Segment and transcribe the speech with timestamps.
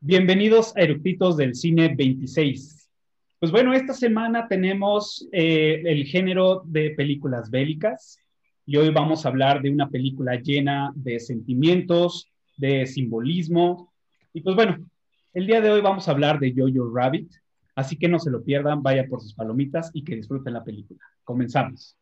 [0.00, 2.90] Bienvenidos a Eructitos del Cine 26.
[3.40, 8.18] Pues bueno, esta semana tenemos eh, el género de películas bélicas
[8.66, 13.92] y hoy vamos a hablar de una película llena de sentimientos, de simbolismo.
[14.34, 14.86] Y pues bueno,
[15.32, 17.32] el día de hoy vamos a hablar de Jojo Rabbit,
[17.74, 21.00] así que no se lo pierdan, vaya por sus palomitas y que disfruten la película.
[21.24, 21.96] Comenzamos.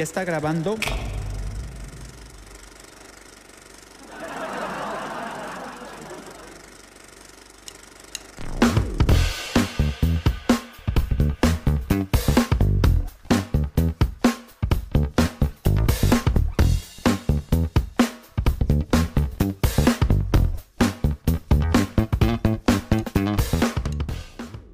[0.00, 0.78] ¿Ya está grabando?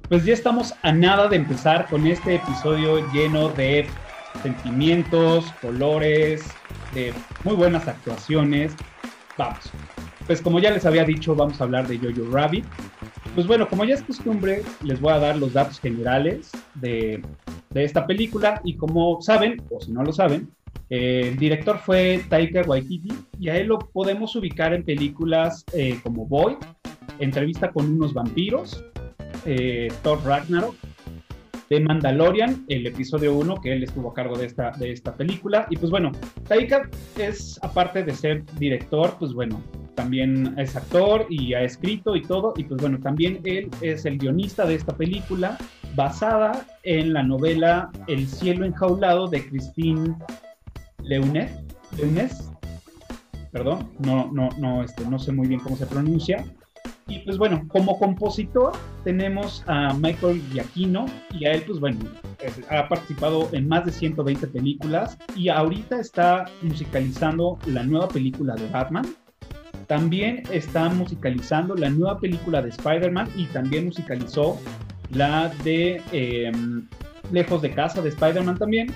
[0.07, 3.89] Pues ya estamos a nada de empezar con este episodio lleno de
[4.41, 6.45] sentimientos, colores,
[6.93, 8.75] de muy buenas actuaciones.
[9.37, 9.71] Vamos.
[10.25, 12.65] Pues como ya les había dicho, vamos a hablar de Jojo Rabbit.
[13.35, 17.21] Pues bueno, como ya es costumbre, les voy a dar los datos generales de,
[17.69, 20.49] de esta película y como saben, o si no lo saben,
[20.89, 25.99] eh, el director fue Taika Waititi y a él lo podemos ubicar en películas eh,
[26.03, 26.57] como Boy,
[27.19, 28.83] Entrevista con unos vampiros,
[29.45, 30.75] eh, Thor Ragnarok,
[31.69, 35.67] de Mandalorian, el episodio 1, que él estuvo a cargo de esta, de esta película.
[35.69, 36.11] Y pues bueno,
[36.47, 39.61] Taika es, aparte de ser director, pues bueno,
[39.95, 42.53] también es actor y ha escrito y todo.
[42.55, 45.57] Y pues bueno, también él es el guionista de esta película,
[45.95, 50.15] basada en la novela El cielo enjaulado de Christine
[51.03, 51.49] Leunet.
[51.97, 52.51] Leunes.
[53.51, 56.45] Perdón, no, no, no, este, no sé muy bien cómo se pronuncia.
[57.07, 61.99] Y pues bueno, como compositor tenemos a Michael Giacchino y a él pues bueno,
[62.69, 68.67] ha participado en más de 120 películas y ahorita está musicalizando la nueva película de
[68.69, 69.05] Batman.
[69.87, 74.59] También está musicalizando la nueva película de Spider-Man y también musicalizó
[75.11, 76.51] la de eh,
[77.31, 78.93] Lejos de Casa de Spider-Man también.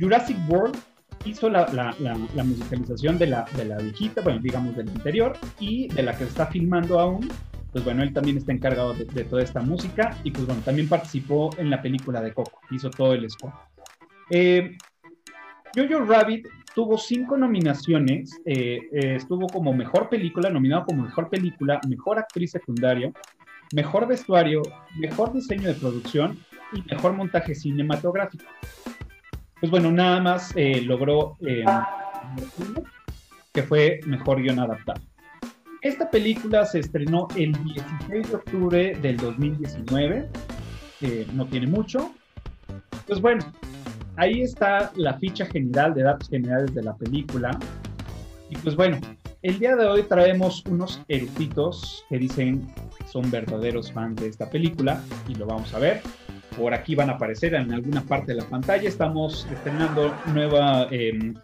[0.00, 0.78] Jurassic World
[1.24, 5.36] hizo la, la, la, la, musicalización de la, de la viejita, bueno, digamos del interior,
[5.58, 7.28] y de la que se está filmando aún,
[7.72, 10.88] pues bueno, él también está encargado de, de, toda esta música, y pues bueno, también
[10.88, 13.52] participó en la película de Coco, hizo todo el score.
[14.30, 14.76] Eh,
[15.74, 21.80] Jojo Rabbit tuvo cinco nominaciones, eh, eh, estuvo como mejor película, nominado como mejor película,
[21.88, 23.12] mejor actriz secundario,
[23.74, 24.62] mejor vestuario,
[24.98, 26.38] mejor diseño de producción
[26.72, 28.44] y mejor montaje cinematográfico
[29.62, 31.64] pues bueno, nada más eh, logró eh,
[33.52, 35.00] que fue mejor guion adaptado.
[35.82, 40.28] Esta película se estrenó el 16 de octubre del 2019,
[41.02, 42.12] eh, no tiene mucho.
[43.06, 43.44] Pues bueno,
[44.16, 47.56] ahí está la ficha general de datos generales de la película.
[48.50, 48.98] Y pues bueno,
[49.42, 52.66] el día de hoy traemos unos eruditos que dicen
[53.06, 56.02] son verdaderos fans de esta película y lo vamos a ver
[56.56, 58.88] por aquí van a aparecer en alguna parte de la pantalla.
[58.88, 61.34] Estamos estrenando nueva eh,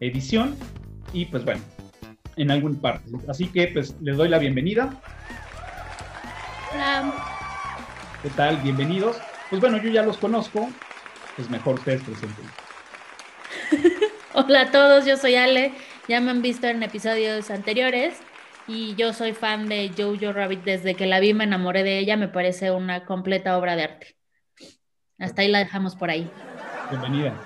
[0.00, 0.56] edición
[1.12, 1.62] y pues bueno,
[2.36, 3.10] en alguna parte.
[3.28, 4.90] Así que pues les doy la bienvenida.
[6.72, 7.12] Hola.
[8.22, 8.56] ¿Qué tal?
[8.58, 9.18] Bienvenidos.
[9.50, 10.70] Pues bueno, yo ya los conozco,
[11.36, 12.46] pues mejor ustedes presenten.
[14.34, 15.74] Hola a todos, yo soy Ale,
[16.08, 18.18] ya me han visto en episodios anteriores
[18.66, 22.16] y yo soy fan de Jojo Rabbit desde que la vi, me enamoré de ella,
[22.16, 24.21] me parece una completa obra de arte.
[25.22, 26.28] Hasta ahí la dejamos por ahí.
[26.90, 27.40] Bienvenida.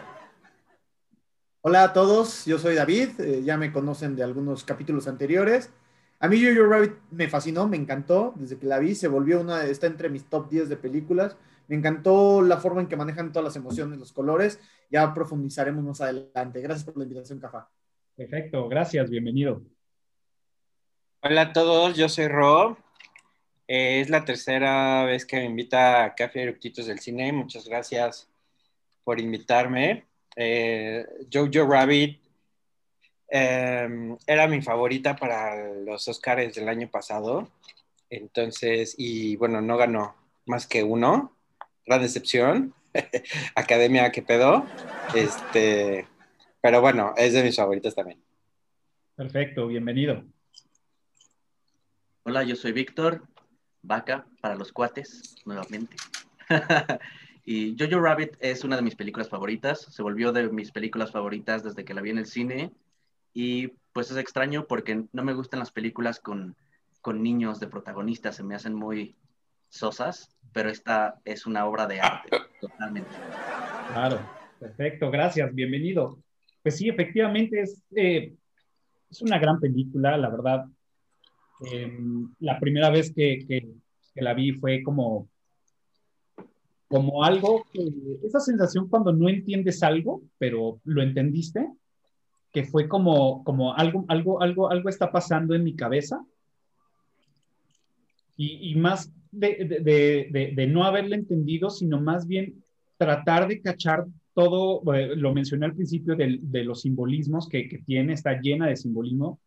[1.60, 5.70] Hola a todos, yo soy David, eh, ya me conocen de algunos capítulos anteriores.
[6.18, 9.64] A mí Jojo Rabbit me fascinó, me encantó, desde que la vi se volvió una,
[9.64, 11.36] está entre mis top 10 de películas.
[11.68, 14.58] Me encantó la forma en que manejan todas las emociones, los colores.
[14.90, 16.62] Ya profundizaremos más adelante.
[16.62, 17.68] Gracias por la invitación, Cafa.
[18.14, 19.60] Perfecto, gracias, bienvenido.
[21.20, 22.78] Hola a todos, yo soy Rob.
[23.68, 27.32] Eh, es la tercera vez que me invita a Café Eructitos del Cine.
[27.32, 28.28] Muchas gracias
[29.04, 30.06] por invitarme.
[30.36, 32.20] Eh, Jojo Rabbit
[33.28, 37.48] eh, era mi favorita para los Oscars del año pasado.
[38.08, 40.14] Entonces, y bueno, no ganó
[40.46, 41.36] más que uno.
[41.84, 42.74] Gran decepción.
[43.54, 44.64] Academia, ¿qué pedo?
[45.14, 46.06] Este,
[46.60, 48.22] pero bueno, es de mis favoritas también.
[49.16, 50.24] Perfecto, bienvenido.
[52.22, 53.22] Hola, yo soy Víctor,
[53.86, 55.96] vaca para los cuates, nuevamente.
[57.44, 61.62] y Jojo Rabbit es una de mis películas favoritas, se volvió de mis películas favoritas
[61.62, 62.72] desde que la vi en el cine
[63.32, 66.56] y pues es extraño porque no me gustan las películas con
[67.06, 69.14] con niños de protagonistas se me hacen muy
[69.68, 72.30] sosas, pero esta es una obra de arte,
[72.60, 73.10] totalmente.
[73.92, 74.18] Claro,
[74.58, 76.18] perfecto, gracias, bienvenido.
[76.64, 78.34] Pues sí, efectivamente es, eh,
[79.08, 80.66] es una gran película, la verdad.
[81.64, 81.98] Eh,
[82.40, 83.72] la primera vez que, que,
[84.14, 85.28] la vi fue como,
[86.88, 87.90] como algo, que,
[88.24, 91.66] esa sensación cuando no entiendes algo, pero lo entendiste,
[92.52, 96.24] que fue como, como algo, algo, algo, algo está pasando en mi cabeza.
[98.38, 102.62] Y, más de, no haberle entendido, sino más bien
[102.98, 104.04] tratar de cachar
[104.34, 108.76] todo, eh, lo mencioné al principio de, los simbolismos que, que, tiene, está llena de
[108.76, 109.40] simbolismo.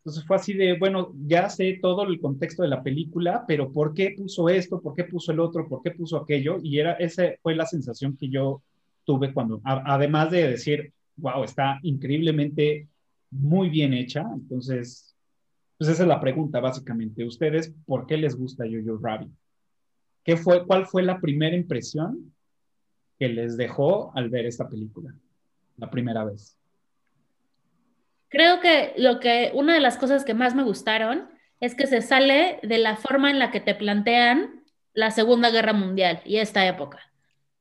[0.00, 3.92] Entonces fue así de, bueno, ya sé todo el contexto de la película, pero ¿por
[3.92, 4.80] qué puso esto?
[4.80, 5.68] ¿Por qué puso el otro?
[5.68, 6.56] ¿Por qué puso aquello?
[6.62, 8.62] Y era, esa fue la sensación que yo
[9.04, 12.88] tuve cuando, además de decir, wow, está increíblemente
[13.30, 14.24] muy bien hecha.
[14.34, 15.14] Entonces,
[15.76, 17.24] pues esa es la pregunta, básicamente.
[17.24, 19.30] ¿Ustedes por qué les gusta Jojo Rabbit?
[20.24, 22.34] ¿Qué fue, ¿Cuál fue la primera impresión
[23.18, 25.14] que les dejó al ver esta película?
[25.76, 26.59] La primera vez.
[28.30, 31.28] Creo que, lo que una de las cosas que más me gustaron
[31.58, 34.62] es que se sale de la forma en la que te plantean
[34.94, 37.00] la Segunda Guerra Mundial y esta época.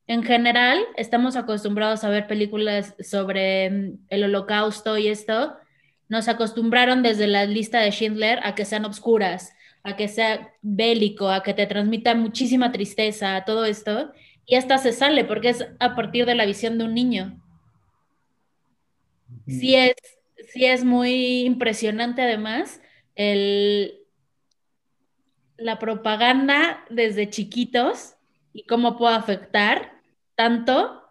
[0.06, 5.56] En general, estamos acostumbrados a ver películas sobre mm, el holocausto y esto.
[6.08, 11.30] Nos acostumbraron desde la lista de Schindler a que sean obscuras, a que sea bélico,
[11.30, 14.12] a que te transmita muchísima tristeza, todo esto.
[14.46, 17.40] Y esta se sale porque es a partir de la visión de un niño.
[19.48, 19.96] Sí es,
[20.52, 22.82] sí es muy impresionante además
[23.16, 24.00] el,
[25.58, 28.16] la propaganda desde chiquitos
[28.54, 30.02] y cómo puede afectar
[30.36, 31.04] tanto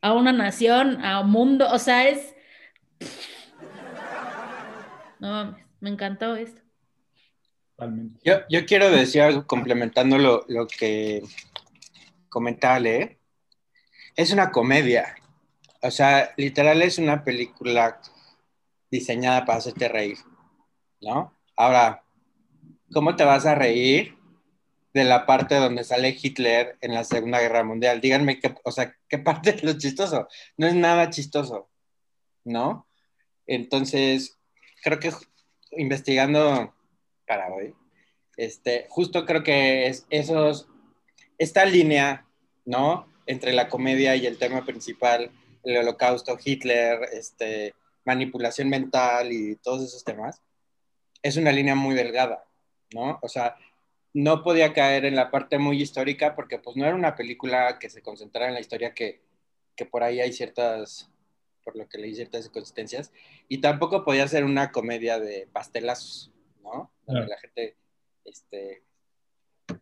[0.00, 2.34] a una nación, a un mundo, o sea, es...
[5.18, 6.62] No, me encantó esto.
[8.24, 11.22] Yo, yo quiero decir algo complementando lo, lo que
[12.28, 13.18] comentaba Ale.
[14.16, 15.14] Es una comedia.
[15.82, 18.00] O sea, literal es una película
[18.90, 20.18] diseñada para hacerte reír,
[21.00, 21.36] ¿no?
[21.56, 22.04] Ahora,
[22.92, 24.16] ¿cómo te vas a reír
[24.92, 28.00] de la parte donde sale Hitler en la Segunda Guerra Mundial?
[28.00, 30.28] Díganme, qué, o sea, ¿qué parte es lo chistoso?
[30.56, 31.68] No es nada chistoso,
[32.44, 32.86] ¿no?
[33.46, 34.38] Entonces,
[34.82, 35.12] creo que
[35.72, 36.74] investigando
[37.26, 37.74] para hoy,
[38.36, 40.68] este, justo creo que es esos,
[41.38, 42.26] esta línea,
[42.64, 43.06] ¿no?
[43.26, 45.30] Entre la comedia y el tema principal,
[45.62, 47.74] el holocausto, Hitler, este,
[48.10, 50.42] manipulación mental y todos esos temas,
[51.22, 52.44] es una línea muy delgada,
[52.92, 53.18] ¿no?
[53.22, 53.56] O sea,
[54.12, 57.88] no podía caer en la parte muy histórica porque pues no era una película que
[57.88, 59.20] se concentrara en la historia que,
[59.76, 61.08] que por ahí hay ciertas,
[61.64, 63.12] por lo que leí ciertas inconsistencias,
[63.48, 66.32] y tampoco podía ser una comedia de pastelazos,
[66.64, 66.90] ¿no?
[67.06, 67.76] Donde la gente,
[68.24, 68.82] este,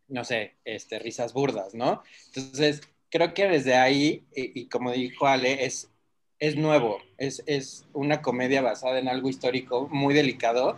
[0.08, 2.02] no sé, este, risas burdas, ¿no?
[2.26, 5.88] Entonces, creo que desde ahí, y, y como dijo Ale, es
[6.38, 10.76] es nuevo, es, es, una comedia basada en algo histórico muy delicado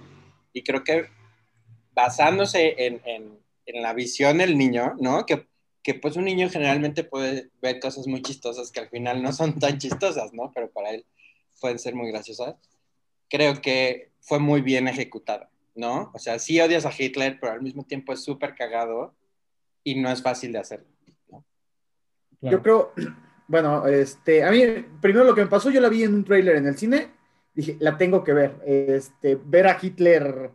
[0.52, 1.06] y creo que
[1.92, 3.40] basándose en, en,
[3.82, 5.24] la visión del niño, ¿no?
[5.26, 5.46] Que,
[5.84, 9.60] que, pues un niño generalmente puede ver cosas muy chistosas que al final no son
[9.60, 10.50] tan chistosas, ¿no?
[10.52, 11.06] Pero para él
[11.60, 12.56] pueden ser muy graciosas.
[13.28, 16.10] Creo que fue muy bien ejecutada, ¿no?
[16.14, 19.14] O sea, sí odias a Hitler, pero al mismo tiempo es súper cagado
[19.84, 20.84] y no es fácil de hacer.
[22.40, 22.92] Yo creo
[23.50, 24.62] bueno, este, a mí,
[25.00, 27.10] primero lo que me pasó, yo la vi en un tráiler en el cine,
[27.52, 28.60] dije, la tengo que ver.
[28.64, 30.52] Este, ver a Hitler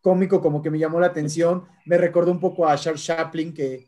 [0.00, 3.86] cómico como que me llamó la atención, me recordó un poco a Charles Chaplin que,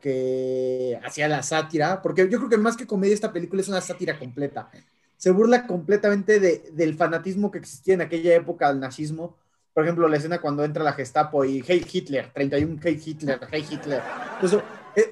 [0.00, 3.82] que, hacía la sátira, porque yo creo que más que comedia esta película es una
[3.82, 4.70] sátira completa.
[5.18, 9.36] Se burla completamente de, del fanatismo que existía en aquella época al nazismo.
[9.74, 13.66] Por ejemplo, la escena cuando entra la Gestapo y Hey Hitler, 31 Hey Hitler, Hey
[13.70, 14.00] Hitler.
[14.36, 14.62] Entonces,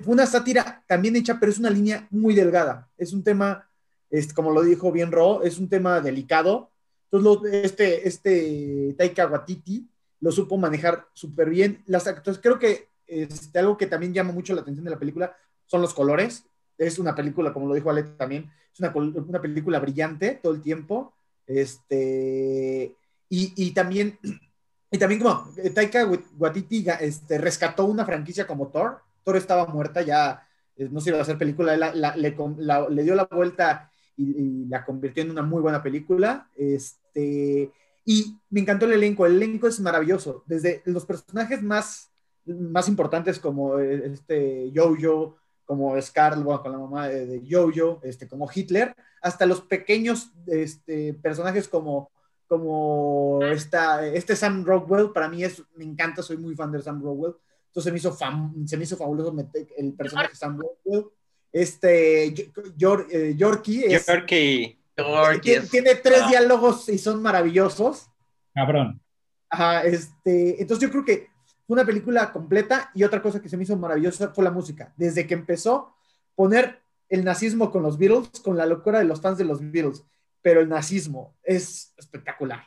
[0.03, 2.89] fue una sátira también hecha, pero es una línea muy delgada.
[2.97, 3.69] Es un tema,
[4.11, 6.71] es, como lo dijo bien Ro, es un tema delicado.
[7.11, 9.89] Entonces, este, este Taika Waititi
[10.21, 11.83] lo supo manejar súper bien.
[11.87, 12.05] Las
[12.41, 15.37] creo que este, algo que también llama mucho la atención de la película
[15.67, 16.45] son los colores.
[16.79, 20.63] Es una película, como lo dijo Ale también, es una, una película brillante todo el
[20.63, 21.15] tiempo.
[21.47, 22.97] Este,
[23.29, 24.19] y, y también,
[24.91, 26.09] y también como Taika
[26.39, 31.19] Waititi este, rescató una franquicia como Thor, Thor estaba muerta, ya eh, no se iba
[31.19, 35.23] a hacer película, la, la, le, la, le, dio la vuelta y, y, la convirtió
[35.23, 36.49] en una muy buena película.
[36.57, 37.71] Este,
[38.05, 42.11] y me encantó el elenco, el elenco es maravilloso, desde los personajes más,
[42.45, 48.29] más importantes como eh, este Jojo, como Scarlett, bueno, con la mamá de Jojo, este,
[48.29, 52.11] como Hitler, hasta los pequeños este, personajes como
[52.53, 57.03] como esta, este Sam Rockwell, para mí es, me encanta, soy muy fan de Sam
[57.03, 57.33] Rockwell.
[57.73, 61.07] Entonces se me hizo, fam- se me hizo fabuloso meter el personaje de Sam Rockwell.
[61.51, 62.35] Este,
[62.77, 64.79] Yor- eh, Yorkie es- Yorkie.
[64.95, 68.11] Yorkie es- tiene tres ah, diálogos y son maravillosos.
[68.55, 69.01] Cabrón.
[69.49, 71.29] Ajá, este, entonces yo creo que
[71.67, 74.93] fue una película completa y otra cosa que se me hizo maravillosa fue la música.
[74.99, 75.95] Desde que empezó
[76.35, 80.05] poner el nazismo con los Beatles, con la locura de los fans de los Beatles,
[80.43, 82.65] pero el nazismo es espectacular.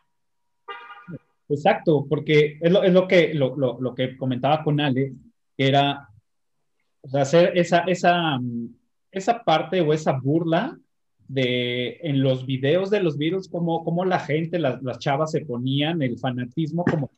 [1.48, 5.14] Exacto, porque es lo, es lo que, lo, lo- lo que comentaba con Ale,
[5.58, 6.10] que era
[7.02, 8.68] o sea, hacer esa, esa, mm,
[9.12, 10.78] esa parte o esa burla
[11.28, 15.46] de en los videos de los Beatles, cómo, cómo la gente, las, las chavas se
[15.46, 17.12] ponían el fanatismo como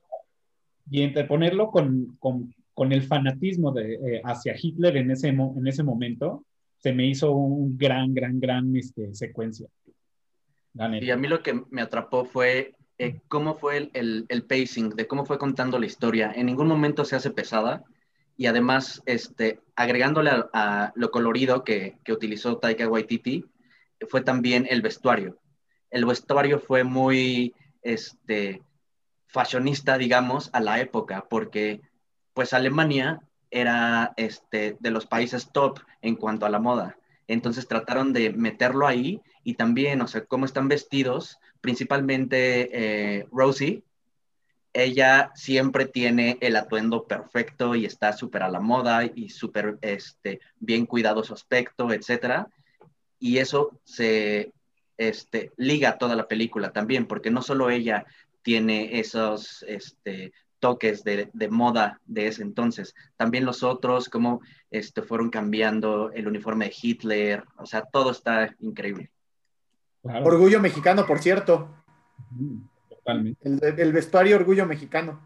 [0.90, 5.84] y interponerlo con, con, con el fanatismo de, eh, hacia Hitler en ese, en ese
[5.84, 6.46] momento,
[6.78, 9.68] se me hizo un gran, gran, gran este, secuencia.
[11.02, 14.90] Y a mí lo que me atrapó fue eh, cómo fue el, el- el pacing,
[14.90, 16.32] de cómo fue contando la historia.
[16.36, 17.84] En ningún momento se hace pesada
[18.38, 23.46] y además este, agregándole a, a lo colorido que, que utilizó Taika Waititi,
[24.10, 25.40] fue también el vestuario.
[25.90, 28.62] El vestuario fue muy este,
[29.28, 31.82] fashionista, digamos, a la época, porque
[32.34, 36.98] pues Alemania era este, de los países top en cuanto a la moda.
[37.28, 43.84] Entonces trataron de meterlo ahí y también, o sea, cómo están vestidos, principalmente eh, Rosie,
[44.72, 50.40] ella siempre tiene el atuendo perfecto y está súper a la moda y súper este,
[50.62, 52.48] bien cuidado su aspecto, etcétera.
[53.20, 54.54] Y eso se
[54.96, 58.06] este, liga toda la película también, porque no solo ella
[58.44, 64.40] tiene esos este, toques de, de moda de ese entonces, también los otros, cómo
[64.72, 69.12] este, fueron cambiando el uniforme de Hitler, o sea, todo está increíble.
[70.08, 70.26] Claro.
[70.26, 71.70] Orgullo mexicano, por cierto.
[72.90, 73.48] Totalmente.
[73.48, 75.22] El, el vestuario orgullo mexicano.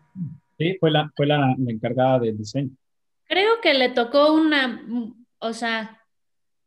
[0.57, 2.71] Sí, fue la, fue la, la encargada del diseño.
[3.25, 4.85] Creo que le tocó una,
[5.39, 6.01] o sea,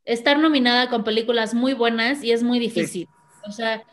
[0.04, 3.06] estar nominada con películas muy buenas y es muy difícil.
[3.46, 3.84] O sea,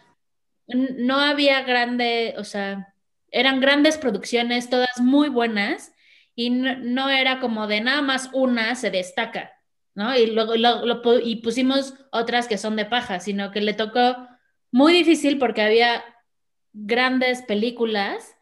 [0.68, 2.94] no había grande, o sea,
[3.30, 5.94] eran grandes producciones, todas muy buenas,
[6.34, 9.52] y no, no era como de nada más una se destaca,
[9.96, 10.16] ¿no?
[10.18, 14.16] Y luego lo- lo y pusimos otras que son de paja, sino que le tocó
[14.72, 16.04] muy difícil porque había
[16.74, 18.36] grandes películas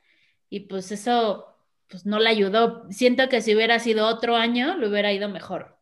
[0.50, 1.48] y pues eso
[1.89, 2.86] pues no le ayudó.
[2.91, 5.77] Siento que si hubiera sido otro año, le hubiera ido mejor.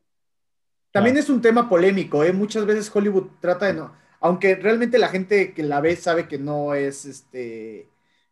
[0.91, 2.33] También es un tema polémico, ¿eh?
[2.33, 6.39] Muchas veces Hollywood trata de no, aunque realmente la gente que la ve sabe que
[6.39, 7.89] no es, este,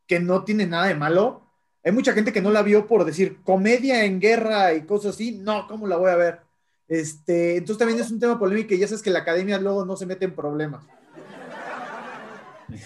[0.08, 1.44] que no tiene nada de malo.
[1.84, 5.34] Hay mucha gente que no la vio por decir comedia en guerra y cosas así.
[5.34, 6.40] No, ¿cómo la voy a ver?
[6.88, 9.96] Este, entonces también es un tema polémico y ya sabes que la academia luego no
[9.96, 10.86] se mete en problemas.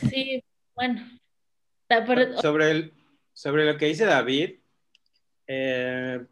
[0.09, 0.43] Sí,
[0.75, 1.01] bueno.
[2.41, 2.93] Sobre, el,
[3.33, 4.59] sobre lo que dice David,
[5.47, 6.23] eh,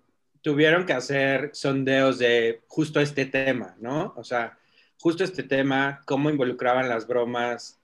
[0.41, 4.13] tuvieron que hacer sondeos de justo este tema, ¿no?
[4.15, 4.57] O sea,
[4.99, 7.79] justo este tema, cómo involucraban las bromas,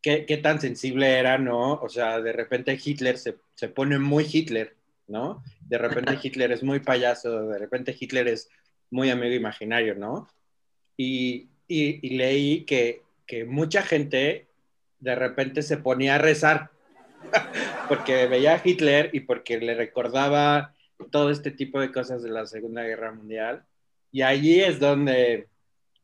[0.00, 1.72] qué, qué tan sensible era, ¿no?
[1.74, 4.76] O sea, de repente Hitler se, se pone muy Hitler,
[5.08, 5.42] ¿no?
[5.60, 8.48] De repente Hitler es muy payaso, de repente Hitler es
[8.90, 10.28] muy amigo imaginario, ¿no?
[10.96, 14.46] Y, y- y leí que, que mucha gente
[15.00, 16.70] de repente se ponía a rezar
[17.88, 20.74] porque veía a Hitler y porque le recordaba
[21.10, 23.64] todo este tipo de cosas de la Segunda Guerra Mundial.
[24.10, 25.48] Y allí es donde,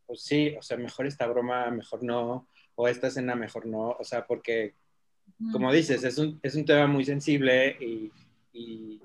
[0.07, 4.05] pues sí, o sea, mejor esta broma, mejor no, o esta escena, mejor no, o
[4.05, 4.75] sea, porque,
[5.51, 8.13] como dices, es un, es un tema muy sensible y,
[8.53, 9.01] y,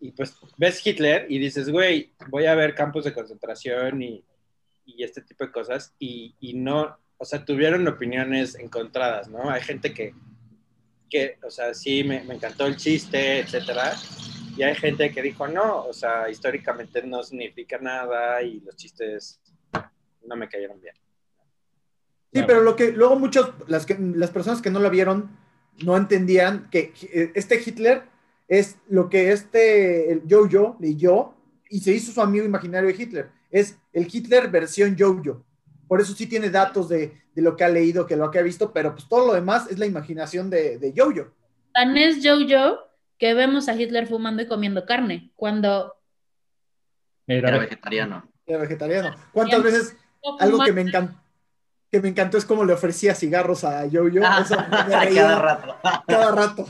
[0.00, 4.24] y, pues ves Hitler y dices, güey, voy a ver campos de concentración y,
[4.84, 9.50] y este tipo de cosas, y, y no, o sea, tuvieron opiniones encontradas, ¿no?
[9.50, 10.14] Hay gente que,
[11.10, 13.94] que o sea, sí, me, me encantó el chiste, etcétera,
[14.56, 19.40] y hay gente que dijo, no, o sea, históricamente no significa nada y los chistes
[20.26, 20.94] no me cayeron bien.
[22.32, 25.30] Sí, pero lo que luego muchos, las, que, las personas que no la vieron
[25.84, 28.02] no entendían que eh, este Hitler
[28.48, 31.34] es lo que este el Jojo leyó
[31.68, 33.30] y se hizo su amigo imaginario de Hitler.
[33.50, 35.44] Es el Hitler versión Jojo.
[35.86, 38.42] Por eso sí tiene datos de, de lo que ha leído, que lo que ha
[38.42, 41.30] visto, pero pues todo lo demás es la imaginación de, de Jojo.
[41.72, 42.80] Tan es Jojo
[43.18, 45.94] que vemos a Hitler fumando y comiendo carne, cuando
[47.26, 48.30] Era vegetariano.
[48.46, 49.14] Era vegetariano.
[49.32, 49.96] ¿Cuántas veces
[50.40, 51.20] algo que me encantó?
[51.90, 54.08] Que me encantó es como le ofrecía cigarros a Jojo.
[54.08, 54.26] Reía
[55.14, 55.76] Cada rato.
[56.06, 56.66] cada rato.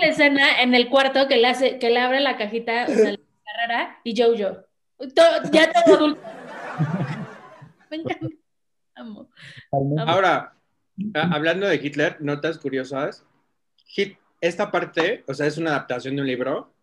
[0.00, 3.12] La escena en el cuarto que le hace, que le abre la cajita, o sea,
[3.12, 4.64] la carrera, y Jojo.
[4.98, 6.20] To- ya todo adulto.
[7.90, 8.26] Me encanta.
[8.94, 9.28] Amo.
[9.70, 10.10] totalmente.
[10.12, 10.54] Ahora,
[11.14, 13.24] Ah, hablando de Hitler, notas curiosas.
[13.86, 16.74] Hit- esta parte, o sea, es una adaptación de un libro.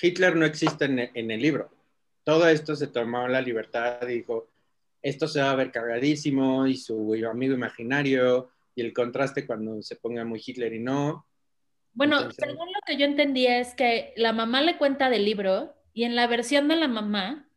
[0.00, 1.70] Hitler no existe en, e- en el libro.
[2.24, 4.48] Todo esto se tomó la libertad y dijo,
[5.02, 9.96] esto se va a ver cargadísimo y su amigo imaginario y el contraste cuando se
[9.96, 11.26] ponga muy Hitler y no.
[11.94, 16.04] Bueno, según lo que yo entendí es que la mamá le cuenta del libro y
[16.04, 17.48] en la versión de la mamá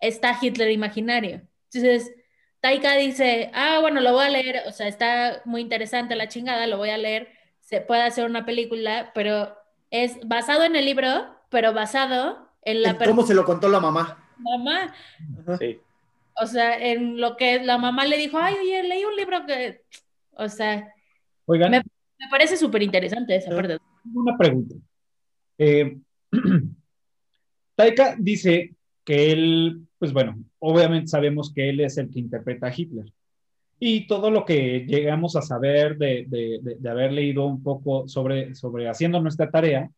[0.00, 1.42] está Hitler imaginario.
[1.72, 2.12] Entonces,
[2.60, 6.66] Taika dice, ah, bueno, lo voy a leer, o sea, está muy interesante la chingada,
[6.66, 7.28] lo voy a leer,
[7.60, 9.56] se puede hacer una película, pero
[9.90, 14.18] es basado en el libro, pero basado en la ¿Cómo se lo contó la mamá?
[14.38, 14.94] mamá.
[15.58, 15.80] Sí.
[16.38, 19.82] O sea, en lo que la mamá le dijo, ay, oye, leí un libro que,
[20.32, 20.92] o sea,
[21.46, 21.82] Oigan, Me-
[22.18, 23.78] me parece súper interesante esa parte.
[24.14, 24.74] una pregunta.
[25.58, 25.98] Eh,
[27.76, 32.72] Taika dice que él, pues bueno, obviamente sabemos que él es el que interpreta a
[32.74, 33.12] Hitler.
[33.78, 38.08] Y todo lo que llegamos a saber de, de- de- de haber leído un poco
[38.08, 39.90] sobre, sobre haciendo nuestra tarea,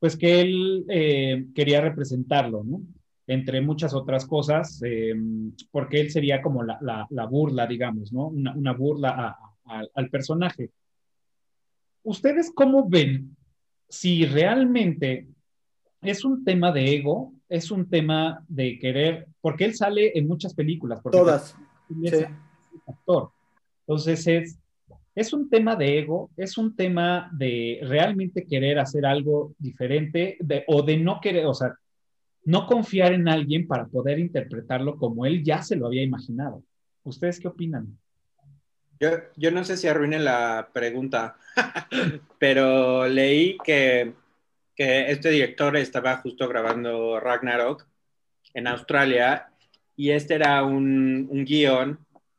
[0.00, 2.80] pues que él eh, quería representarlo, ¿no?
[3.26, 5.14] Entre muchas otras cosas, eh,
[5.70, 8.28] porque él sería como la, la- la burla, digamos, ¿no?
[8.28, 10.70] Una, una burla a- a- al personaje.
[12.02, 13.36] ¿Ustedes cómo ven
[13.88, 15.26] si realmente
[16.00, 20.54] es un tema de ego, es un tema de querer, porque él sale en muchas
[20.54, 21.56] películas, Todas.
[21.88, 22.22] también Sí.
[22.24, 22.28] es
[22.88, 23.30] actor.
[23.86, 24.58] Entonces es,
[25.14, 30.64] es un tema de ego, es un tema de realmente querer hacer algo diferente de-
[30.66, 31.74] o de no querer, o sea,
[32.44, 36.64] no confiar en alguien para poder interpretarlo como él ya se lo había imaginado.
[37.04, 37.96] ¿Ustedes qué opinan?
[39.36, 41.36] Yo, no sé si arruine la pregunta,
[42.38, 44.12] pero leí que,
[44.76, 47.84] que este director estaba justo grabando Ragnarok
[48.54, 49.48] en Australia
[49.96, 51.98] y este era un, un guion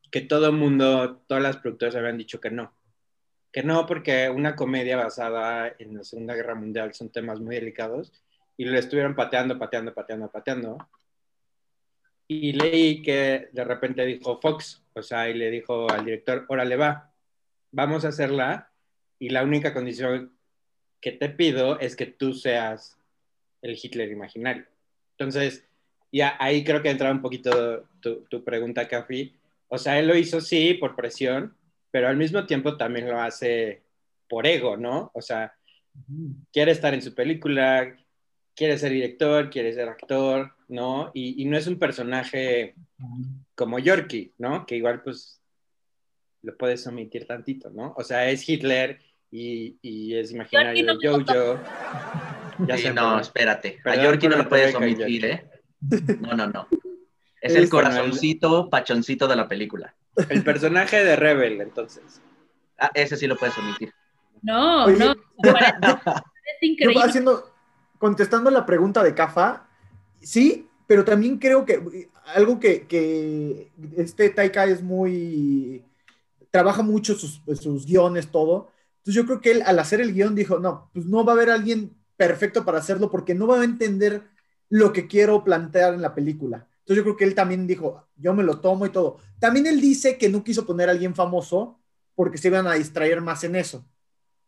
[0.09, 2.73] que todo el mundo, todas las productoras habían dicho que no.
[3.51, 8.13] Que no, porque una comedia basada en la Segunda Guerra Mundial son temas muy delicados
[8.55, 10.77] y lo estuvieron pateando, pateando, pateando, pateando.
[12.27, 16.75] Y leí que de repente dijo Fox, o sea, y le dijo al director, órale
[16.75, 17.13] va,
[17.71, 18.71] vamos a hacerla
[19.19, 20.37] y la única condición
[21.01, 22.97] que te pido es que tú seas
[23.61, 24.65] el Hitler imaginario.
[25.17, 25.65] Entonces,
[26.11, 29.35] ya ahí creo que entra un poquito tu, tu pregunta, Cafi.
[29.67, 31.55] O sea, él lo hizo sí por presión,
[31.91, 33.81] pero al mismo tiempo también lo hace
[34.29, 35.11] por ego, ¿no?
[35.13, 35.53] O sea,
[36.51, 37.95] quiere estar en su película,
[38.55, 41.11] quiere ser director, quiere ser actor, ¿no?
[41.13, 42.75] Y, y no es un personaje
[43.55, 44.65] como Yorkie, ¿no?
[44.65, 45.41] Que igual pues
[46.41, 47.93] lo puedes omitir tantito, ¿no?
[47.97, 48.99] O sea, es Hitler
[49.31, 51.59] y, y es imaginario no Jojo.
[52.67, 53.19] Ya Sí, sé, no, perdón.
[53.21, 53.79] espérate.
[53.83, 55.25] A Yorkie no lo puedes omitir.
[55.25, 55.49] ¿eh?
[56.21, 56.67] No, no, no.
[56.71, 56.79] Es
[57.51, 59.95] Es el corazoncito, pachoncito de la película.
[60.29, 62.21] El personaje de Rebel, entonces.
[62.77, 63.91] Ah, ese sí lo puedes omitir.
[64.43, 66.21] No, Oye, no, me parece Yo
[66.61, 67.01] increíble.
[67.03, 67.52] haciendo,
[68.03, 69.65] contestando la pregunta de Cafa,
[70.21, 75.85] sí, pero también creo que algo que, que este Taika es muy,
[76.51, 78.73] trabaja mucho sus, sus guiones, todo.
[78.97, 81.35] Entonces yo creo que él al hacer el guion dijo, no, pues no va a
[81.35, 84.23] haber alguien perfecto para hacerlo porque no va a entender
[84.67, 86.67] lo que quiero plantear en la película.
[86.79, 89.19] Entonces yo creo que él también dijo, yo me lo tomo y todo.
[89.39, 91.79] También él dice que no quiso poner a alguien famoso
[92.15, 93.85] porque se iban a distraer más en eso.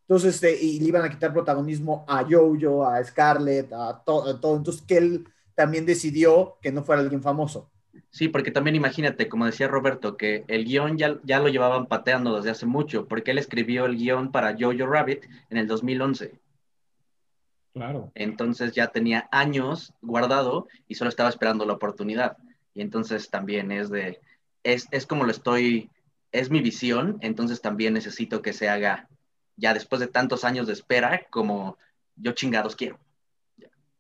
[0.08, 4.40] Entonces, este, y le iban a quitar protagonismo a Jojo, a Scarlett, a, to- a
[4.40, 4.56] todo.
[4.58, 7.72] Entonces, que él también decidió que no fuera alguien famoso.
[8.10, 12.36] Sí, porque también imagínate, como decía Roberto, que el guion ya, ya lo llevaban pateando
[12.36, 16.40] desde hace mucho, porque él escribió el guion para Jojo Rabbit en el 2011.
[17.74, 18.12] Claro.
[18.16, 22.38] Entonces ya tenía años guardado y solo estaba esperando la oportunidad.
[22.74, 24.22] Y entonces también es de,
[24.64, 25.90] es, es como lo estoy,
[26.32, 29.10] es mi visión, entonces también necesito que se haga
[29.58, 31.78] ya después de tantos años de espera como
[32.16, 33.00] yo chingados quiero.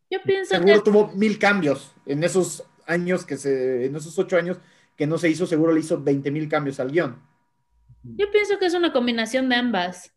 [0.09, 4.37] Yo pienso Seguro que tuvo mil cambios en esos años que se, en esos ocho
[4.37, 4.59] años
[4.95, 7.21] que no se hizo, seguro le hizo 20 mil cambios al guion.
[8.03, 10.13] Yo pienso que es una combinación de ambas.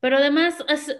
[0.00, 0.96] Pero además, es-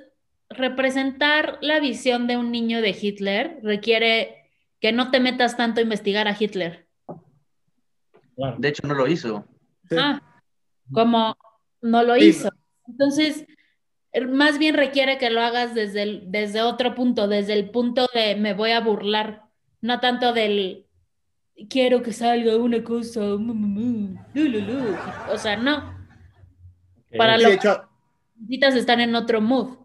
[0.48, 4.48] representar la visión de un niño de Hitler requiere
[4.80, 6.86] que no te metas tanto a investigar a Hitler.
[8.36, 8.56] claro.
[8.58, 9.44] De hecho, no lo hizo.
[9.88, 9.96] Sí.
[9.98, 10.20] Ah,
[10.92, 11.36] como
[11.82, 12.26] no lo Sí.
[12.26, 12.48] hizo.
[12.88, 13.46] Entonces,
[14.12, 18.08] er, más bien requiere que lo hagas desde, el- desde otro punto, desde el punto
[18.14, 19.44] de me voy a burlar,
[19.80, 20.86] no tanto del
[21.70, 24.96] quiero que salga una cosa, mu, mu, mu, lu, lu, lu".
[25.32, 25.94] O sea, no.
[27.16, 27.88] Para Sí, lo de, hecho,
[28.36, 29.78] necesitas estar en otro mood,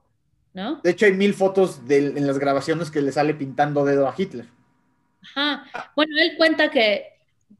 [0.53, 0.81] ¿no?
[0.81, 4.13] de hecho, hay mil fotos de- en las grabaciones que le sale pintando dedo a
[4.17, 4.45] Hitler.
[5.23, 5.63] Ajá.
[5.95, 7.10] Bueno, él cuenta que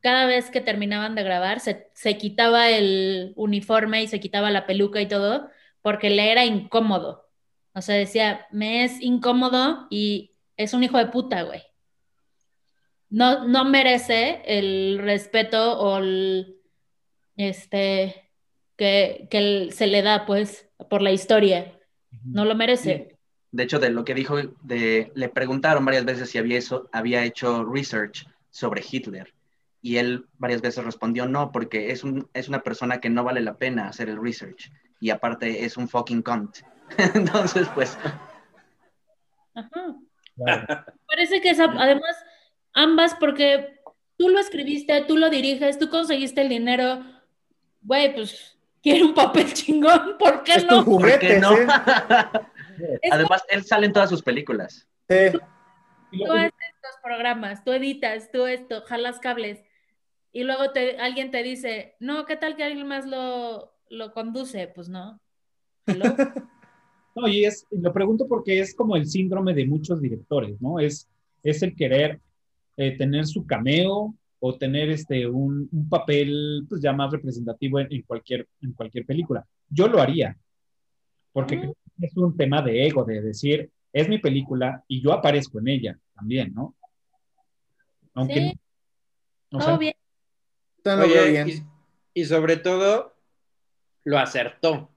[0.01, 4.65] cada vez que terminaban de grabar, se, se quitaba el uniforme y se quitaba la
[4.65, 5.49] peluca y todo,
[5.81, 7.29] porque le era incómodo.
[7.73, 11.61] O sea, decía, me es incómodo y es un hijo de puta, güey.
[13.09, 16.55] No, no merece el respeto o el,
[17.35, 18.29] este,
[18.77, 21.77] que, que el- se le da, pues, por la historia.
[22.23, 23.17] No lo merece.
[23.51, 27.25] De hecho, de lo que dijo, de, le preguntaron varias veces si había, eso, había
[27.25, 29.33] hecho research sobre Hitler.
[29.81, 33.41] Y él varias veces respondió no, porque es, un, es una persona que no vale
[33.41, 34.71] la pena hacer el research.
[34.99, 36.57] Y aparte es un fucking cunt.
[37.15, 37.97] Entonces, pues,
[39.55, 39.95] Ajá.
[40.35, 40.85] Claro.
[41.07, 42.15] Parece que es, a- además,
[42.73, 43.79] ambas, porque
[44.17, 47.03] tú lo escribiste, tú lo diriges, tú conseguiste el dinero.
[47.81, 50.85] Güey, pues, quiere un papel chingón, ¿por qué Es tu no?
[50.85, 51.57] ¿por qué juguete, no?
[51.57, 51.67] ¿eh?
[53.11, 54.87] Además, él sale en todas sus películas.
[55.09, 55.31] Sí.
[55.31, 56.51] Tú haces
[56.83, 59.63] los programas, tú editas, tú esto, jalas cables
[60.33, 64.67] y luego te, alguien te dice, no, ¿qué tal que alguien más lo, lo conduce?
[64.67, 65.19] Pues no.
[65.85, 66.05] Hello.
[67.13, 70.79] No, y es, lo pregunto porque es como el síndrome de muchos directores, ¿no?
[70.79, 71.09] Es,
[71.43, 72.21] es el querer
[72.77, 77.91] eh, tener su cameo o tener este, un, un papel pues, ya más representativo en,
[77.91, 79.45] en cualquier, en cualquier película.
[79.67, 80.37] Yo lo haría,
[81.33, 81.59] porque Mm.
[81.59, 85.59] creo que es un tema de ego, de decir, es mi película y yo aparezco
[85.59, 86.77] en ella también, ¿no?
[88.13, 88.59] Aunque, Sí.
[89.51, 89.93] o Todo sea, bien.
[90.85, 91.63] Oye,
[92.13, 93.15] y, y sobre todo,
[94.03, 94.89] lo acertó.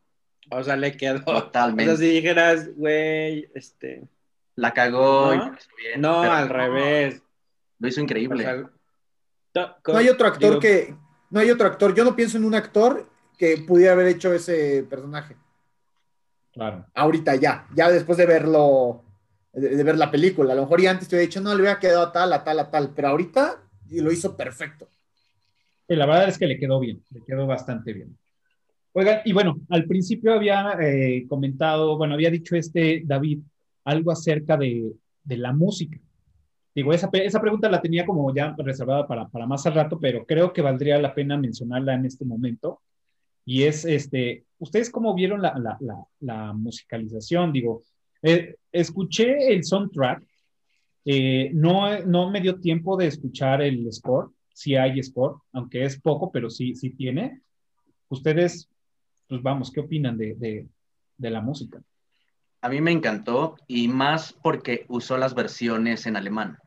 [0.50, 1.22] O sea, le quedó.
[1.24, 1.92] Totalmente.
[1.92, 4.06] O sea, si dijeras, güey, este.
[4.56, 5.34] La cagó.
[5.34, 7.22] y No, lo hizo bien, No, al revés.
[7.78, 8.44] Lo hizo O increíble.
[8.44, 10.94] sea, No hay otro actor digo, que.
[11.30, 11.94] No hay otro actor.
[11.94, 15.36] Yo no pienso en un actor que pudiera haber hecho ese personaje.
[16.52, 16.86] claro.
[16.94, 17.66] Ahorita ya.
[17.74, 19.02] Ya después de verlo.
[19.52, 20.52] De, de ver la película.
[20.52, 22.42] A lo mejor ya antes te hubiera dicho, no, le hubiera quedado a tal, a
[22.44, 22.92] tal, a tal.
[22.94, 24.88] Pero ahorita y lo hizo perfecto.
[25.88, 28.16] La verdad es que le quedó bien, le quedó bastante bien.
[28.92, 33.40] Oigan, y bueno, al principio había eh, comentado, bueno, había dicho este David
[33.84, 34.92] algo acerca de,
[35.22, 35.98] de la música.
[36.74, 40.24] Digo, esa, esa pregunta la tenía como ya reservada para, para más al rato, pero
[40.24, 42.80] creo que valdría la pena mencionarla en este momento.
[43.44, 45.78] Y es, este, ¿ustedes cómo vieron la,
[46.20, 47.52] la musicalización?
[47.52, 47.82] Digo,
[48.22, 50.24] eh, escuché el soundtrack,
[51.04, 56.00] eh, no, no me dio tiempo de escuchar el score, sí hay score, aunque es
[56.00, 57.42] poco, pero sí, sí tiene.
[58.08, 58.70] Ustedes,
[59.28, 60.66] pues vamos, ¿qué opinan de, de,
[61.18, 61.82] de la música?
[62.62, 66.58] A mí me encantó y más porque usó las versiones en alemán.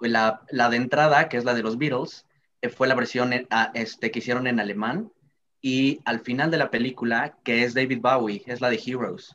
[0.00, 2.26] La, la de entrada, que es la de los Beatles,
[2.60, 5.10] eh, fue la versión eh, ah, este, que hicieron en alemán
[5.60, 9.34] y al final de la película, que es David Bowie, es la de Heroes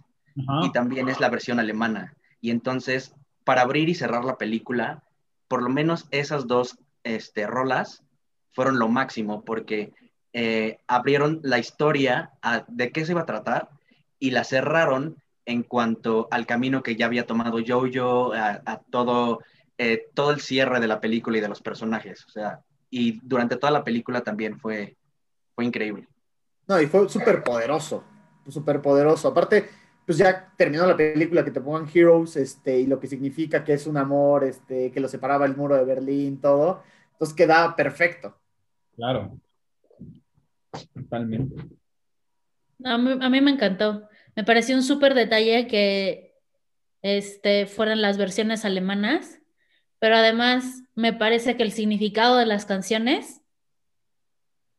[0.62, 2.14] y también es la versión alemana.
[2.42, 5.04] Y entonces, para abrir y cerrar la película,
[5.48, 6.78] por lo menos esas dos
[7.16, 8.04] este, rolas
[8.52, 9.94] fueron lo máximo porque
[10.34, 12.32] eh, abrieron la historia
[12.68, 13.70] de qué se iba a tratar
[14.20, 19.40] y la cerraron en cuanto al camino que ya había tomado Jojo, a, a todo,
[19.78, 22.26] eh, todo el cierre de la película y de los personajes.
[22.26, 24.98] O sea, y durante toda la película también fue,
[25.56, 26.08] fue increíble.
[26.68, 28.04] No, y fue súper poderoso.
[28.50, 29.30] Súper poderoso.
[29.30, 29.70] Aparte,
[30.06, 33.74] pues ya terminó la película, que te pongan Heroes, este, y lo que significa que
[33.74, 36.84] es un amor, este, que lo separaba el muro de Berlín, todo.
[37.18, 38.40] Entonces quedaba perfecto.
[38.96, 39.40] Claro.
[40.94, 41.56] Totalmente.
[42.84, 44.08] A mí, a mí me encantó.
[44.36, 46.36] Me pareció un súper detalle que
[47.02, 49.40] este, fueran las versiones alemanas,
[49.98, 53.42] pero además me parece que el significado de las canciones,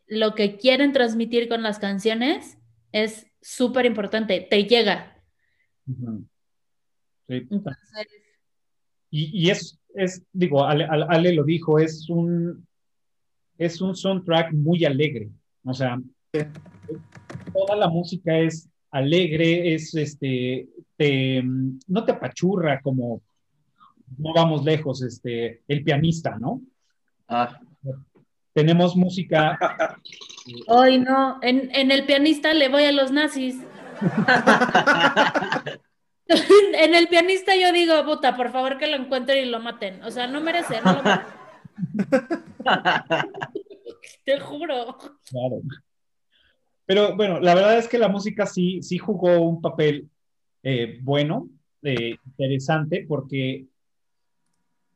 [0.06, 2.58] lo que quieren transmitir con las canciones,
[2.92, 5.20] es súper importante, te llega.
[5.86, 7.48] Sí.
[7.50, 8.06] Entonces,
[9.10, 12.66] Y, y es, es, digo, Ale, Ale- Ale lo dijo, es un,
[13.58, 15.28] es un soundtrack muy alegre.
[15.64, 15.98] O sea,
[17.52, 23.20] toda la música es alegre, es este, te, no te apachurra como,
[24.16, 26.62] no vamos lejos, este, el pianista, ¿no?
[27.28, 27.60] Ah,
[28.54, 29.58] Tenemos música,
[30.66, 33.56] Hoy no, en, en el pianista le voy a los nazis.
[36.74, 40.02] en el pianista yo digo, puta, por favor que lo encuentren y lo maten.
[40.04, 41.02] O sea, no merece, no lo.
[44.24, 44.98] Te juro.
[45.28, 45.60] Claro.
[46.84, 50.08] Pero bueno, la verdad es que la música sí, sí jugó un papel
[50.62, 51.48] eh, bueno,
[51.82, 53.66] eh, interesante, porque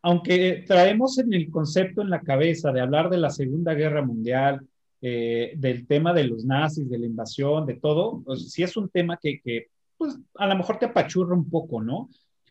[0.03, 4.67] aunque traemos en el concepto en la cabeza de hablar de la Segunda Guerra Mundial,
[5.01, 8.89] eh, del tema de los nazis, de la invasión, de todo, pues sí es un
[8.89, 9.69] tema que, que,
[10.03, 12.09] pues a lo mejor te apachurra un poco, ¿no?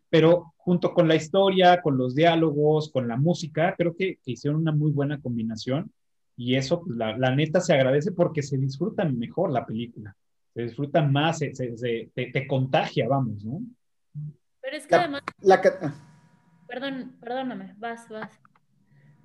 [0.09, 4.59] pero junto con la historia, con los diálogos, con la música, creo que, que hicieron
[4.61, 5.91] una muy buena combinación
[6.35, 10.15] y eso, pues, la, la, neta, se agradece porque se disfruta mejor la película,
[10.53, 13.61] se disfruta más, se, se, se te, te, contagia, vamos, ¿no?
[14.61, 15.93] Pero es que La- además, La ca-
[16.67, 18.37] perdón, perdóname, vas, vas.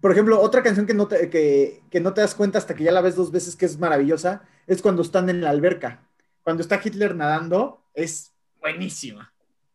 [0.00, 2.84] por ejemplo, otra canción que no, te, que, que no te das cuenta hasta que
[2.84, 6.08] ya la ves dos veces que es maravillosa es cuando están en la alberca.
[6.44, 9.32] Cuando está Hitler nadando, es buenísima.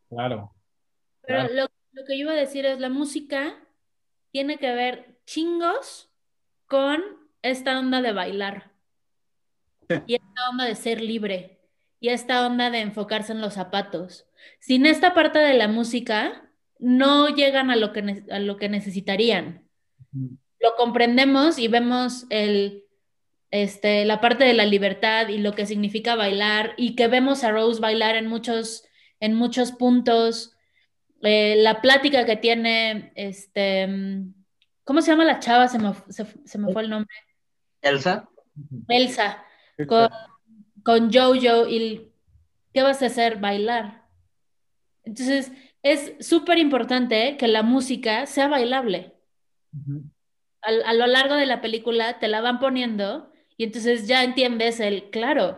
[0.08, 0.54] Claro.
[1.26, 1.54] Pero Claro.
[1.54, 3.54] lo, lo que yo iba a decir es la música
[4.30, 6.10] tiene que ver chingos
[6.66, 7.02] con
[7.42, 8.72] esta onda de bailar
[10.06, 11.60] y esta onda de ser libre
[12.00, 14.26] y esta onda de enfocarse en los zapatos.
[14.58, 18.68] Sin esta parte de la música, no llegan a lo que, ne- a lo que
[18.68, 19.68] necesitarían.
[20.58, 22.81] Lo comprendemos y vemos el,
[23.52, 27.52] este, la parte de la libertad y lo que significa bailar y que vemos a
[27.52, 28.84] Rose bailar en muchos,
[29.20, 30.56] en muchos puntos.
[31.22, 34.34] Eh, la plática que tiene, este, mm,
[34.84, 35.68] ¿cómo se llama la chava?
[35.68, 37.14] Se me, se, se me fue el nombre.
[37.82, 38.28] Elsa,
[38.88, 39.44] Elsa,
[39.86, 40.08] con,
[40.82, 42.10] con Jojo y
[42.72, 43.36] ¿qué vas a hacer?
[43.38, 44.06] Bailar.
[45.04, 49.12] Entonces, es súper importante que la música sea bailable.
[50.62, 53.31] Al- a lo largo de la película te la van poniendo
[53.62, 55.56] y entonces ya entiendes el, claro,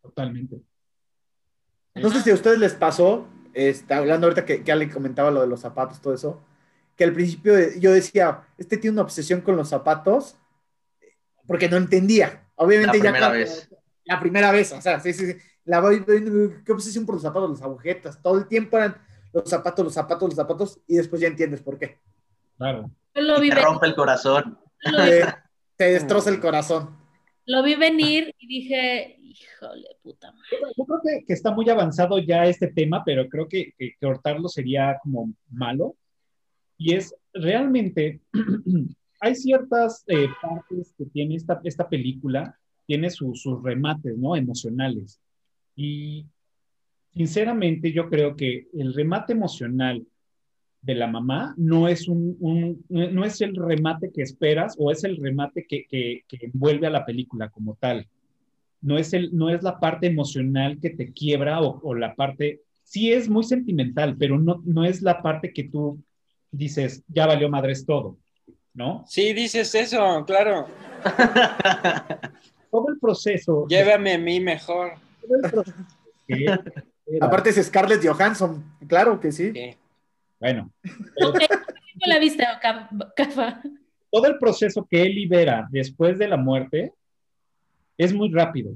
[0.00, 0.62] Totalmente.
[1.96, 5.40] No sé si a ustedes les pasó, está hablando ahorita que, que Ale comentaba lo
[5.40, 6.40] de los zapatos, todo eso,
[6.94, 10.36] que al principio yo decía, este tiene una obsesión con los zapatos,
[11.44, 12.46] porque no entendía.
[12.54, 13.68] Obviamente La primera vez.
[14.04, 15.38] La primera vez, o sea, sí, sí, sí.
[15.64, 18.22] La voy viendo, qué obsesión por los zapatos, las agujetas.
[18.22, 18.96] Todo el tiempo eran
[19.32, 21.98] los zapatos, los zapatos, los zapatos, y después ya entiendes por qué.
[22.58, 22.92] Claro.
[23.12, 24.56] y te rompe el corazón.
[24.84, 25.02] lo
[25.86, 26.96] Te, destroza el corazón.
[27.46, 30.72] lo vi venir y dije, híjole, puta madre.
[30.76, 34.06] Yo creo que, que está muy avanzado ya este tema, pero creo que, que, que
[34.06, 35.96] cortarlo sería como malo.
[36.78, 38.20] Y es realmente,
[39.20, 44.34] hay ciertas eh, partes que tiene esta, esta película, tiene su- sus remates, ¿no?
[44.36, 45.20] Emocionales.
[45.76, 46.26] Y
[47.14, 50.06] sinceramente yo creo que el remate emocional
[50.82, 55.04] de la mamá no es, un, un- no es el remate que esperas o es
[55.04, 58.06] el remate que, que, que envuelve a la película como tal
[58.82, 62.62] no es, el, no es la parte emocional que te quiebra o, o la parte,
[62.82, 66.02] sí es muy sentimental, pero no, no es la parte que tú
[66.50, 68.18] dices, ya valió madres todo,
[68.74, 69.04] ¿no?
[69.06, 70.66] Sí, dices eso, claro.
[72.72, 73.66] Todo el proceso.
[73.68, 74.92] Llévame a mí mejor.
[75.20, 75.76] todo el proceso
[77.20, 79.52] Aparte es Scarlett Johansson, claro que sí.
[79.52, 79.76] Sí.
[80.42, 80.72] Bueno,
[81.20, 81.38] ¿cómo
[82.06, 83.62] la viste, Ca- Cafa?
[84.10, 86.92] todo el proceso que él libera después de la muerte
[87.96, 88.74] es muy rápido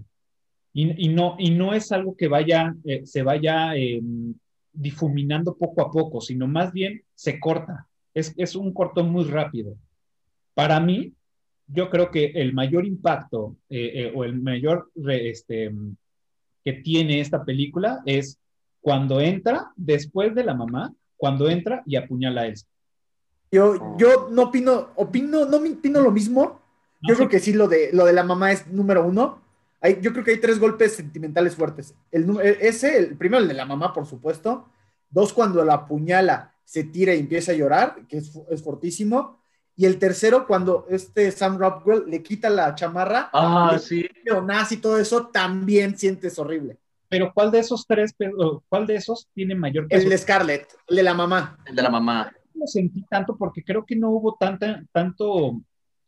[0.72, 4.00] y, y no, y no es algo que vaya, eh, se vaya eh,
[4.72, 7.87] difuminando poco a poco, sino más bien se corta.
[8.14, 9.74] Es, es un cortón muy rápido.
[10.55, 11.12] Para mí,
[11.66, 15.72] yo creo que el mayor impacto eh, eh, o el mayor este,
[16.62, 18.38] que tiene esta película es
[18.83, 22.66] cuando entra, después de la mamá, cuando entra y apuñala a Elsa.
[23.50, 26.61] Yo, yo no opino, opino, no me opino lo mismo.
[27.02, 27.31] Yo No, creo sí.
[27.37, 29.40] que sí, lo de, lo de la mamá es número uno.
[29.81, 31.94] Hay, yo creo que hay tres golpes sentimentales fuertes.
[32.11, 34.68] El, e- ese, el primero, el de la mamá, por supuesto.
[35.11, 39.38] Dos, cuando la apuñala, se tira y empieza a llorar, que es, es fortísimo.
[39.76, 44.09] Y el tercero, cuando este Sam Rockwell le quita la chamarra, Ah, sí.
[44.44, 46.79] nazi y todo eso, también sientes horrible.
[47.09, 48.14] Pero ¿cuál de esos tres,
[48.69, 50.03] cuál de esos tiene mayor peso?
[50.03, 51.59] El de Scarlett, el de la mamá.
[51.66, 52.33] El de la mamá.
[52.55, 55.61] No lo sentí tanto porque creo que no hubo tanta, tanto,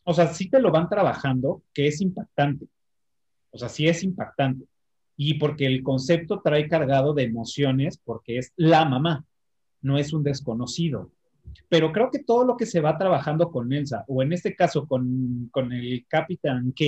[0.05, 2.67] o sea, sí te lo van trabajando, que es impactante.
[3.51, 4.65] O sea, sí es impactante.
[5.17, 9.25] Y porque el concepto trae cargado de emociones, porque es la mamá,
[9.81, 11.11] no es un desconocido.
[11.69, 14.87] Pero creo que todo lo que se va trabajando con Elsa, o en este caso
[14.87, 16.85] con, con el Capitán K,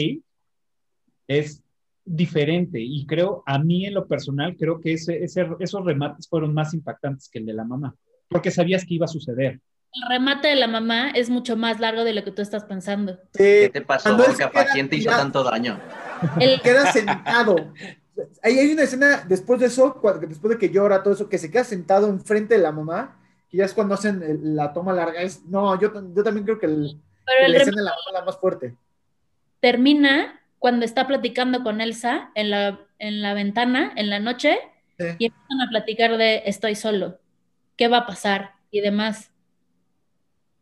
[1.26, 1.62] es
[2.16, 2.80] diferente.
[2.80, 6.74] Y creo, a mí en lo personal, creo que ese, ese- esos remates fueron más
[6.74, 7.94] impactantes que el de la mamá,
[8.28, 9.60] porque sabías que iba a suceder.
[9.92, 13.18] El remate de la mamá es mucho más largo de lo que tú estás pensando.
[13.32, 14.50] ¿Qué Eh, te pasó, cuando Cafa?
[14.64, 15.80] queda ¿Quién te hizo tanto daño?
[16.38, 17.56] El, queda sentado.
[18.42, 21.38] Ahí hay una escena después de eso, cua- después de que llora todo eso, que
[21.38, 23.18] se queda sentado enfrente de la mamá,
[23.48, 25.22] que ya es cuando hacen el- la toma larga.
[25.22, 28.02] Es, no, yo, yo también creo que el- pero el la escena de la mamá
[28.08, 28.76] es la más fuerte.
[29.60, 34.56] termina cuando está platicando con Elsa en la, en la ventana en la noche
[34.98, 35.06] Sí.
[35.18, 37.18] y empiezan a platicar de estoy solo,
[37.76, 39.32] qué va a pasar y demás.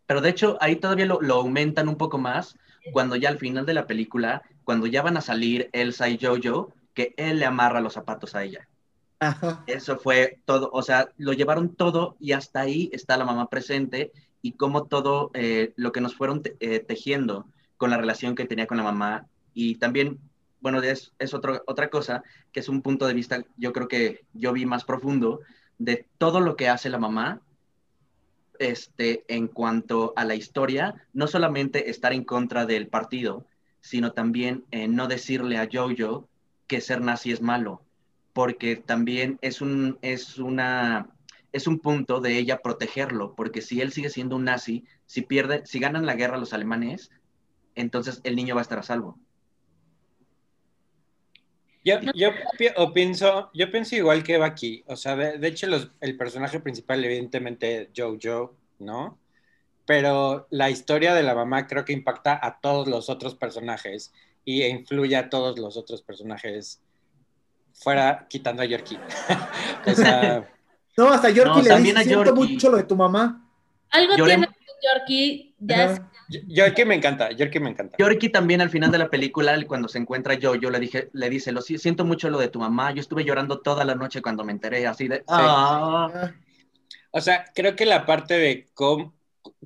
[0.06, 2.56] Pero de hecho, ahí todavía lo, lo aumentan un poco más
[2.92, 6.72] cuando ya al final de la película, cuando ya van a salir Elsa y Jojo,
[6.94, 8.68] que él le amarra los zapatos a ella.
[9.20, 9.64] Ajá.
[9.66, 14.12] Eso fue todo, o sea, lo llevaron todo y hasta ahí está la mamá presente
[14.40, 18.44] y cómo todo eh, lo que nos fueron te- eh, tejiendo con la relación que
[18.46, 19.26] tenía con la mamá.
[19.60, 20.20] Y también,
[20.60, 24.52] bueno, es, es otra cosa que es un punto de vista, yo creo que yo
[24.52, 25.40] vi más profundo
[25.78, 27.42] de todo lo que hace la mamá
[28.60, 33.46] este, en cuanto a la historia, no solamente estar en contra del partido,
[33.80, 36.28] sino también eh, no decirle a Jojo
[36.68, 37.82] que ser nazi es malo,
[38.34, 41.08] porque también es un, es una,
[41.50, 45.66] es un punto de ella protegerlo, porque si él sigue siendo un nazi, si pierde,
[45.66, 47.10] si ganan la guerra los alemanes,
[47.74, 49.18] entonces el niño va a estar a salvo.
[51.84, 54.84] Yo, yo, pi- o pienso, yo pienso igual que Baki.
[54.86, 59.18] O sea, de, de hecho, los, el personaje principal, evidentemente, Jojo, ¿no?
[59.86, 64.12] Pero la historia de la mamá creo que impacta a todos los otros personajes
[64.44, 66.82] y influye a todos los otros personajes,
[67.72, 68.98] fuera quitando a Yorkie.
[69.86, 70.48] o sea,
[70.96, 72.52] No, hasta Yorkie No, le dice, a siento Yorkie.
[72.54, 73.48] mucho lo de tu mamá.
[73.90, 74.48] Algo Llorem- tiene
[74.82, 76.10] Yorkie, ya es- Ajá.
[76.28, 77.96] Yorkie me encanta, Yorkie me encanta.
[77.98, 81.52] Yorkie también al final de la película, cuando se encuentra Jojo, le, dije, le dice,
[81.52, 84.44] lo si- siento mucho lo de tu mamá, yo estuve llorando toda la noche cuando
[84.44, 85.24] me enteré, así de...
[85.28, 86.10] "Ah".
[86.14, 86.32] Ah,
[87.10, 89.14] O sea, creo que la parte de cómo,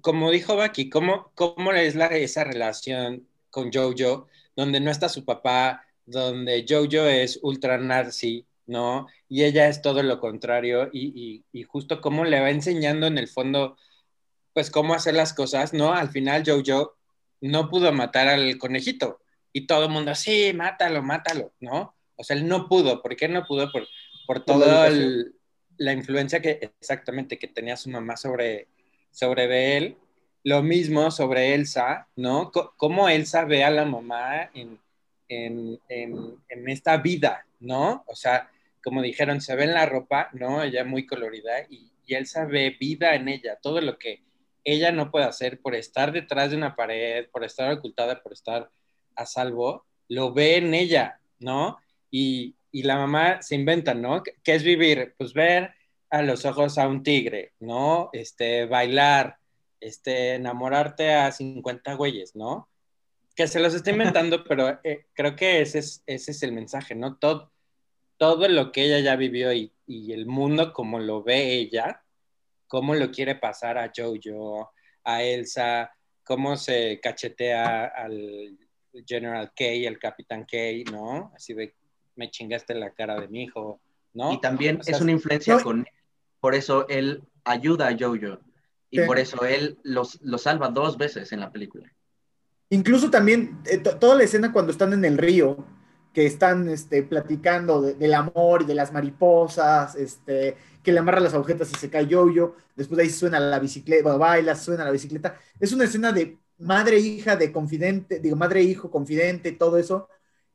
[0.00, 5.24] como dijo Baki, cómo, cómo es la, esa relación con Jojo, donde no está su
[5.24, 9.06] papá, donde Jojo es ultra nazi, ¿no?
[9.28, 13.18] Y ella es todo lo contrario, y, y, y justo cómo le va enseñando en
[13.18, 13.76] el fondo,
[14.52, 15.92] pues cómo hacer las cosas, ¿no?
[15.92, 16.96] Al final Jojo
[17.40, 21.94] no pudo matar al conejito, y todo el mundo, sí, mátalo, mátalo, ¿no?
[22.16, 23.70] O sea, él no pudo, ¿por qué no pudo?
[23.70, 23.86] Por,
[24.26, 24.62] por Por
[25.78, 28.68] la influencia que exactamente que tenía su mamá sobre,
[29.10, 29.96] sobre él.
[30.44, 32.50] Lo mismo sobre Elsa, ¿no?
[32.52, 34.78] C cómo Elsa ve a la mamá en,
[35.28, 38.04] en, en, en, esta vida, ¿no?
[38.06, 38.50] O sea,
[38.82, 40.62] como dijeron, se ve en la ropa, ¿no?
[40.62, 44.22] Ella muy colorida y, y Elsa ve vida en ella, todo lo que
[44.64, 48.70] ella no puede hacer por estar detrás de una pared, por estar ocultada, por estar
[49.16, 51.78] a salvo, lo ve en ella, ¿no?
[52.10, 54.22] Y, y la mamá se inventa, ¿no?
[54.22, 55.14] ¿Qué es vivir?
[55.18, 55.72] Pues ver
[56.10, 58.10] a los ojos a un tigre, ¿no?
[58.12, 59.38] Este, bailar,
[59.80, 62.68] este, enamorarte a 50 güeyes, ¿no?
[63.34, 66.94] Que se los está inventando, pero eh, creo que ese es, ese es el mensaje,
[66.94, 67.16] ¿no?
[67.16, 67.50] Todo,
[68.18, 72.01] todo lo que ella ya vivió y, y el mundo como lo ve ella,
[72.72, 74.70] cómo lo quiere pasar a Jojo,
[75.04, 75.92] a Elsa,
[76.24, 78.56] cómo se cachetea al
[79.06, 80.56] General K, al Capitán K,
[80.90, 81.30] ¿no?
[81.36, 81.74] Así de,
[82.16, 83.78] me chingaste la cara de mi hijo,
[84.14, 84.32] ¿no?
[84.32, 85.86] Y también O sea, es una influencia no- con él.
[86.40, 88.38] Por eso él ayuda a Jojo.
[88.88, 89.04] Y Sí.
[89.06, 91.92] por eso él los, lo salva dos veces en la película.
[92.70, 95.62] Incluso también eh, to- toda la escena cuando están en el río,
[96.12, 101.20] que están este, platicando de- del amor y de las mariposas, este, que le amarra
[101.20, 104.84] las agujetas y se cae yo después de ahí suena la bicicleta, bueno, baila, suena
[104.84, 105.36] la bicicleta.
[105.60, 110.08] Es una escena de madre, hija, de confidente, digo, madre, hijo, confidente, todo eso.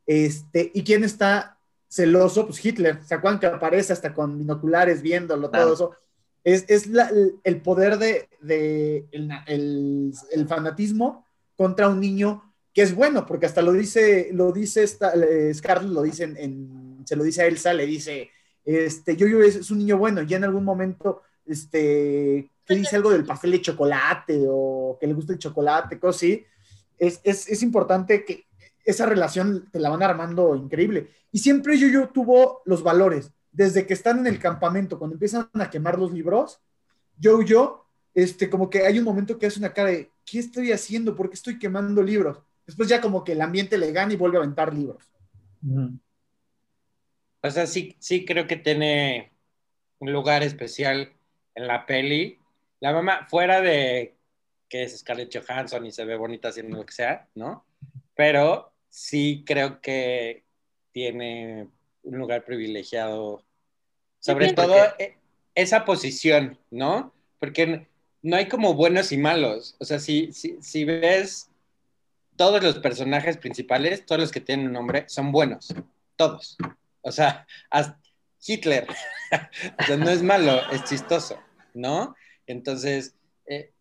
[0.05, 1.57] Este, ¿Y quién está
[1.89, 2.45] celoso?
[2.45, 5.65] Pues Hitler, ¿se acuerdan que aparece hasta con binoculares viéndolo, Claro.
[5.65, 5.95] todo eso?
[6.43, 11.25] Es, es la- el, el poder de, de el, el- el fanatismo
[11.57, 12.46] contra un niño
[12.77, 17.01] que es bueno, porque hasta lo dice, lo dice esta, eh, Scarlett, lo dice en,
[17.05, 18.29] se lo dice a Elsa, le dice,
[18.63, 23.09] este, Yo-Yo es, es un niño bueno, ya en algún momento, este, que dice algo
[23.09, 26.45] del pastel de chocolate o que le gusta el chocolate, cosas así,
[26.99, 28.45] es, es, es importante que
[28.85, 31.09] esa relación te la van armando increíble.
[31.31, 35.71] Y siempre Yo-Yo tuvo los valores, desde que están en el campamento, cuando empiezan a
[35.71, 36.61] quemar los libros,
[37.17, 41.15] Yo-Yo, este, como que hay un momento que hace una cara de, ¿qué estoy haciendo?
[41.15, 42.37] ¿Por qué estoy quemando libros?
[42.67, 45.03] Después ya como que el ambiente le gana y vuelve a aventar libros.
[47.41, 49.31] O sea, sí, sí creo que tiene
[49.99, 51.13] un lugar especial
[51.55, 52.39] en la peli.
[52.79, 54.15] La mamá, fuera de
[54.69, 57.65] que es Scarlett Johansson y se ve bonita haciendo lo que sea, ¿no?
[58.15, 60.43] Pero sí creo que
[60.91, 61.69] tiene
[62.03, 63.45] un lugar privilegiado.
[64.19, 65.17] Sobre Sí, todo eh,
[65.55, 67.13] esa posición, ¿no?
[67.39, 67.87] Porque
[68.21, 69.75] no hay como buenos y malos.
[69.79, 71.49] O sea, si, si, si ves
[72.37, 75.73] todos los personajes principales, todos los que tienen un nombre, son buenos.
[76.15, 76.57] Todos.
[77.01, 77.99] O sea, hasta
[78.45, 78.87] Hitler.
[79.79, 81.39] o sea, no es malo, es chistoso,
[81.73, 82.15] ¿no?
[82.45, 83.15] Entonces,
[83.45, 83.71] eh,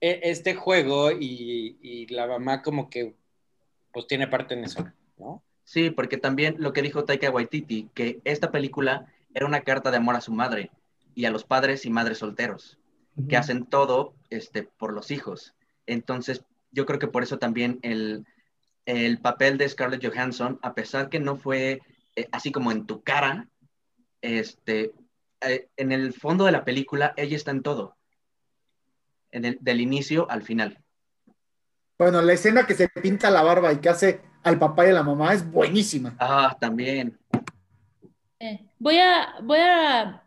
[0.00, 3.14] eh, este juego y, y, la mamá como que
[3.92, 4.86] pues tiene parte en eso,
[5.16, 5.42] ¿no?
[5.64, 9.96] Sí, porque también lo que dijo Taika Waititi, que esta película era una carta de
[9.96, 10.70] amor a su madre
[11.14, 12.78] y a los padres y madres solteros,
[13.28, 15.54] que hacen todo este, por los hijos.
[15.86, 16.44] Entonces,
[16.76, 18.26] yo creo que por eso también el,
[18.84, 21.80] el papel de Scarlett Johansson, a pesar que no fue
[22.14, 23.48] eh, así como en tu cara,
[24.20, 24.92] este,
[25.40, 27.96] eh, en el fondo de la película, ella está en todo.
[29.30, 30.78] En el, del inicio al final.
[31.98, 34.92] Bueno, la escena que se pinta la barba y que hace al papá y a
[34.92, 36.14] la mamá es buenísima.
[36.18, 37.18] Ah, también.
[38.38, 40.22] Eh, voy, a, voy a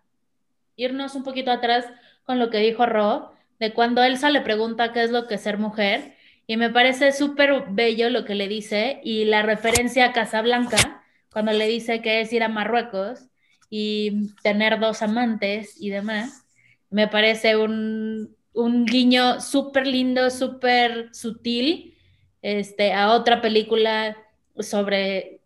[0.75, 1.85] irnos un poquito atrás
[2.23, 5.41] con lo que dijo Ro, de cuando Elsa le pregunta qué es lo que es
[5.41, 6.15] ser mujer,
[6.49, 11.51] y me parece súper bello lo que le dice, y la referencia a Casablanca, cuando
[11.51, 13.27] le dice que es ir a Marruecos
[13.69, 16.47] y tener dos amantes y demás,
[16.89, 21.95] me parece un, un guiño súper lindo, súper sutil,
[22.41, 24.17] este, a otra película
[24.57, 25.41] sobre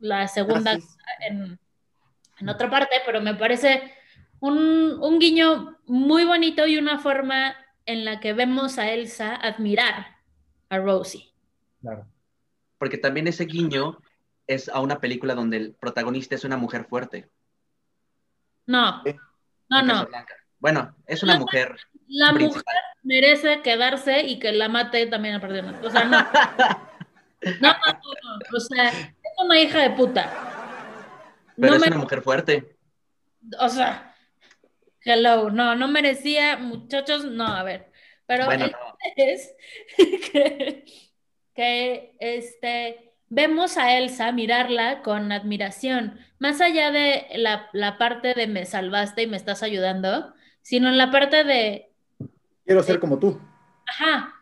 [0.00, 0.98] la segunda Gracias.
[1.20, 1.60] en,
[2.40, 3.92] en otra parte, pero me parece
[4.40, 7.54] un, un guiño muy bonito y una forma
[7.86, 10.11] en la que vemos a Elsa admirar
[10.72, 11.30] a Rosie.
[11.80, 12.06] Claro.
[12.78, 13.98] Porque también ese guiño
[14.46, 17.30] es a una película donde el protagonista es una mujer fuerte.
[18.66, 19.02] No,
[19.68, 20.08] no, no.
[20.58, 21.76] Bueno, es una mujer.
[22.08, 22.62] La principal.
[22.64, 26.18] mujer merece quedarse y que la mate también a partir de O sea, no.
[27.60, 28.56] No, no, no, no.
[28.56, 29.14] O sea, es
[29.44, 30.30] una hija de puta.
[31.56, 32.76] Pero No es me- una mujer fuerte.
[33.58, 34.14] o sea,
[35.04, 37.90] hello, no, no merecía, muchachos, no, a ver.
[38.26, 38.91] Pero Bueno, el no.
[39.16, 39.54] Es
[39.96, 40.84] que,
[41.54, 48.46] que, este, vemos a Elsa mirarla con admiración, más allá de la, la parte de
[48.46, 51.92] me salvaste y me estás ayudando, sino en la parte de,
[52.64, 53.40] Quiero ser como tú.
[53.86, 54.34] ajá,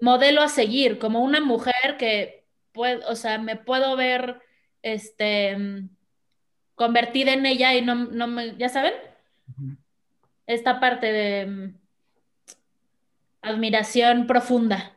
[0.00, 4.40] modelo a seguir, como una mujer que puede, o sea, me puedo ver,
[4.82, 5.56] este,
[6.74, 8.94] convertida en ella y no, no me, ¿ya saben?
[10.46, 11.74] Esta parte de
[13.42, 14.96] admiración profunda,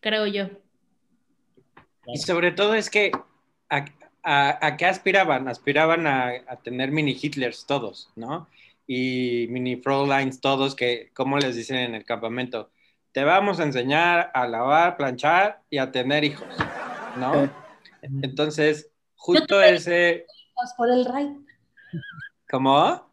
[0.00, 0.48] creo yo.
[2.06, 3.12] Y sobre todo es que
[3.70, 3.84] a,
[4.22, 5.48] a- a qué aspiraban?
[5.48, 8.48] Aspiraban a, a tener mini Hitlers todos, ¿no?
[8.86, 12.70] Y mini Fräuleins todos que, como les dicen en el campamento,
[13.12, 16.48] te vamos a enseñar a lavar, planchar y a tener hijos,
[17.18, 17.44] ¿no?
[17.44, 17.50] Eh,
[18.22, 20.26] Entonces, justo ese,
[20.76, 21.06] por el.
[22.50, 23.08] ¿cómo?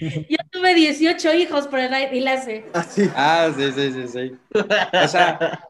[0.00, 2.64] Yo tuve 18 hijos por el ride y la hace.
[2.72, 3.08] así.
[3.14, 4.36] Ah, sí, sí, sí, sí.
[5.04, 5.68] O sea,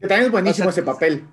[0.00, 1.24] Que también es buenísimo O sea, ese papel.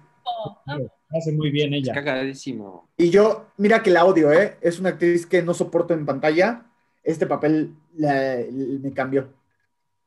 [1.15, 1.93] Hace muy bien ella.
[1.93, 2.89] cagadísimo.
[2.97, 4.57] Y yo, mira que la odio, ¿eh?
[4.61, 6.65] Es una actriz que no soporto en pantalla.
[7.03, 9.31] Este papel la- me cambió.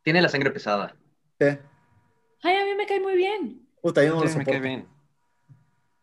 [0.03, 0.97] Tiene la sangre pesada.
[1.41, 1.47] Sí.
[2.43, 3.67] Ay, a mí me cae muy bien.
[3.83, 4.63] Puta, yo no lo Sí, me cae soporto.
[4.69, 4.87] bien.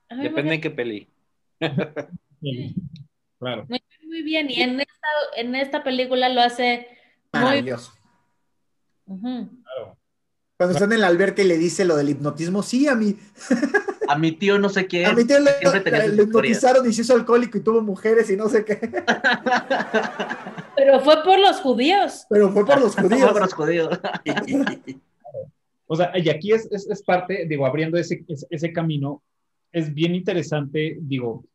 [0.10, 1.10] A mí me Depende cae de qué peli.
[2.42, 2.76] Sí,
[3.40, 3.66] Claro.
[3.68, 4.03] muy bien.
[4.14, 6.88] Y en esta, en esta película lo hace
[7.34, 7.44] muy.
[7.44, 7.94] Maravilloso.
[9.06, 9.98] Claro.
[10.58, 13.18] Cuando están en la alberca y le dice lo del hipnotismo, sí, a mí,
[14.08, 15.06] A mi tío no sé quién.
[15.06, 18.50] a mi tío le, le hipnotizaron y se hizo alcohólico y tuvo mujeres y no
[18.50, 18.76] sé qué.
[20.76, 22.26] Pero fue por los judíos.
[22.30, 23.32] Pero fue por los judíos.
[23.32, 24.00] Por los judíos.
[25.86, 29.22] O sea, y aquí es, es, es parte, digo, abriendo ese, ese, ese camino,
[29.72, 31.46] es bien interesante, digo,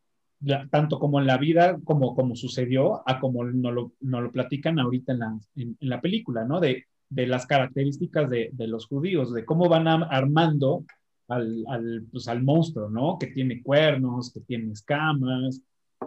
[0.41, 4.31] la- tanto como en la vida, como, como sucedió, a como nos lo, nos lo
[4.31, 6.59] platican ahorita en la, en, en la película, ¿no?
[6.59, 10.85] De, de las características de, de los judíos, de cómo van armando
[11.27, 13.17] al, al, pues, al monstruo, ¿no?
[13.19, 15.61] Que tiene cuernos, que tiene escamas,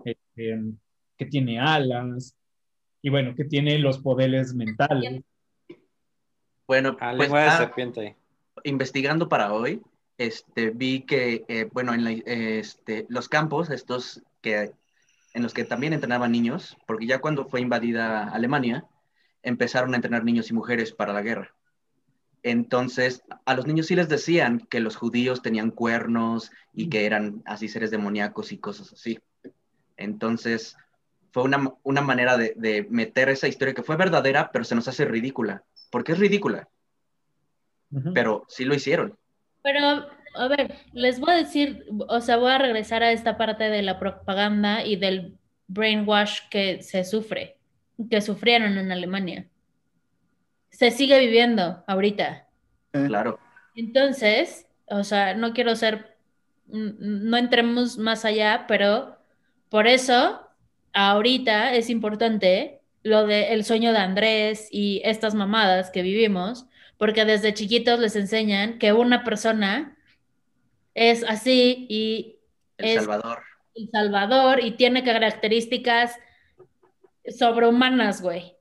[0.04, 0.60] este,
[1.16, 2.36] que tiene alas,
[3.02, 5.22] y bueno, que tiene los poderes mentales.
[6.66, 8.16] Bueno, Ah, pues lengua de ah, serpiente.
[8.64, 9.80] investigando para hoy,
[10.18, 14.72] este, vi que, eh, bueno, en la- este, los campos, estos que,
[15.34, 18.84] en los que también entrenaban niños, porque ya cuando fue invadida Alemania,
[19.42, 21.54] empezaron a entrenar niños y mujeres para la guerra.
[22.42, 27.42] Entonces, a los niños sí les decían que los judíos tenían cuernos y que eran
[27.46, 29.20] así seres demoníacos y cosas así.
[29.96, 30.76] Entonces,
[31.32, 34.88] fue una, una manera de, de meter esa historia que fue verdadera, pero se nos
[34.88, 35.64] hace ridícula.
[35.90, 36.68] Porque es ridícula,
[38.12, 39.16] pero sí lo hicieron.
[39.62, 43.64] Pero, a ver, les voy a decir, o sea, voy a regresar a esta parte
[43.64, 45.38] de la propaganda y del
[45.68, 47.56] brainwash que se sufre,
[48.10, 49.48] que sufrieron en Alemania.
[50.70, 52.48] Se sigue viviendo ahorita.
[52.92, 53.38] Claro.
[53.74, 56.16] Entonces, o sea, no quiero ser,
[56.66, 59.16] no entremos más allá, pero
[59.68, 60.40] por eso
[60.92, 66.66] ahorita es importante lo de el sueño de Andrés y estas mamadas que vivimos,
[67.02, 69.98] porque desde chiquitos les enseñan que una persona
[70.94, 72.38] es así y
[72.78, 73.42] El es Salvador.
[73.74, 76.16] El Salvador y tiene características
[77.26, 78.54] sobrehumanas, güey.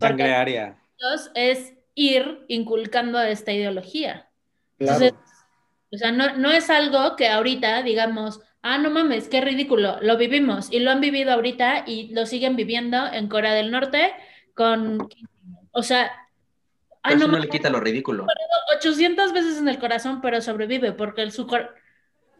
[0.00, 0.74] Sangre.
[0.92, 4.30] Entonces, es ir inculcando esta ideología.
[4.78, 5.04] Claro.
[5.04, 5.34] Entonces,
[5.92, 9.98] O sea, no, no es algo que ahorita digamos, Ah, no mames, qué ridículo.
[10.00, 14.10] Lo vivimos y lo han vivido ahorita y lo siguen viviendo en Corea del Norte
[14.54, 15.06] con...
[15.72, 16.10] O sea...
[17.04, 18.26] Ay, no, no le quita lo ridículo.
[18.78, 21.46] 800 veces en el corazón, pero sobrevive porque el su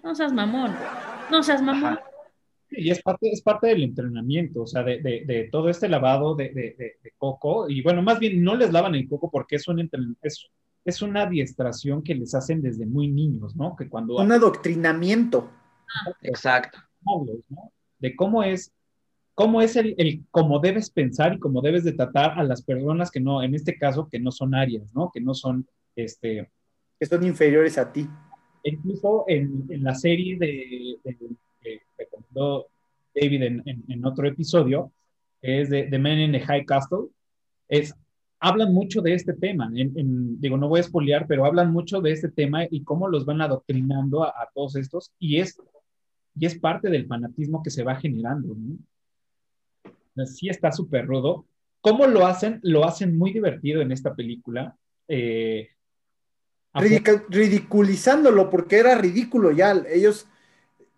[0.03, 0.75] No seas mamón.
[1.31, 2.01] No seas mamón.
[2.71, 6.35] Y es parte, es parte del entrenamiento, o sea, de, de, de todo este lavado
[6.35, 7.69] de, de, coco.
[7.69, 9.89] Y bueno, más bien no les lavan el coco porque es un,
[10.23, 10.49] es,
[10.85, 13.77] es una adiestración que les hacen desde muy niños, ¿no?
[13.77, 14.17] Que cuando...
[14.17, 15.51] Un adoctrinamiento.
[16.23, 16.79] Exacto.
[17.99, 18.74] De cómo es,
[19.35, 23.11] cómo es el, el, cómo debes pensar y cómo debes de tratar a las personas
[23.11, 25.11] que no, en este caso, que no son arias, ¿no?
[25.13, 25.67] Que no son,
[25.97, 26.51] este...
[26.99, 28.09] Que son inferiores a ti.
[28.63, 30.99] Incluso en, en la serie de,
[31.61, 32.69] que recomendó
[33.15, 34.93] David en, en, otro episodio,
[35.43, 37.09] que es de The Man in the High Castle,
[37.69, 37.95] es,
[38.41, 39.71] hablan mucho de este tema.
[39.75, 43.27] En, digo, no voy a espolear, pero hablan mucho de este tema y cómo los
[43.27, 45.13] van adoctrinando a, a todos estos.
[45.19, 45.59] Y es
[46.37, 48.55] y es parte del fanatismo que se va generando.
[48.55, 48.77] ¿no?
[50.27, 51.47] Sí está súper rudo.
[51.81, 52.61] ¿Cómo lo hacen?
[52.63, 54.77] Lo hacen muy divertido en esta película.
[55.09, 55.71] Eh,
[56.73, 59.73] ridiculizándolo porque era ridículo ya.
[59.89, 60.27] Ellos,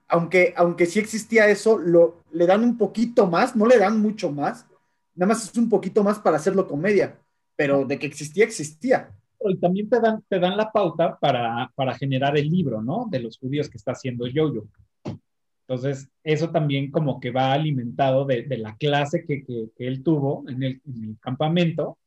[0.09, 4.31] aunque, aunque sí existía eso, lo, le dan un poquito más, no le dan mucho
[4.31, 4.67] más.
[5.15, 7.19] Nada más es un poquito más para hacerlo comedia.
[7.57, 9.17] Pero de que existía, existía
[9.51, 13.07] y también te dan, te dan la pauta para, para, generar el libro, ¿no?
[13.11, 14.67] De los judíos que está haciendo Jojo.
[15.69, 19.45] Entonces, eso también como que va alimentado de, la clase que,
[19.79, 20.81] él tuvo en el,
[21.21, 21.99] campamento,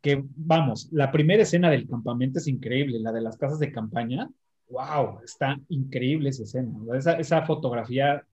[0.00, 4.30] que vamos, la primera escena del campamento es increíble, la de las casas de campaña,
[4.70, 8.24] wow, está increíble esa escena, esa, esa fotografía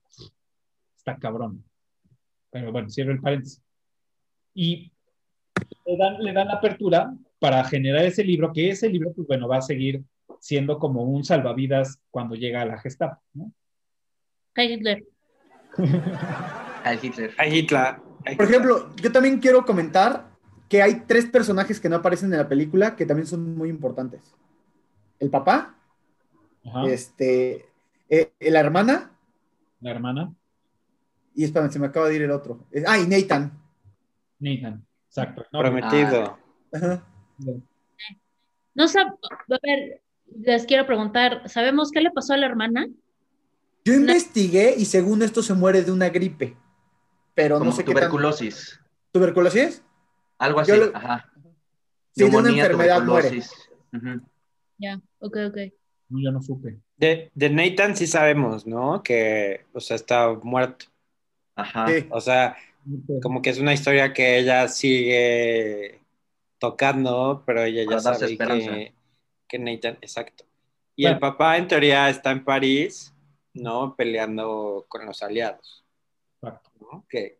[0.96, 1.66] está cabrón.
[2.52, 3.62] Pero bueno, cierro el paréntesis.
[4.54, 4.94] Y
[5.86, 9.50] le dan, le dan la apertura para generar ese libro, que ese libro, pues bueno,
[9.50, 10.04] va a seguir
[10.40, 13.52] siendo como un salvavidas cuando llega a la Gestapo, ¿no?
[14.56, 15.04] Hitler.
[17.02, 17.34] Hitler.
[17.48, 17.96] Hitler.
[18.36, 20.30] Por ejemplo, yo también quiero comentar
[20.68, 24.36] que hay tres personajes que no aparecen en la película que también son muy importantes.
[25.20, 25.76] El papá,
[26.88, 27.66] este,
[28.10, 29.12] eh, la hermana.
[29.82, 30.34] La hermana.
[31.34, 32.68] Y espérame, se me acaba de ir el otro.
[32.86, 33.52] Ah, y Nathan.
[34.40, 35.46] Nathan, exacto.
[35.52, 36.38] Prometido.
[36.74, 37.04] Ah.
[38.76, 39.16] No sé, a
[39.64, 40.02] ver,
[40.38, 42.88] les quiero preguntar, ¿sabemos qué le pasó a la hermana?
[43.90, 46.56] Yo investigué y según esto se muere de una gripe,
[47.34, 48.78] pero no sé tuberculosis.
[48.78, 49.84] qué ¿Tuberculosis?
[50.38, 51.32] Algo así, ajá.
[52.16, 53.42] Sí, de una enfermedad muere.
[54.78, 55.58] Ya, ok, ok.
[56.10, 56.78] No, yo no supe.
[56.98, 59.02] De, de, Nathan sí sabemos, ¿no?
[59.02, 60.86] Que, o sea, está muerto.
[61.56, 61.88] Ajá.
[62.12, 62.58] O sea,
[63.24, 66.00] como que es una historia que ella sigue
[66.60, 68.94] tocando, pero ella ya sabe que,
[69.48, 70.46] que, Nathan, exacto.
[70.96, 73.16] Y el papá en teoría está en París
[73.54, 73.96] ¿no?
[73.96, 75.86] Peleando con los aliados.
[76.42, 77.06] ¿no?
[77.10, 77.40] Que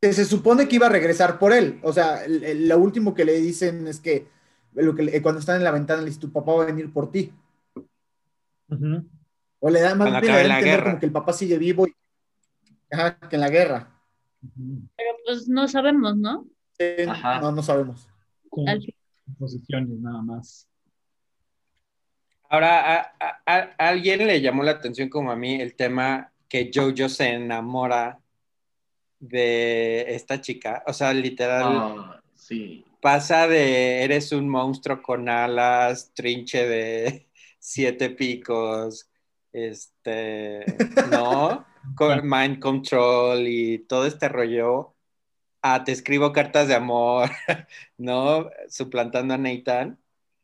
[0.00, 1.80] se supone que iba a regresar por él.
[1.82, 4.28] O sea, lo último que le dicen es que,
[4.74, 6.92] lo que eh, cuando están en la ventana le dice, tu papá va a venir
[6.92, 7.32] por ti.
[9.60, 11.94] O le da más bien a entender como que el papá sigue vivo y
[12.90, 13.90] Ajá, que en la guerra.
[14.40, 16.46] Pero pues no sabemos, ¿no?
[17.42, 18.08] No, no sabemos.
[19.38, 20.68] Posiciones nada más.
[22.50, 27.32] Ahora, a, alguien le llamó la atención como a mí el tema que Jojo se
[27.34, 28.20] enamora
[29.20, 30.82] de esta chica.
[30.86, 31.64] O sea, literal.
[31.66, 32.84] Ah, sí.
[33.02, 37.28] Pasa de eres un monstruo con alas, trinche de
[37.58, 39.10] siete picos,
[39.52, 40.64] este,
[41.10, 41.66] ¿no?
[41.94, 44.94] Con mind control y todo este rollo.
[45.60, 47.28] A te escribo cartas de amor,
[47.98, 48.48] ¿no?
[48.70, 49.98] Suplantando a Nathan.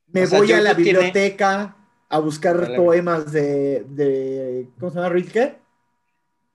[0.09, 1.79] Me voy a la biblioteca
[2.15, 5.09] a buscar poemas de, de, ¿cómo se llama?
[5.09, 5.59] ¿Rilke?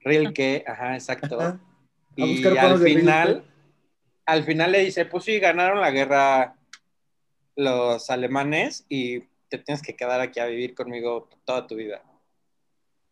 [0.00, 1.60] Rilke, ajá, exacto.
[2.16, 3.44] y al final,
[4.24, 6.56] al final le dice, pues sí, ganaron la guerra
[7.56, 12.02] los alemanes y te tienes que quedar aquí a vivir conmigo toda tu vida.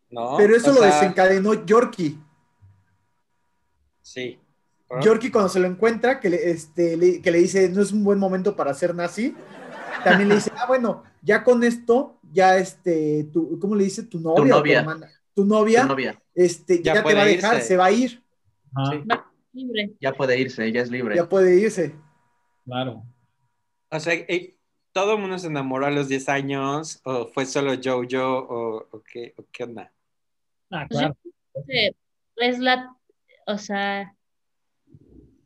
[0.08, 0.38] ¿No?
[0.38, 2.18] Pero eso lo desencadenó Yorkie.
[4.00, 4.40] Sí.
[5.02, 8.18] Yorkie cuando se lo encuentra, que le, este, que le dice, no es un buen
[8.18, 9.36] momento para ser nazi,
[10.02, 14.02] también le dice, ah, bueno, ya con esto, ya este, tu, ¿cómo le dice?
[14.04, 14.42] Tu novia.
[15.34, 15.82] Tu novia.
[15.82, 18.22] Tu, novia, Este, ya, te va a dejar, se va a ir.
[19.52, 19.92] Libre.
[20.00, 21.16] Ya puede irse, ella es libre.
[21.16, 21.94] Ya puede irse.
[22.64, 23.04] Claro.
[23.90, 24.56] O sea, eh,
[24.92, 27.00] ¿todo el mundo se enamoró a los 10 años?
[27.04, 28.46] ¿O fue solo Jojo?
[28.48, 29.92] ¿O, o, qué, o qué onda?
[30.70, 31.16] Ah, claro.
[32.36, 32.94] Es la,
[33.46, 34.14] o sea,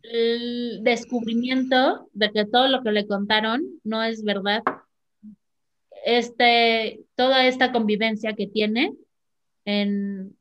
[0.02, 4.62] el descubrimiento de que todo lo que le contaron no es verdad.
[6.04, 8.94] Este, toda esta convivencia que tiene
[9.64, 10.36] en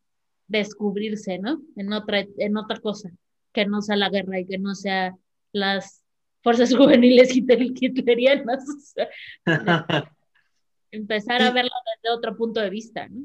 [0.48, 1.62] descubrirse, ¿no?
[1.76, 3.10] En otra, en otra cosa,
[3.54, 5.16] que no sea la guerra y que no sea
[5.54, 6.04] las
[6.44, 8.64] fuerzas juveniles hitler- hitlerianas.
[8.68, 9.08] o sea,
[10.92, 13.24] empezar a verlo desde otro punto de vista, ¿no?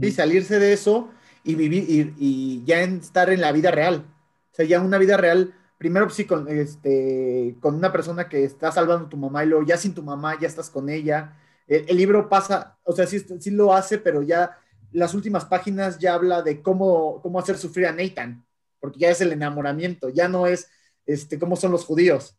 [0.00, 1.10] Y salirse de eso
[1.42, 4.04] y vivir y, y ya en- estar en la vida real.
[4.52, 8.44] O sea, ya una vida real, primero pues, sí con, este, con una persona que
[8.44, 11.36] está salvando a tu mamá y luego ya sin tu mamá ya estás con ella.
[11.66, 14.56] El, el libro pasa, o sea, sí, sí lo hace, pero ya
[14.92, 18.44] las últimas páginas ya habla de cómo, cómo hacer sufrir a Nathan,
[18.80, 20.70] porque ya es el enamoramiento, ya no es
[21.06, 22.36] este, cómo son los judíos.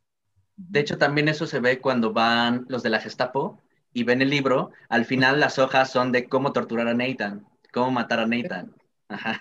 [0.58, 3.62] De hecho, también eso se ve cuando van los de la Gestapo
[3.94, 4.72] y ven el libro.
[4.90, 8.74] Al final las hojas son de cómo torturar a Nathan, cómo matar a Nathan.
[9.10, 9.40] Ajá.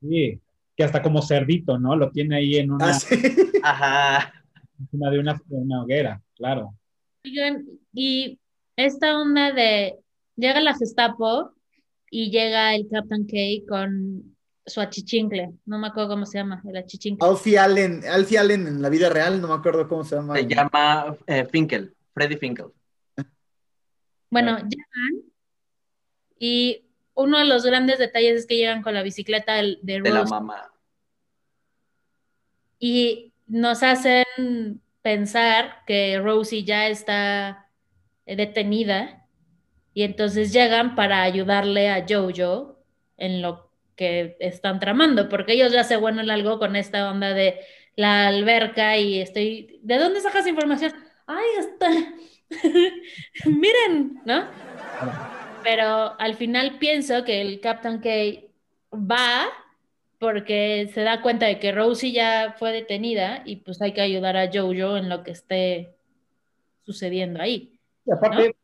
[0.00, 0.40] Sí,
[0.76, 1.94] que hasta como cerdito, ¿no?
[1.96, 3.16] Lo tiene ahí en una, Ah, sí.
[3.62, 4.32] Ajá.
[4.78, 6.74] encima de una, de una hoguera, claro.
[7.24, 8.38] Oigan, y
[8.76, 9.98] esta onda de
[10.36, 11.52] llega la Gestapo
[12.10, 13.36] y llega el Captain K
[13.68, 17.26] con su achichincle, no me acuerdo cómo se llama, el achichincle.
[17.26, 20.34] Alfie Allen, Alfie Allen en la vida real, no me acuerdo cómo se llama.
[20.36, 22.66] Se llama eh, Finkel, Freddy Finkel.
[24.30, 25.24] Bueno, llegan
[26.38, 30.10] y uno de los grandes detalles es que llegan con la bicicleta del- de De
[30.10, 30.72] la mamá.
[32.78, 37.68] y nos hacen pensar que Rosie ya está
[38.26, 39.26] detenida
[39.94, 42.78] y entonces llegan para ayudarle a Jojo
[43.16, 47.60] en lo que están tramando, porque ellos ya se vuelven algo con esta onda de
[47.94, 50.92] la alberca y estoy, ¿de dónde sacas información?
[51.26, 51.90] Ay, está,
[53.44, 54.46] miren, ¿no?
[55.62, 58.08] Pero al final pienso que el Captain K
[58.92, 59.48] va
[60.18, 64.36] porque se da cuenta de que Rosie ya fue detenida y pues hay que ayudar
[64.36, 65.96] a Jojo en lo que esté
[66.84, 67.71] sucediendo ahí.
[68.04, 68.56] Y aparte,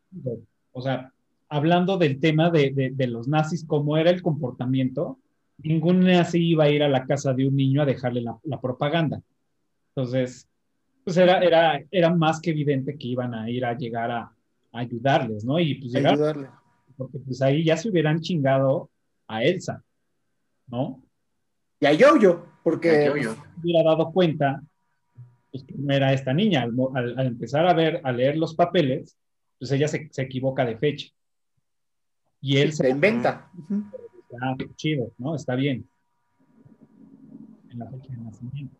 [0.71, 1.11] o sea,
[1.47, 5.17] hablando del tema de, de, de los nazis, cómo era el comportamiento,
[5.57, 8.59] ningún nazi iba a ir a la casa de un niño a dejarle la, la
[8.61, 9.21] propaganda.
[9.95, 10.47] Entonces,
[11.03, 14.33] pues era, era, era más que evidente que iban a ir a llegar a, a
[14.79, 15.59] ayudarles, ¿no?
[15.59, 16.47] Y pues llegar, Ayudarle.
[16.97, 18.89] porque pues ahí ya se hubieran chingado
[19.27, 19.83] a Elsa,
[20.67, 21.01] ¿no?
[21.79, 23.35] Y a Yo-Yo, porque A Yo-Yo.
[23.61, 24.61] hubiera dado cuenta
[25.51, 26.63] pues, que no era esta niña.
[26.63, 29.17] Al, al- al empezar a ver, a leer los papeles,
[29.59, 31.07] pues ella se, se equivoca de fecha.
[32.41, 33.51] Y él se se inventa.
[33.57, 33.83] Ujú.
[34.41, 35.35] Ah, chido, ¿no?
[35.35, 35.87] Está bien.
[37.69, 38.75] En la fecha de nacimiento.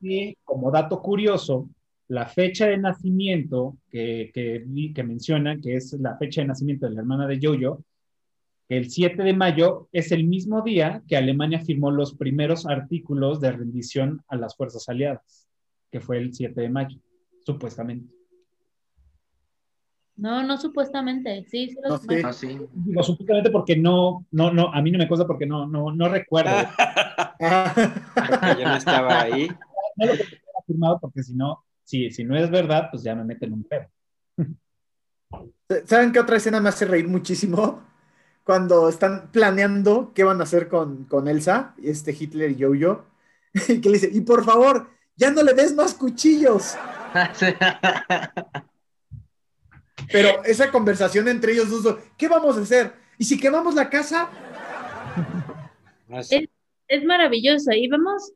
[0.00, 1.68] Y como dato curioso,
[2.08, 6.94] la fecha de nacimiento que, que, que mencionan, que es la fecha de nacimiento de
[6.94, 7.82] la hermana de Jojo,
[8.68, 13.52] el 7 de mayo es el mismo día que Alemania firmó los primeros artículos de
[13.52, 15.48] rendición a las fuerzas aliadas,
[15.90, 16.98] que fue el 7 de mayo,
[17.44, 18.15] supuestamente.
[20.16, 22.22] No, no supuestamente, sí, sí lo No, sí.
[22.24, 22.58] Ah, sí.
[22.72, 26.08] Digo, supuestamente porque no, no, no, a mí no me consta porque no, no, no
[26.08, 26.50] recuerdo.
[27.38, 29.46] Porque yo no estaba ahí.
[29.96, 33.14] no lo que tenga firmado porque si no, si, si no es verdad, pues ya
[33.14, 33.86] me meten un pedo.
[35.84, 37.82] ¿Saben qué otra escena me hace reír muchísimo?
[38.44, 43.04] Cuando están planeando qué van a hacer con, con Elsa, este Hitler y Yo-Yo,
[43.66, 46.76] que le dice, y por favor, ya no le des más cuchillos.
[50.12, 52.92] Pero esa conversación entre ellos dos, ¿qué vamos a hacer?
[53.18, 54.28] ¿Y si quemamos la casa?
[56.22, 56.48] Sé.
[56.88, 58.32] Es maravilloso y vemos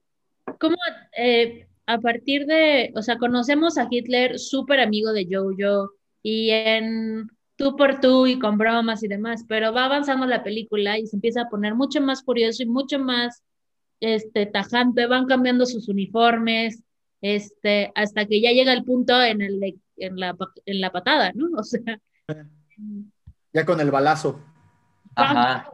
[0.58, 0.76] cómo
[1.16, 5.92] eh, a partir de, o sea, conocemos a Hitler súper amigo de Jojo
[6.22, 10.98] y en tú por tú y con bromas y demás, pero va avanzando la película
[10.98, 13.42] y se empieza a poner mucho más furioso y mucho más
[14.00, 16.82] este, tajante, van cambiando sus uniformes,
[17.20, 20.36] este, hasta que ya llega el punto en, el de- en, la,
[20.66, 21.48] en la patada, ¿no?
[21.58, 21.80] O sea,
[23.52, 24.40] Ya con el balazo.
[25.14, 25.70] Ajá.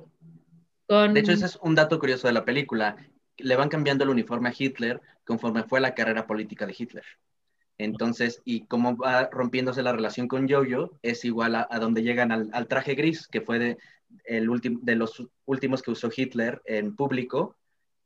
[0.86, 1.14] con...
[1.14, 2.96] De hecho, ese es un dato curioso de la película.
[3.38, 7.04] Le van cambiando el uniforme a Hitler conforme fue la carrera política de Hitler.
[7.78, 12.32] Entonces, y cómo va rompiéndose la relación con Jojo, es igual a, a donde llegan
[12.32, 13.78] al, al traje gris, que fue de,
[14.24, 17.56] el último de los últimos que usó Hitler en público,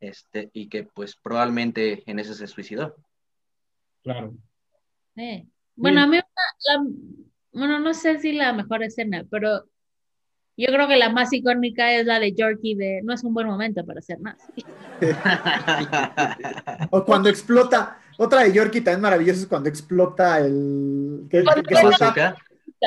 [0.01, 2.97] este, y que pues probablemente en ese se suicidó.
[4.03, 4.35] Claro.
[5.17, 5.47] Eh,
[5.81, 6.25] Bueno, a mí una-
[6.85, 6.91] la-
[7.53, 9.65] bueno, no sé si la mejor escena, pero
[10.57, 13.47] yo creo que la más icónica es la de Yorkie de no es un buen
[13.47, 14.37] momento para hacer más.
[16.91, 21.27] O cuando explota, otra de Yorkie también maravillosa es cuando explota el...
[21.31, 21.83] que, Cuando que ¿La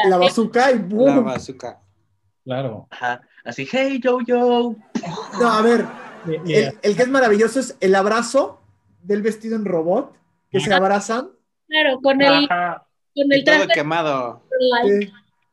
[0.09, 1.23] la bazooka y La ¡boom!
[1.25, 1.79] bazooka.
[2.43, 2.87] Claro.
[2.89, 3.21] Ajá.
[3.45, 4.75] Así, hey, Jojo.
[5.39, 5.85] No, a ver,
[6.45, 8.61] el, el que es maravilloso es el abrazo
[9.01, 10.15] del vestido en robot,
[10.49, 11.29] que se abrazan.
[11.73, 12.85] Claro, con el, Ajá.
[13.15, 14.43] con el todo quemado.
[14.83, 15.07] like.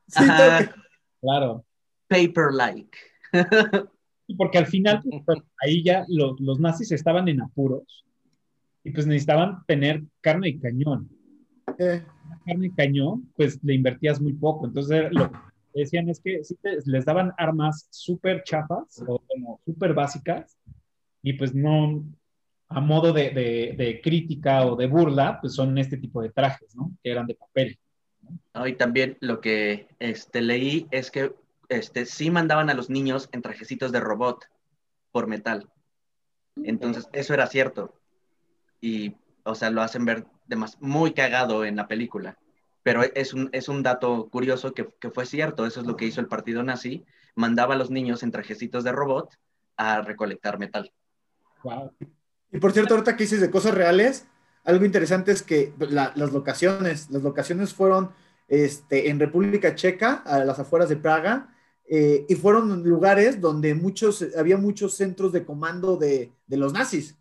[0.08, 0.36] Sí, Ajá.
[0.66, 0.74] todo-
[1.22, 1.64] claro.
[2.08, 2.98] Paper-like.
[4.36, 8.04] Porque al final, pues, ahí ya los, los nazis estaban en apuros
[8.84, 11.08] y pues necesitaban tener carne y cañón.
[11.78, 12.04] Eh,
[12.46, 14.66] Carne y cañón, pues le invertías muy poco.
[14.66, 15.38] Entonces, lo que
[15.74, 20.56] decían es que sí te- les daban armas súper chafas o como súper básicas
[21.22, 22.04] y pues no,
[22.70, 26.74] a modo de, de- de crítica o de burla, pues son este tipo de trajes,
[26.76, 26.92] ¿no?
[27.02, 27.78] Que eran de papel.
[28.54, 28.66] ¿no?
[28.66, 31.34] Y también lo que este, leí es que
[31.68, 34.44] este, sí mandaban a los niños en trajecitos de robot
[35.12, 35.68] por metal.
[36.62, 38.00] Entonces, eso era cierto.
[38.80, 39.14] Y,
[39.44, 42.38] o sea, lo hacen ver demas- muy cagado en la película.
[42.82, 45.66] Pero es un, es un dato curioso que, que fue cierto.
[45.66, 47.04] Eso es lo que hizo el partido nazi.
[47.34, 49.34] Mandaba a los niños en trajecitos de robot
[49.76, 50.92] a recolectar metal.
[51.62, 51.92] Wow.
[52.52, 54.26] Y por cierto, ahorita que dices de cosas reales,
[54.64, 58.10] algo interesante es que la- las locaciones, las locaciones fueron
[58.48, 61.54] este, en República Checa, a las afueras de Praga,
[61.88, 67.16] eh, y fueron lugares donde muchos, había muchos centros de comando de, de los nazis.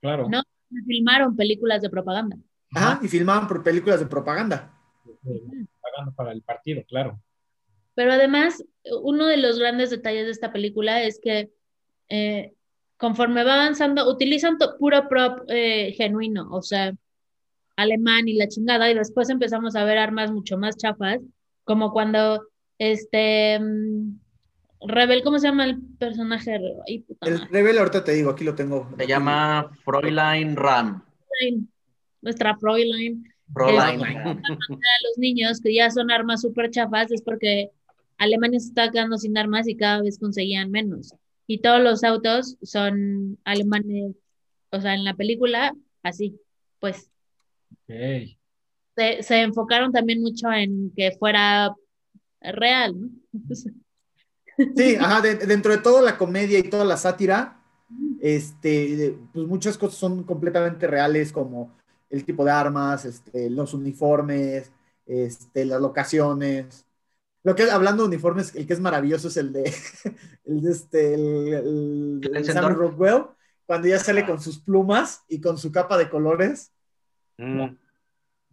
[0.00, 0.28] Claro.
[0.30, 0.42] No.
[0.86, 2.38] Filmaron películas de propaganda.
[2.74, 4.72] Ajá, y filmaban por películas de propaganda.
[5.22, 7.20] Pagando para el partido, claro.
[7.94, 8.64] Pero además,
[9.02, 11.50] uno de los grandes detalles de esta película es que
[12.08, 12.54] eh,
[13.00, 16.92] conforme va avanzando, utilizan puro prop eh, genuino, o sea,
[17.76, 21.18] alemán y la chingada, y después empezamos a ver armas mucho más chafas,
[21.64, 22.46] como cuando
[22.78, 24.18] este mm,
[24.86, 26.58] Rebel, ¿cómo se llama el personaje?
[26.86, 27.48] Ay, puta El.
[27.48, 28.88] Rebel, ahorita te digo, aquí lo tengo.
[28.98, 31.02] Se llama Fräulein Ram.
[32.22, 33.24] Nuestra Fräulein.
[33.52, 34.02] Fräulein.
[34.02, 37.70] a los niños que ya son armas súper chafas es porque
[38.16, 41.14] Alemania se está quedando sin armas y cada vez conseguían menos.
[41.50, 44.14] Y todos los autos son alemanes,
[44.70, 46.40] o sea, en la película, así,
[46.78, 47.10] pues
[47.88, 48.28] Ok.
[48.96, 51.74] se, se enfocaron también mucho en que fuera
[52.40, 53.08] real, ¿no?
[54.76, 57.60] Sí, ajá, de- dentro de toda la comedia y toda la sátira,
[58.20, 61.76] este, pues muchas cosas son completamente reales, como
[62.10, 64.70] el tipo de armas, este, los uniformes,
[65.04, 66.86] este, las locaciones.
[67.42, 69.64] Lo que hablando de uniformes, el que es maravilloso es el de,
[70.44, 72.44] el de este, el, el-.
[72.44, 73.24] Sam Rockwell,
[73.66, 76.72] cuando ya sale con sus plumas y con su capa de colores.
[77.38, 77.76] Mm.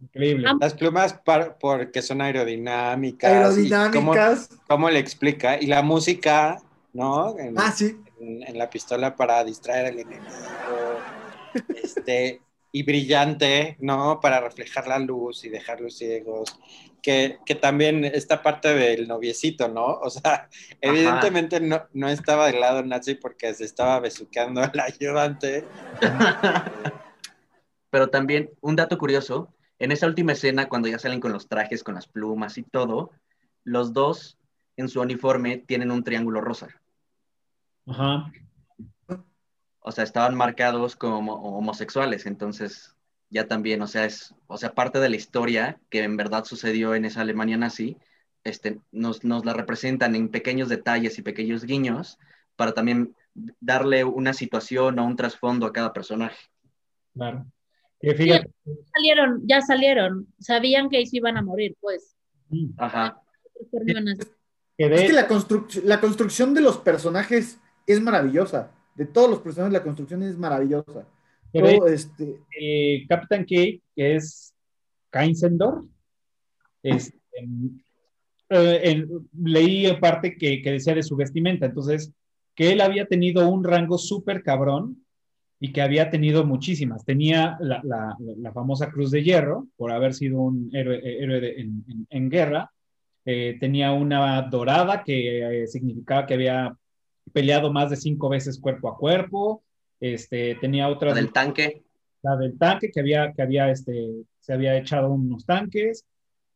[0.00, 0.48] Increíble.
[0.60, 3.30] Las plumas par- porque son aerodinámicas.
[3.30, 4.48] Aerodinámicas.
[4.48, 5.60] ¿Cómo, cómo le explica?
[5.60, 6.62] Y la música,
[6.92, 7.36] ¿no?
[7.38, 8.00] En, Ah, sí.
[8.20, 10.22] en- en la pistola para distraer al enemigo.
[11.82, 14.20] Este, y brillante, ¿no?
[14.20, 16.58] Para reflejar la luz y dejarlos ciegos.
[17.02, 19.86] Que, que también esta parte del noviecito, ¿no?
[19.86, 20.48] O sea,
[20.80, 25.64] evidentemente no, no estaba del lado nazi porque se estaba besuqueando al ayudante.
[27.90, 31.84] Pero también un dato curioso, en esa última escena, cuando ya salen con los trajes,
[31.84, 33.12] con las plumas y todo,
[33.64, 34.38] los dos
[34.76, 36.68] en su uniforme tienen un triángulo rosa.
[37.86, 38.30] Ajá.
[39.80, 42.94] O sea, estaban marcados como homosexuales, entonces
[43.30, 46.94] ya también, o sea, es, o sea, parte de la historia que en verdad sucedió
[46.94, 47.96] en esa Alemania nazi,
[48.44, 52.18] este, nos, nos la representan en pequeños detalles y pequeños guiños
[52.56, 53.14] para también
[53.60, 56.38] darle una situación o un trasfondo a cada personaje.
[57.14, 57.46] Claro.
[58.00, 58.50] Que fíjate.
[58.94, 62.16] salieron, ya salieron, sabían que ahí se iban a morir, pues.
[62.76, 63.20] Ajá.
[64.78, 68.70] Es que la, construc- la construcción de los personajes es maravillosa.
[68.98, 71.06] De todos los personajes, la construcción es maravillosa.
[71.52, 74.52] de Todo, este, el Captain Cake, que es
[75.10, 75.84] Kainsendor,
[76.82, 77.16] este,
[78.50, 79.06] eh,
[79.42, 82.12] leí parte que, que decía de su vestimenta, entonces,
[82.54, 85.04] que él había tenido un rango súper cabrón
[85.60, 87.04] y que había tenido muchísimas.
[87.04, 91.40] Tenía la, la- la famosa Cruz de Hierro, por haber sido un héroe, eh, héroe
[91.40, 92.70] de- en, en- en guerra.
[93.24, 96.76] Eh, tenía una dorada que eh, significaba que había
[97.32, 99.62] peleado más de cinco veces cuerpo a cuerpo.
[100.00, 101.82] Este, tenía otra La del tanque.
[102.22, 106.04] la del tanque que había, que había este, se había echado unos tanques,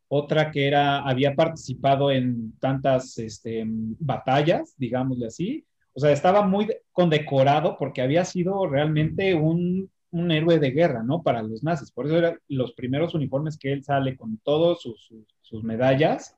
[0.08, 5.64] otra que era, había participado en tantas este, batallas, digámosle así.
[5.94, 11.02] O sea, estaba muy de- condecorado porque había sido realmente un, un héroe de guerra,
[11.02, 11.22] ¿no?
[11.22, 11.90] Para los nazis.
[11.90, 16.36] Por eso eran los primeros uniformes que él sale con todos sus, sus, sus medallas.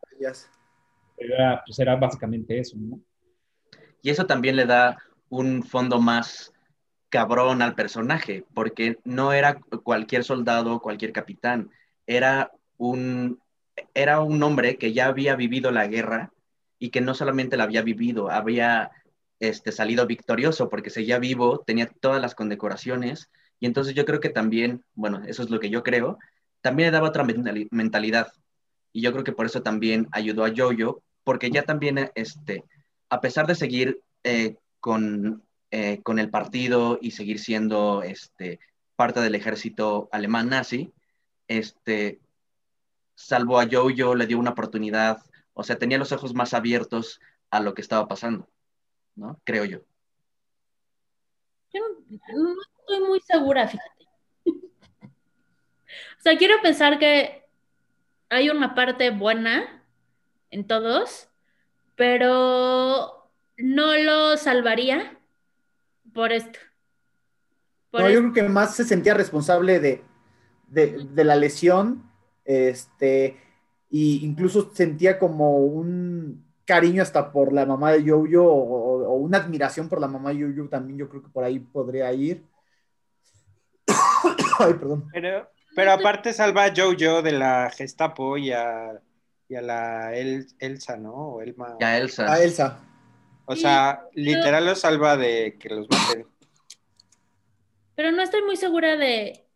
[1.17, 3.01] Era, pues era básicamente eso, ¿no?
[4.05, 4.99] Y eso también le da
[5.31, 6.53] un fondo más
[7.09, 11.71] cabrón al personaje, porque no era cualquier soldado, cualquier capitán,
[12.07, 13.41] era un,
[13.95, 16.31] era un hombre que ya había vivido la guerra
[16.79, 18.91] y que no solamente la había vivido, había
[19.41, 24.29] este, salido victorioso porque seguía vivo, tenía todas las condecoraciones y entonces yo creo que
[24.29, 26.19] también, bueno, eso es lo que yo creo,
[26.61, 28.29] también le daba otra mentali- mentalidad
[28.93, 32.65] y yo creo que por eso también ayudó a Jojo, porque ya también este,
[33.15, 38.59] a pesar de seguir eh, con, eh, con el partido y seguir siendo este,
[38.97, 40.93] parte del ejército alemán nazi,
[41.47, 42.21] este,
[43.15, 47.61] salvo a Jojo, le dio una oportunidad, o sea, tenía los ojos más abiertos a
[47.61, 48.49] lo que estaba pasando,
[49.15, 49.41] ¿no?
[49.45, 49.79] Creo yo.
[51.73, 51.81] Yo
[52.35, 54.07] no, no estoy muy segura, fíjate.
[54.47, 57.45] o sea, quiero pensar que
[58.29, 59.85] hay una parte buena
[60.51, 61.29] en todos,
[61.97, 65.19] pero no lo salvaría
[66.13, 66.59] por esto.
[67.91, 70.03] Por No, yo creo que más se sentía responsable de,
[70.69, 72.11] de, de la lesión,
[72.45, 73.41] este,
[73.91, 79.39] y incluso sentía como un cariño hasta por la mamá de Yo-Yo o, o una
[79.39, 82.45] admiración por la mamá de Yo-Yo también, yo creo que por ahí podría ir.
[84.59, 85.09] Ay, perdón.
[85.13, 89.01] Pero, pero aparte salva a Jojo de la Gestapo y a,
[89.49, 91.13] y a la El- Elsa, ¿no?
[91.15, 91.77] O Elma.
[91.81, 92.33] Ya Elsa.
[92.33, 92.81] A Elsa.
[93.47, 96.27] O sea, literal lo salva de que los maten.
[97.95, 99.47] Pero no estoy muy segura de,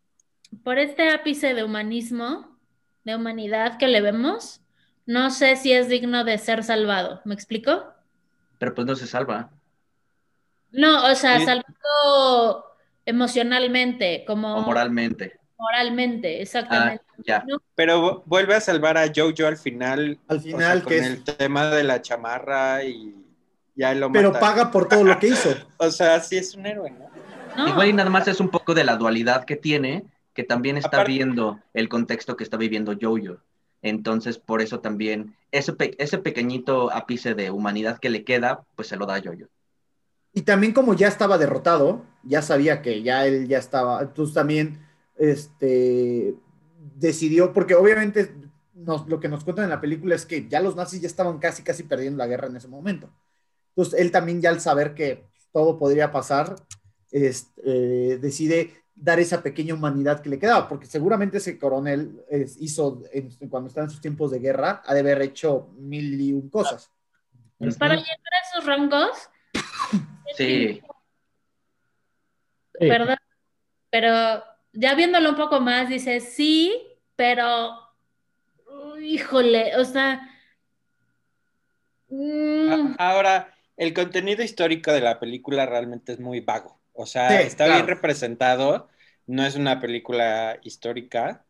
[0.62, 2.58] por este ápice de humanismo,
[3.04, 4.60] de humanidad que le vemos,
[5.06, 7.22] no sé si es digno de ser salvado.
[7.24, 7.84] ¿Me explico?
[8.58, 9.50] Pero pues no se salva.
[10.70, 11.46] No, o sea, Sí.
[11.46, 12.66] salvado
[13.06, 15.37] emocionalmente, como O moralmente.
[15.58, 17.04] Moralmente, Ah, exactamente.
[17.26, 17.44] ya.
[17.74, 20.18] Pero vu- vuelve a salvar a Jojo al final.
[20.28, 23.14] Al o sea, final, con que es- el tema de la chamarra y
[23.74, 24.40] ya lo Pero mata.
[24.40, 25.50] paga por todo lo que hizo.
[25.78, 27.08] O sea, sí es un héroe, ¿no?
[27.56, 30.76] No, Igual y nada más es un poco de la dualidad que tiene, que también
[30.76, 33.38] está Aparte- viendo el contexto que está viviendo Jojo.
[33.82, 38.88] Entonces, por eso también, ese, pe- ese pequeñito ápice de humanidad que le queda, pues
[38.88, 39.48] se lo da a Jojo.
[40.32, 44.86] Y también como ya estaba derrotado, ya sabía que ya él ya estaba, entonces también
[45.18, 46.34] este,
[46.96, 48.34] decidió, porque obviamente
[48.74, 51.38] nos- lo que nos cuentan en la película es que ya los nazis ya estaban
[51.38, 53.10] casi, casi perdiendo la guerra en ese momento.
[53.70, 56.56] Entonces él también ya al saber que todo podría pasar,
[57.10, 57.60] este,
[58.12, 63.02] eh, decide dar esa pequeña humanidad que le quedaba, porque seguramente ese coronel eh, hizo,
[63.12, 66.48] en- cuando estaba en sus tiempos de guerra, ha de haber hecho mil y un
[66.50, 66.90] cosas.
[67.78, 69.10] para llegar a esos rangos,
[70.36, 70.80] Sí,
[72.80, 72.88] Sí.
[72.88, 73.18] ¿verdad?
[73.90, 74.42] Pero
[74.80, 76.72] ya viéndolo un poco más, dices, sí,
[77.16, 77.72] pero,
[79.00, 80.20] híjole, o sea,
[82.08, 86.80] mm, Ahora, el contenido histórico de la película realmente es muy vago.
[86.92, 87.74] O sea, Sí, está claro.
[87.74, 88.88] bien representado,
[89.26, 91.46] no es una película histórica,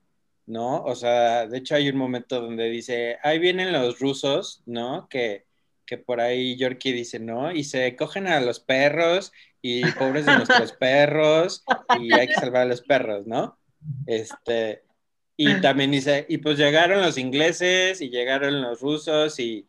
[0.46, 0.82] ¿no?
[0.84, 5.08] O sea, de hecho hay un momento donde dice, ahí vienen los rusos, ¿no?
[5.08, 5.46] Que,
[5.88, 7.50] que por ahí Yorkie dice, ¿no?
[7.50, 9.32] Y se cogen a los perros
[9.62, 11.64] y pobres de nuestros perros
[11.98, 13.58] y hay que salvar a los perros, ¿no?
[14.06, 14.82] Este,
[15.36, 19.66] y también dice, y pues llegaron los ingleses y llegaron los rusos y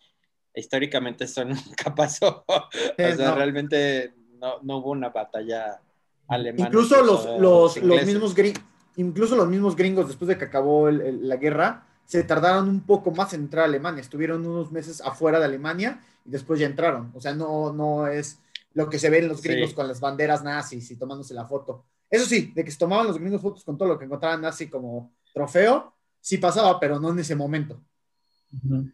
[0.53, 2.43] históricamente eso nunca pasó.
[2.47, 3.35] o sea, no.
[3.35, 5.79] realmente no, no hubo una batalla
[6.27, 6.65] alemana.
[6.67, 8.07] Incluso los, los, los ingleses.
[8.07, 8.63] mismos gringos,
[8.97, 12.81] incluso los mismos gringos, después de que acabó el- el- la guerra, se tardaron un
[12.81, 14.01] poco más en entrar a Alemania.
[14.01, 17.11] Estuvieron unos meses afuera de Alemania y después ya entraron.
[17.13, 18.39] O sea, no, no es
[18.73, 19.75] lo que se ve en los gringos Sí.
[19.75, 21.85] con las banderas nazis y tomándose la foto.
[22.09, 24.67] Eso sí, de que se tomaban los gringos fotos con todo lo que encontraban nazi
[24.67, 27.79] como trofeo, sí pasaba, pero no en ese momento.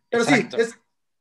[0.10, 0.58] Pero Exacto.
[0.58, 0.74] sí, es,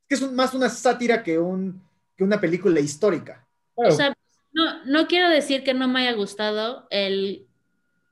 [0.09, 1.81] que es un- más una sátira que, un,
[2.17, 3.47] que una película histórica.
[3.77, 4.13] o sea,
[4.53, 7.47] no, no quiero decir que no me haya gustado el,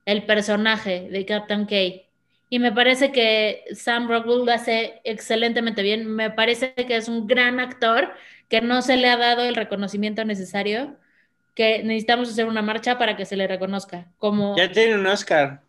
[0.06, 1.74] el personaje de Captain K.
[2.52, 6.06] Y me parece que Sam Rockwell lo hace excelentemente bien.
[6.06, 8.12] Me parece que es un gran actor,
[8.50, 10.98] que no se le ha dado el reconocimiento necesario,
[11.54, 14.08] que necesitamos hacer una marcha para que se le reconozca.
[14.18, 15.62] Como, Ya tiene un Oscar.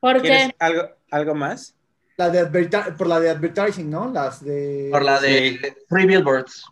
[0.00, 0.82] porque ¿Quieres algo,
[1.12, 1.76] algo más?
[2.16, 2.44] La de
[2.98, 4.10] por la de advertising, ¿no?
[4.10, 4.88] Las de...
[4.90, 6.64] por la de Three Billboards.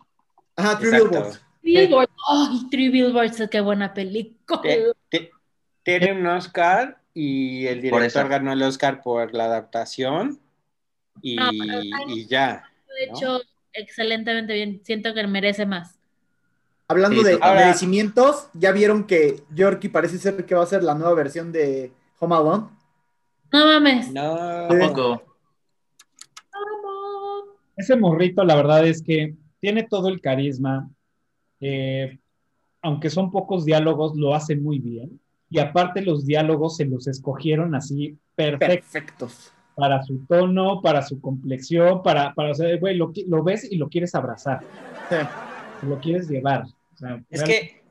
[0.57, 1.11] Ajá, Three Exacto.
[1.11, 1.41] Billboards.
[1.61, 3.41] Billboard, ¡ay, Three Billboards!
[3.49, 4.61] ¡Qué buena película!
[5.83, 10.39] Tiene un Oscar y el director ganó el Oscar por la adaptación
[11.21, 11.49] y, No,
[12.07, 12.63] y ya.
[12.97, 13.41] De hecho,
[13.73, 14.81] excelentemente bien.
[14.83, 15.97] Siento que merece más.
[16.87, 20.83] Hablando Sí, de ahora- merecimientos, ¿ya vieron que Yorkie parece ser que va a ser
[20.83, 22.67] la nueva versión de Home Alone?
[23.51, 24.11] No mames.
[24.11, 24.67] No.
[24.67, 25.23] Tampoco.
[27.77, 30.89] Ese morrito, la verdad es que tiene todo el carisma.
[31.61, 32.17] eh,
[32.81, 35.19] aunque son pocos diálogos, lo hace muy bien.
[35.49, 39.51] Y aparte los diálogos se los escogieron así perfecto Perfectos.
[39.75, 43.11] para su tono, para su complexión, para, para o sea, güey, lo,
[43.43, 44.59] ves y lo quieres abrazar,
[45.09, 45.15] Sí.
[45.87, 46.63] lo quieres llevar.
[46.93, 47.81] O sea, Es real- que,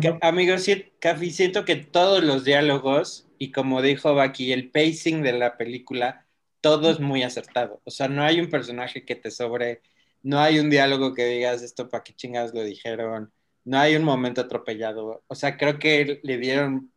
[0.00, 5.22] que, amigos, sí, Cafi, siento que todos los diálogos y como dijo Baki, el pacing
[5.22, 6.26] de la película,
[6.60, 7.80] todo es muy acertado.
[7.84, 9.80] O sea, no hay un personaje que te sobre
[10.22, 13.32] no hay un diálogo que digas esto para qué chingados lo dijeron,
[13.64, 15.24] no hay un momento atropellado.
[15.26, 16.91] O sea, creo que le dieron,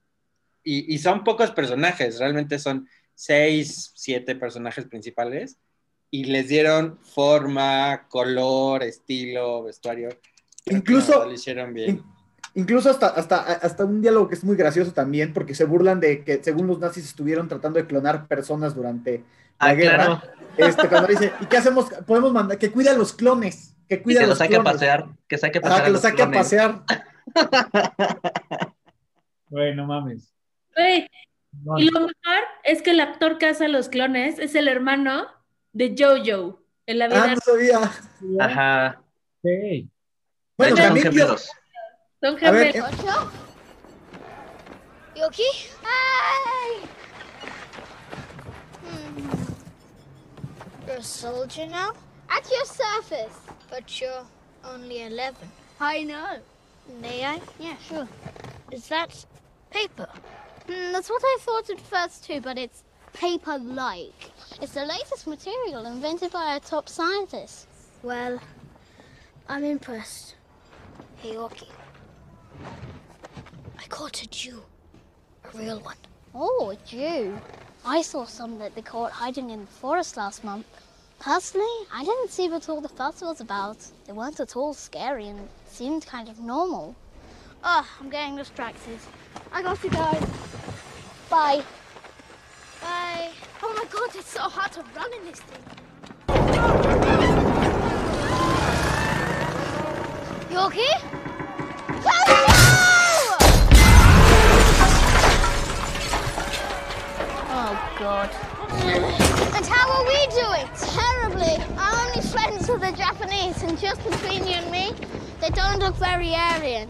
[0.66, 5.58] y, y son pocos personajes, realmente son seis, siete personajes principales,
[6.12, 10.10] y les dieron forma, color, estilo, vestuario.
[10.66, 11.90] Creo Incluso- lo hicieron bien.
[11.92, 12.04] In-
[12.58, 16.24] Incluso hasta, hasta, hasta un diálogo que es muy gracioso también, porque se burlan de
[16.24, 19.24] que según los nazis estuvieron tratando de clonar personas durante la
[19.60, 19.96] Ah, guerra.
[20.06, 20.22] claro,
[20.70, 21.88] Este, cuando dice, ¿y qué hacemos?
[22.08, 24.56] Podemos mandar, que cuida a los clones, que y cuida que a lo los saque
[24.56, 26.84] a pasear, que saque a pasear que a los saque a pasear.
[29.50, 30.34] Güey, no mames.
[30.76, 31.10] Güey,
[31.64, 34.68] No, y lo mejor es que el actor que hace a los clones es el
[34.68, 35.28] hermano
[35.74, 37.24] de Jojo en la vida.
[37.24, 37.92] Ah, no sabía.
[38.40, 39.02] Ajá.
[39.42, 39.88] ok.
[40.58, 41.50] Bueno, son también vio, gemelos.
[42.22, 43.00] Son A ver, gemelos.
[43.00, 43.32] Ocho?
[45.16, 45.44] Yoki?
[48.84, 49.30] Hmm.
[50.88, 51.94] You're a soldier now?
[52.30, 53.36] At your service.
[53.70, 54.26] But you're
[54.64, 55.36] only 11.
[55.80, 56.40] I know.
[57.02, 57.42] May I?
[57.60, 58.08] Yeah, sure.
[58.72, 59.26] Is that
[59.72, 60.08] paper?
[60.68, 64.32] Hmm, that's what I thought at first too, but it's paper-like.
[64.62, 67.68] It's the latest material invented by a top scientist.
[68.04, 68.40] Well,
[69.48, 70.36] I'm impressed.
[71.18, 71.68] Hey, Yoki.
[73.78, 74.64] I caught a Jew.
[75.54, 75.98] A real one.
[76.34, 77.40] Oh, a Jew.
[77.86, 80.66] I saw some that they caught hiding in the forest last month.
[81.20, 83.78] Personally, I didn't see what all the fuss was about.
[84.06, 86.96] They weren't at all scary and seemed kind of normal.
[87.64, 89.00] Ugh, I'm getting distracted.
[89.52, 90.20] I got to go.
[91.30, 91.64] Bye.
[92.82, 93.32] Bye.
[93.64, 95.64] Oh my god, it's so hard to run in this thing.
[100.52, 100.96] Yorkie?
[102.04, 102.32] Let's!
[107.50, 108.30] Oh god.
[109.56, 110.68] And how are we doing?
[110.78, 111.56] Terribly.
[111.78, 114.94] I'm only friends with the Japanese, and just between you and me,
[115.42, 116.88] they don't look very Aryan.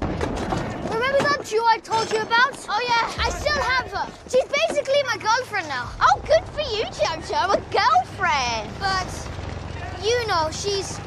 [1.05, 2.57] Remember that Jew I told you about?
[2.67, 4.11] Oh yeah, I still have her.
[4.27, 5.91] She's basically my girlfriend now.
[6.01, 8.71] Oh, good for you, Jojo, I'm a girlfriend.
[8.79, 9.05] But
[10.03, 10.97] you know, she's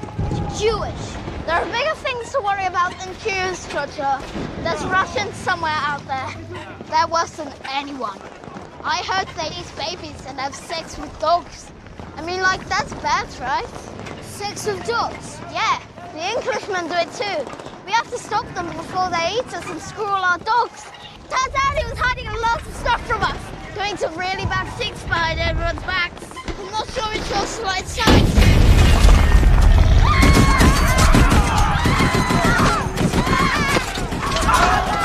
[0.57, 1.03] Jewish.
[1.47, 4.23] There are bigger things to worry about than Jews, Jojo.
[4.63, 6.31] There's Russians somewhere out there.
[6.91, 8.21] They're worse than anyone.
[8.85, 11.73] I heard they eat babies and have sex with dogs.
[12.17, 13.67] I mean, like, that's bad, right?
[14.23, 15.41] Sex with dogs?
[15.51, 15.81] Yeah,
[16.13, 17.69] the Englishmen do it too.
[17.89, 20.83] We have to stop them before they eat us and screw our dogs.
[21.31, 23.41] Turns out he was hiding a lot of stuff from us,
[23.75, 26.23] doing some really bad things behind everyone's backs.
[26.59, 28.59] I'm not sure it shows the right side.
[34.51, 34.98] Okay,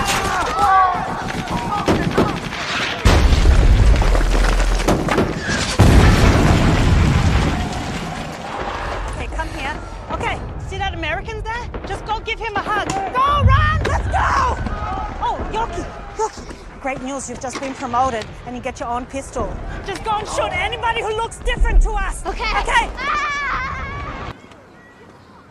[17.23, 19.51] Great news, you've just been promoted and you get your own pistol.
[19.85, 22.25] Just go and shoot anybody who looks different to us.
[22.25, 22.43] Okay.
[22.59, 22.89] Okay.
[22.97, 24.33] Ah!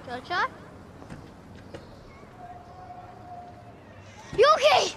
[0.06, 0.48] Jojo?
[4.36, 4.94] Yuki!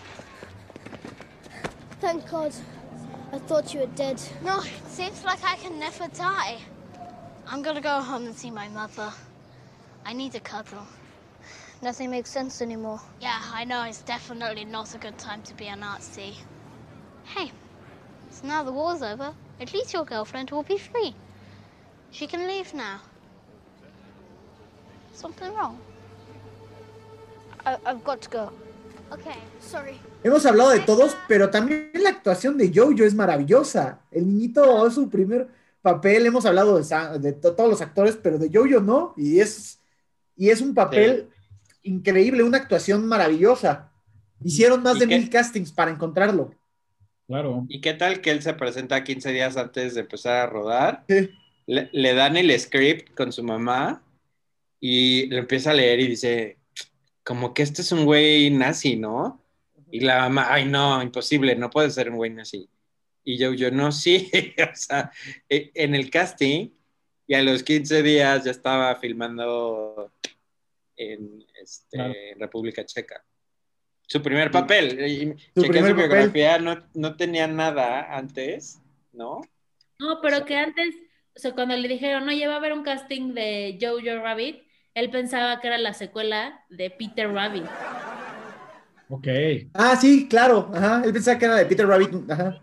[2.01, 2.53] Thank God.
[3.31, 4.21] I thought you were dead.
[4.43, 6.59] No, it seems like I can never die.
[7.47, 9.11] I'm gonna go home and see my mother.
[10.05, 10.85] I need a cuddle.
[11.81, 12.99] Nothing makes sense anymore.
[13.21, 13.83] Yeah, I know.
[13.83, 16.35] It's definitely not a good time to be a Nazi.
[17.33, 17.51] Hey,
[18.29, 19.33] so now the war's over.
[19.59, 21.13] At least your girlfriend will be free.
[22.11, 22.99] She can leave now.
[25.13, 25.77] Something wrong?
[27.65, 28.51] I- I've got to go.
[29.11, 29.99] Okay, sorry.
[30.23, 33.99] Hemos hablado de todos, pero también la actuación de Jojo es maravillosa.
[34.11, 35.47] El niñito es su primer
[35.81, 36.25] papel.
[36.25, 39.13] Hemos hablado de, de to- todos los actores, pero de Jojo no.
[39.15, 39.79] Y es,
[40.35, 41.29] y es un papel
[41.83, 43.91] increíble, una actuación maravillosa.
[44.43, 45.17] Hicieron más ¿Y de qué?
[45.19, 46.51] mil castings para encontrarlo.
[47.27, 47.65] Claro.
[47.69, 51.03] ¿Y qué tal que él se presenta 15 días antes de empezar a rodar?
[51.09, 51.29] Sí.
[51.67, 54.03] Le, le dan el script con su mamá
[54.79, 56.57] y lo empieza a leer y dice,
[57.23, 59.43] como que este es un güey nazi, ¿no?
[59.89, 62.69] Y la mamá, ay, no, imposible, no puede ser un güey nazi.
[63.23, 64.29] Y yo, yo, no, sí,
[64.61, 65.11] o sea,
[65.49, 66.69] e- en el casting
[67.25, 70.11] y a los 15 días ya estaba filmando
[70.95, 72.13] en este, Claro.
[72.37, 73.25] República Checa.
[74.07, 75.37] Su primer papel.
[75.55, 76.31] Su chequé primer su papel.
[76.31, 78.81] biografía, no, no tenía nada antes,
[79.11, 79.41] ¿no?
[79.99, 80.95] No, pero que antes,
[81.35, 85.09] o sea, cuando le dijeron, oye, va a haber un casting de Jojo Rabbit, él
[85.09, 87.71] pensaba que era la secuela de Peter Rabbit.
[89.07, 89.27] Ok.
[89.73, 90.71] Ah, sí, claro.
[90.73, 91.01] Ajá.
[91.05, 92.29] Él pensaba que era de Peter Rabbit.
[92.29, 92.59] Ajá.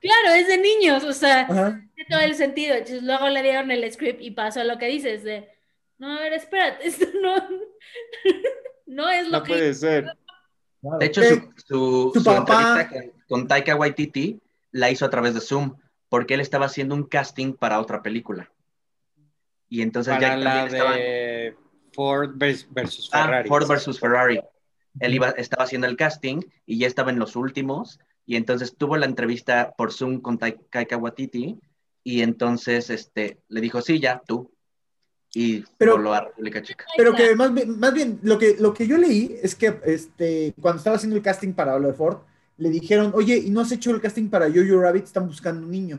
[0.00, 1.52] Claro, es de niños, o sea,
[1.94, 2.74] tiene todo el sentido.
[2.74, 5.48] Entonces luego le dieron el script y pasó lo que dices, de
[5.98, 7.36] No, a ver, espérate, esto no,
[8.86, 9.52] no es lo No que...
[9.52, 10.06] puede ser.
[10.80, 10.98] Claro.
[10.98, 14.40] De hecho, Eh, su, su, su su papá- entrevista con, Taika Waititi
[14.72, 15.76] la hizo a través de Zoom,
[16.08, 18.50] porque él estaba haciendo un casting para otra película.
[19.68, 20.96] Y entonces Para ya la también estaba...
[20.96, 21.56] de
[21.92, 23.48] Ford vers- versus Ah, Ferrari.
[23.48, 24.40] Ford versus Ferrari.
[24.98, 28.00] Él iba, estaba haciendo el casting y ya estaba en los últimos.
[28.26, 31.60] Y entonces tuvo la entrevista por Zoom con Tai- Taika Waititi.
[32.02, 34.50] Y entonces este, le dijo, sí, ya, tú.
[35.32, 36.84] Y Pero- voló a República Checa.
[36.96, 40.52] Pero que más bien, más bien lo, que, lo que yo leí es que este,
[40.60, 42.18] cuando estaba haciendo el casting para de Ford,
[42.56, 45.04] le dijeron, oye, ¿y no has hecho el casting para Jojo Rabbit?
[45.04, 45.98] Están buscando un niño.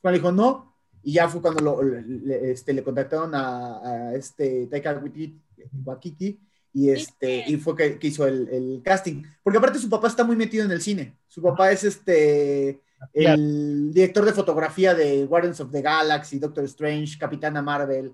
[0.00, 0.74] Cuando dijo, no.
[1.02, 3.78] Y ya fue cuando lo- le, este, le contactaron a,
[4.10, 5.38] a este Taika Waititi,
[5.84, 6.40] Waititi,
[6.72, 9.22] y, este, y fue que, que hizo el, el casting.
[9.42, 11.16] Porque aparte su papá está muy metido en el cine.
[11.26, 12.80] Su papá es este
[13.12, 18.12] el director de fotografía de Guardians of the Galaxy, Doctor Strange, Capitana Marvel.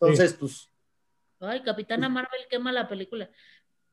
[0.00, 0.70] Entonces, pues,
[1.40, 3.28] Ay, Capitana Marvel quema la película.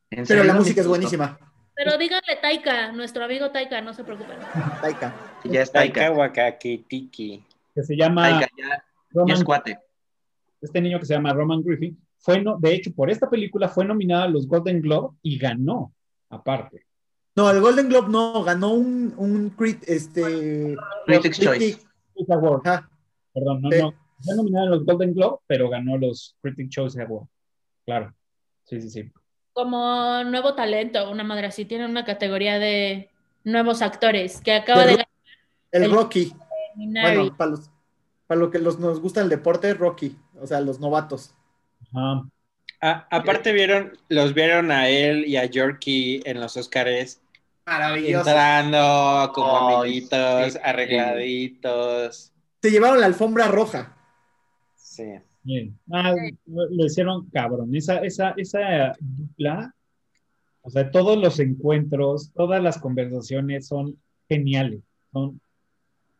[0.10, 1.38] ¿En pero la música es buenísima.
[1.76, 4.38] Pero díganle Taika, nuestro amigo Taika, no se preocupen.
[4.82, 5.14] Taika.
[5.44, 6.12] Ya es Taika Taika.
[6.12, 7.44] Wakaki Tiki.
[7.74, 9.80] que se llama Taika ya, ya Roman, es cuate.
[10.62, 13.84] este niño que se llama Roman Griffin, fue no, de hecho, por esta película fue
[13.86, 15.94] nominada a los Golden Globe y ganó,
[16.30, 16.86] aparte.
[17.36, 20.78] No, el Golden Globe no, ganó un, un crit, este,
[21.08, 21.88] Critics' Critic- Choice.
[22.14, 22.62] Critics Award,
[23.34, 23.82] perdón, no, Sí.
[23.82, 23.94] no,
[24.24, 27.28] fue nominada a los Golden Globe, pero ganó los Critic Choice Award.
[27.86, 28.14] Claro,
[28.66, 29.12] sí, sí, sí.
[29.54, 33.10] Como nuevo talento, una madre así, tiene una categoría de
[33.44, 35.04] nuevos actores que acaba De de Ro-
[35.72, 36.34] el el- Rocky.
[36.76, 37.16] ganar.
[37.18, 37.70] Bueno, para los,
[38.26, 41.36] para lo que los, nos gusta el deporte, Rocky, o sea, los novatos.
[41.94, 42.24] Ajá.
[42.82, 47.22] Ah, aparte vieron, los vieron a él y a Yorkie en los Oscars
[47.66, 48.28] Maravilloso.
[48.30, 50.60] entrando como amiguitos, sí.
[50.62, 52.32] arregladitos.
[52.60, 53.96] Te llevaron la alfombra roja.
[54.94, 55.06] Sí.
[55.42, 55.76] Bien.
[55.92, 56.14] Ah,
[56.46, 57.76] lo, lo hicieron cabrón.
[57.76, 59.74] Esa, esa, esa dupla,
[60.62, 63.98] o sea, todos los encuentros, todas las conversaciones son
[64.30, 64.82] geniales.
[65.12, 65.42] Son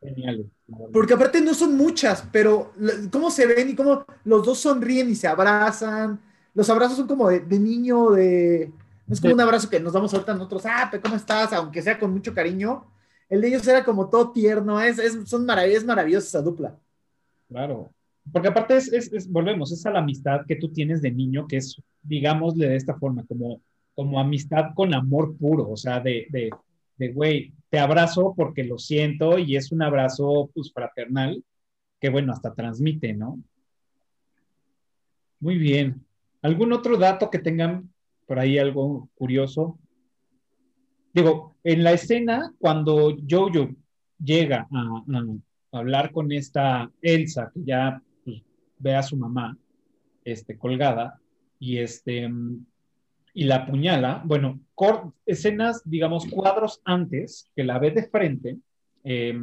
[0.02, 0.48] geniales.
[0.92, 2.74] Porque aparte no son muchas, pero
[3.12, 6.20] cómo se ven y cómo los dos sonríen y se abrazan.
[6.56, 8.72] Los abrazos son como de, de niño, de...
[9.06, 11.54] No es como un abrazo que nos damos ahorita nosotros, ah, ¿cómo estás?
[11.54, 12.88] Aunque sea con mucho cariño.
[13.30, 16.76] El de ellos era como todo tierno, es, es, son marav es maravillosa esa dupla.
[17.48, 17.92] Claro.
[18.32, 21.82] Porque aparte es, volvemos, es a la amistad que tú tienes de niño, que es,
[22.02, 23.62] digámosle de esta forma, como,
[23.96, 29.38] como amistad con amor puro, o sea, de, de, güey, te abrazo porque lo siento
[29.38, 31.44] y es un abrazo, pues, fraternal,
[32.00, 33.40] que bueno, hasta transmite, ¿no?
[35.40, 36.06] Muy bien.
[36.42, 37.92] ¿Algún otro dato que tengan
[38.26, 39.78] por ahí algo curioso?
[41.14, 43.70] Digo, en la escena, cuando Jojo
[44.24, 45.04] llega a,
[45.72, 48.02] hablar con esta Elsa, que ya
[48.84, 49.58] ve a su mamá
[50.26, 51.20] este, colgada,
[51.60, 52.30] y, este,
[53.34, 54.60] y la apuñala, bueno,
[55.26, 58.58] escenas, digamos, cuadros antes, que la ve de frente,
[59.04, 59.34] eh,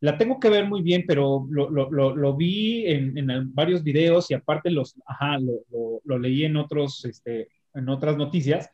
[0.00, 4.30] la tengo que ver muy bien, pero lo, lo- lo- vi en, en varios videos
[4.30, 5.38] y aparte los, ajá,
[6.04, 8.68] lo leí en, otros, este, en otras noticias,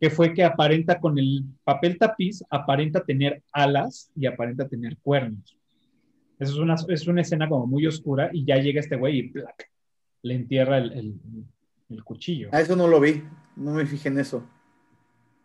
[0.00, 5.56] que fue que aparenta con el papel tapiz, aparenta tener alas y aparenta tener cuernos.
[6.40, 9.22] Eso es una, es una escena como muy oscura y ya llega este güey y
[9.30, 9.70] ¡plac!
[10.22, 11.20] le entierra el, el-
[11.90, 12.48] el cuchillo.
[12.52, 13.22] A eso no lo vi,
[13.56, 14.42] no me fijé en eso.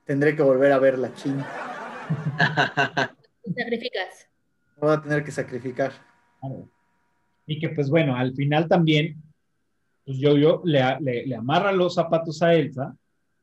[0.05, 1.39] Tendré que volver a verla, ching.
[3.55, 4.29] Sacrificas.
[4.77, 5.91] Voy a tener que sacrificar.
[6.39, 6.69] Claro.
[7.47, 9.21] Y que pues bueno, al final también,
[10.05, 12.95] pues yo, yo le, le, le amarra los zapatos a Elsa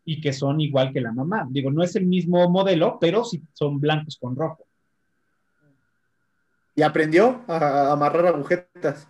[0.04, 1.46] y que son igual que la mamá.
[1.50, 4.64] Digo, no es el mismo modelo, pero sí son blancos con rojo.
[6.74, 9.08] Y aprendió a, amarrar agujetas.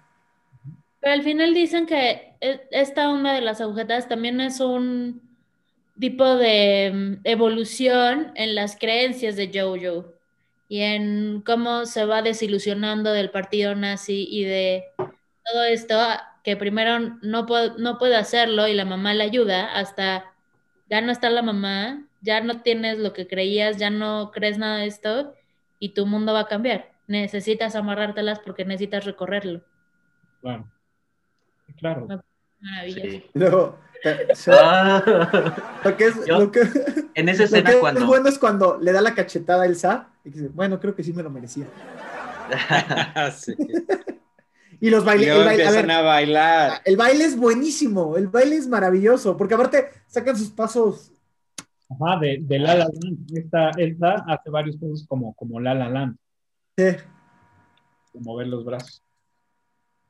[1.01, 5.23] Pero al final dicen que e- esta una de las agujetas también es un
[6.01, 10.15] tipo de mm, evolución en las creencias de Jojo
[10.69, 14.85] y en cómo se va desilusionando del partido nazi y de
[15.45, 15.99] todo esto,
[16.45, 20.27] que primero no, pu- no puede hacerlo y la mamá le ayuda hasta
[20.91, 24.79] ya no está la mamá, ya no tienes lo que creías, ya no crees nada
[24.79, 25.35] de esto
[25.81, 26.92] y tu mundo va a cambiar.
[27.07, 29.63] Necesitas amarrártelas porque necesitas recorrerlo.
[30.41, 30.71] Claro.
[31.79, 32.07] Claro.
[32.61, 33.09] Maravilloso.
[33.11, 33.25] Sí.
[33.35, 33.79] Luego,
[34.49, 35.01] Ah,
[35.85, 36.61] lo que es, Yo- lo que,
[37.15, 38.05] en esa lo escena que es cuando...
[38.07, 41.13] bueno es cuando le da la cachetada a Elsa y dice, bueno, creo que sí
[41.13, 41.67] me lo merecía.
[43.37, 43.55] Sí.
[44.81, 46.81] Y los Y bailes, el baile, a ver, a bailar.
[46.85, 51.13] el baile es buenísimo, el baile es maravilloso, porque aparte sacan sus pasos.
[51.89, 53.37] Ajá, de, de La La Land.
[53.39, 56.17] Esta Elsa hace varios pasos como, como La La Land,
[56.77, 57.01] de
[58.15, 59.03] mover los brazos.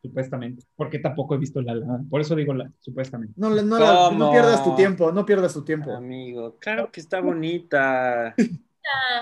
[0.00, 3.34] supuestamente, porque tampoco he visto La La por eso digo la, supuestamente.
[3.36, 4.18] No, no, no, ¿Cómo?
[4.18, 5.94] no pierdas tu tiempo, no pierdas tu tiempo.
[5.94, 8.34] Amigo, claro que está bonita.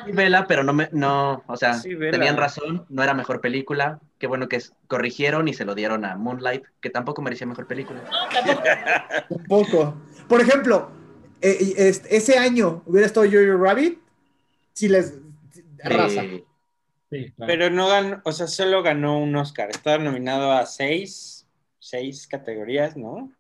[0.07, 4.01] Sí, Vela, pero no me, no, o sea, Sí, tenían razón, no era mejor película.
[4.19, 7.67] Qué bueno que es- corrigieron y se lo dieron a Moonlight, que tampoco merecía mejor
[7.67, 8.01] película.
[8.01, 8.65] No, tampoco.
[9.29, 9.95] Un poco.
[10.31, 10.91] Por ejemplo,
[11.43, 13.99] eh, este- ese año hubiera estado Jojo Rabbit,
[14.73, 15.19] si les
[15.85, 16.23] raza.
[17.11, 17.53] Sí, claro.
[17.53, 19.71] Pero no ganó, o sea, solo ganó un Oscar.
[19.71, 23.33] Estaba nominado a seis, seis categorías, ¿no?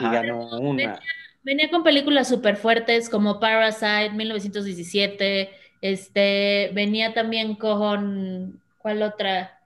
[0.00, 1.00] Y ganó una.
[1.42, 5.50] Venía con películas súper fuertes como Parasite, 1917.
[5.82, 8.62] Este, venía también con.
[8.78, 9.60] ¿Cuál otra?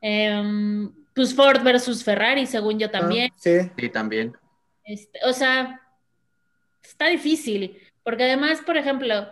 [0.00, 3.30] Em, pues Ford versus Ferrari, según yo también.
[3.32, 3.58] Ah, sí.
[3.76, 4.36] Sí, también.
[4.84, 5.80] Este, o sea,
[6.82, 9.28] está difícil, porque además, por ejemplo,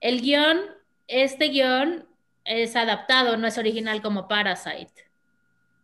[0.00, 0.60] el guion,
[1.06, 2.05] este guion
[2.46, 4.92] es adaptado, no es original como Parasite.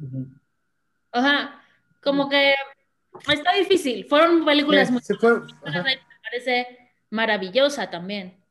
[0.01, 0.29] Ujú.
[1.13, 1.63] Ajá,
[2.03, 2.55] como que
[3.29, 4.07] está difícil.
[4.09, 5.41] Fueron películas Sí, muy se fue.
[5.61, 8.43] Parasite me parece maravillosa también.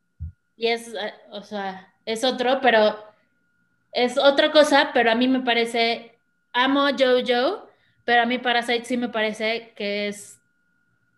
[0.55, 3.03] Y es, eh, o sea, es otro, pero
[3.93, 6.17] es otra cosa, pero a mí me parece,
[6.53, 7.67] amo Jojo,
[8.05, 10.39] pero a mí Parasite sí me parece que es,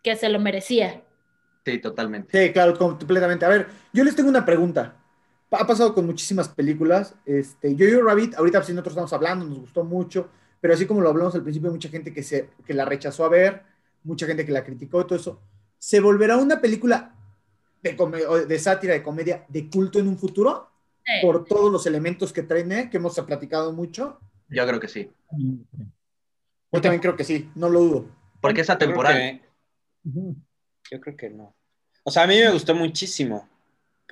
[0.01, 1.01] que se lo merecía.
[1.65, 2.47] Sí, totalmente.
[2.47, 3.45] Sí, claro, completamente.
[3.45, 4.95] A ver, yo les tengo una pregunta.
[5.53, 7.15] Ha pasado con muchísimas películas.
[7.25, 11.09] Este, Jojo Rabbit, ahorita pues, nosotros estamos hablando, nos gustó mucho, pero así como lo
[11.09, 13.63] hablamos al principio, hay mucha gente que, se, que la rechazó a ver,
[14.03, 15.41] mucha gente que la criticó y todo eso.
[15.77, 17.15] ¿Se volverá una película
[17.81, 20.69] de, sátira, de comedia, de culto en un futuro?
[21.05, 21.11] Sí.
[21.21, 22.89] Por todos los elementos que traen, ¿eh?
[22.89, 24.19] que hemos platicado mucho.
[24.47, 25.11] Yo creo que sí.
[26.71, 28.05] Yo también creo que sí, no lo dudo.
[28.39, 29.13] Porque es Yo creo atemporal.
[29.13, 29.41] que-.
[30.89, 31.55] Yo creo que no.
[32.03, 33.47] O sea, a mí me gustó muchísimo,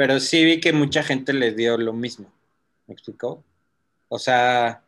[0.02, 2.26] pero sí vi que mucha gente le dio lo mismo.
[2.88, 3.44] ¿Me explicó?
[4.10, 4.82] O sea,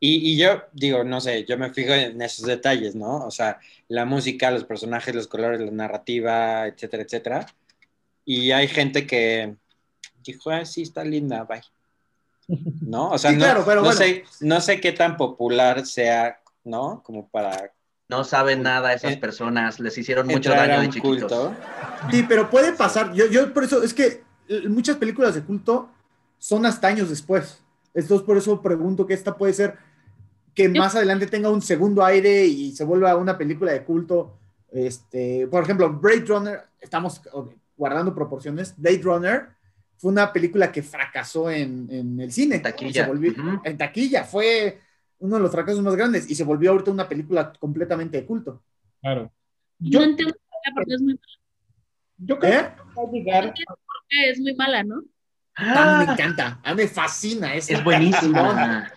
[0.00, 3.26] y, y yo digo, no sé, yo me fijo en esos detalles, ¿no?
[3.26, 3.58] O sea,
[3.88, 7.46] la música, los personajes, los colores, la narrativa, etcétera, etcétera.
[8.24, 9.54] Y hay gente que
[10.22, 11.60] dijo, ah, sí, está linda, bye.
[12.80, 13.10] ¿No?
[13.10, 13.98] O sea, Sí, no, claro, pero no bueno.
[13.98, 17.02] sé, no sé qué tan popular sea, ¿no?
[17.04, 17.70] Como para
[18.08, 21.30] No saben nada esas Eh, personas, les hicieron mucho daño a de chiquitos.
[21.32, 21.54] culto.
[22.10, 23.12] Sí, pero puede pasar.
[23.12, 24.23] Yo, yo por eso, es que
[24.68, 25.88] muchas películas de culto
[26.38, 27.62] son hasta años después.
[27.94, 29.76] Entonces, por eso pregunto que esta puede ser
[30.54, 34.38] que más adelante tenga un segundo aire y se vuelva una película de culto.
[34.70, 37.20] Este, por ejemplo, Blade Runner, estamos
[37.76, 38.74] guardando proporciones.
[38.76, 39.48] Blade Runner
[39.96, 42.56] fue una película que fracasó en, en el cine.
[42.56, 43.04] En taquilla.
[43.04, 43.60] Se volvió- Ujú.
[43.64, 44.80] En taquilla, fue
[45.20, 48.62] uno de los fracasos más grandes y se volvió ahorita una película completamente de culto.
[49.00, 49.32] Claro.
[49.78, 50.34] No Yo, entiendo
[50.74, 51.20] porque es muy,
[52.18, 52.72] yo creo ¿Eh?
[52.74, 53.54] que va a llegar.
[54.08, 55.02] Es muy mala, ¿no?
[55.56, 57.54] A mí me encanta, a mí me fascina.
[57.54, 58.92] Es, Es buenísima.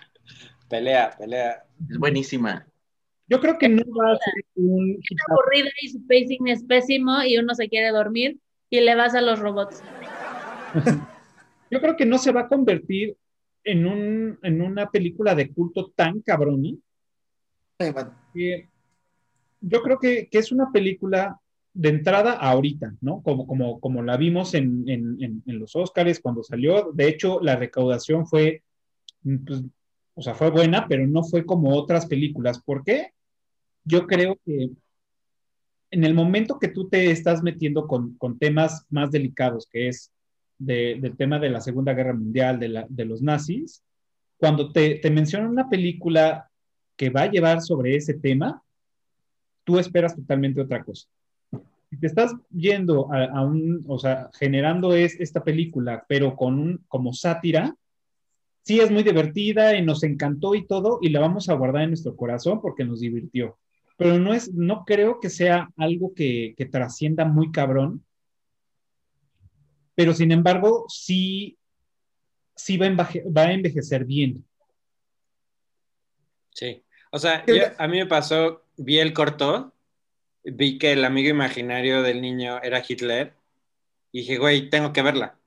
[0.70, 1.64] Pelea, pelea.
[1.90, 2.66] Es buenísima.
[3.28, 7.22] Yo creo que no va a ser un Es aburrida y su pacing es pésimo
[7.24, 8.40] y uno se quiere dormir
[8.70, 9.84] y le vas a los robots.
[11.70, 13.18] Yo creo que no se va a convertir
[13.64, 16.70] en, un, en una película de culto tan cabrona
[17.80, 18.16] Eh, bueno,
[19.60, 21.38] yo creo que, que es una película
[21.78, 23.22] de entrada ahorita, ¿no?
[23.22, 26.92] Como, como, como la vimos en, en, los Óscares cuando salió.
[26.92, 28.64] De hecho, la recaudación fue,
[29.24, 29.64] mm, pues,
[30.16, 32.62] o sea, fue buena, pero no fue como otras películas.
[32.64, 33.12] ¿Por qué?
[33.84, 34.72] Yo creo que
[35.92, 40.12] en el momento que tú te estás metiendo con, con temas más delicados, que es
[40.58, 43.84] de- del tema de la Segunda Guerra Mundial, de, la- de los nazis,
[44.38, 46.50] cuando te, te mencionan una película
[46.96, 48.64] que va a llevar sobre ese tema,
[49.64, 51.08] tú esperas totalmente otra cosa.
[51.90, 56.60] Si te estás yendo a, a un, o sea, generando es, esta película, pero con
[56.60, 57.76] un, como sátira,
[58.64, 61.92] sí es muy divertida y nos encantó y todo, y la vamos a guardar en
[61.92, 63.58] nuestro corazón porque nos divirtió.
[63.96, 68.04] Pero no es, no creo que sea algo que, que trascienda muy cabrón.
[69.96, 71.58] Pero sin embargo, sí,
[72.56, 74.46] sí va a, enveje- va a envejecer bien.
[76.52, 76.84] Sí.
[77.12, 79.74] O sea, yo- a mí me pasó, vi el corto,
[80.52, 83.34] vi que el amigo imaginario del niño era Hitler
[84.12, 85.38] y dije, güey, tengo que verla.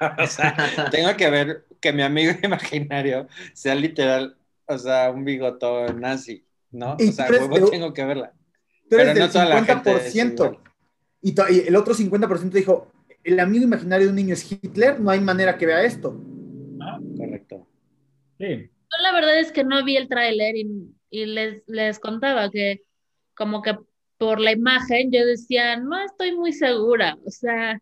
[0.18, 0.54] o sea,
[0.90, 4.36] tengo que ver que mi amigo imaginario sea literal,
[4.66, 6.96] o sea, un bigotón nazi, ¿no?
[6.98, 8.32] Y O sea, huevo, de- tengo que verla.
[8.88, 10.32] Pero no toda la gente es 50%.
[10.34, 10.58] igual.
[11.22, 12.90] Y, y el otro 50% dijo,
[13.22, 16.18] el amigo imaginario de un niño es Hitler, no hay manera que vea esto.
[17.16, 17.66] Correcto.
[18.38, 18.46] Sí.
[18.46, 20.66] Yo la verdad es que no vi el tráiler y,
[21.10, 22.82] y les, les contaba que
[23.34, 23.76] como que
[24.20, 27.80] por la imagen yo decía, no estoy muy segura, o sea,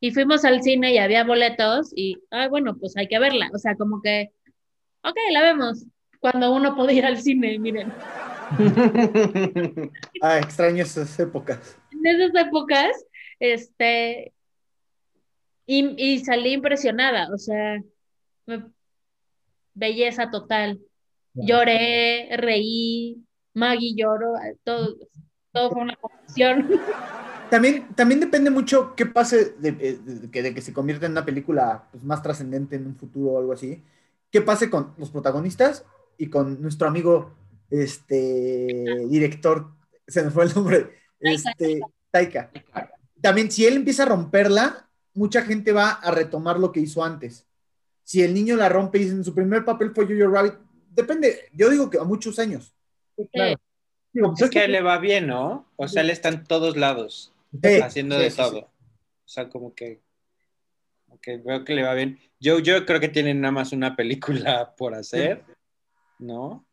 [0.00, 3.58] y fuimos al cine y había boletos y, ah, bueno, pues hay que verla, o
[3.58, 4.30] sea, como que,
[5.04, 5.84] ok, la vemos,
[6.20, 7.92] cuando uno podía ir al cine, miren.
[10.22, 11.78] Ah, extraño esas épocas.
[11.92, 12.90] En esas épocas,
[13.38, 14.32] este,
[15.66, 17.78] y, y salí impresionada, o sea,
[18.46, 18.72] me-
[19.74, 20.80] belleza total.
[21.34, 23.22] Lloré, reí,
[23.52, 24.32] Maggie lloró,
[24.64, 24.96] todo,
[25.52, 26.68] todo fue una confusión.
[27.50, 31.12] También, también depende mucho qué pase de, de- de que, de que se convierta en
[31.12, 33.82] una película pues, más trascendente en un futuro o algo así.
[34.30, 35.84] ¿Qué pase con los protagonistas
[36.18, 37.34] y con nuestro amigo
[37.70, 39.70] este director?
[40.06, 40.90] Se me fue el nombre.
[41.20, 41.80] Este,
[42.10, 42.50] Taika.
[43.20, 47.46] También, si él empieza a romperla, mucha gente va a retomar lo que hizo antes.
[48.04, 50.54] Si el niño la rompe y dicen su primer papel fue Jojo Rabbit,
[50.90, 51.48] depende.
[51.52, 52.74] Yo digo que a muchos años.
[53.32, 53.58] Claro.
[54.12, 55.66] Digo, pues Es es que que- le va bien, ¿no?
[55.76, 57.32] O sea, él está en todos lados,
[57.62, 58.50] Sí, haciendo sí, de sí, todo.
[58.52, 58.58] sí.
[58.60, 60.00] O sea, como que,
[61.06, 62.18] como que veo que le va bien.
[62.40, 65.44] Yo, yo creo que tienen nada más una película por hacer,
[66.18, 66.64] ¿no?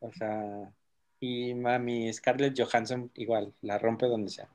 [0.00, 0.72] O sea,
[1.20, 4.48] y mami Scarlett Johansson igual, la rompe donde sea.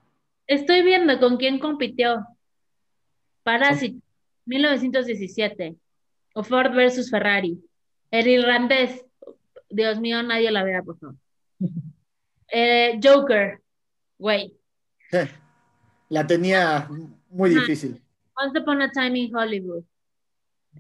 [0.48, 2.26] Estoy viendo con quién compitió.
[3.44, 4.00] Parásito,
[4.46, 5.76] 1917.
[6.34, 7.58] O Ford versus Ferrari.
[8.12, 9.06] El irlandés.
[9.70, 11.16] Dios mío, nadie la vea, por favor.
[12.52, 13.62] Eh, Joker.
[14.18, 14.54] Güey.
[16.10, 16.88] La tenía
[17.30, 17.60] muy Ajá.
[17.62, 18.02] difícil.
[18.36, 19.84] Once Upon a Time in Hollywood.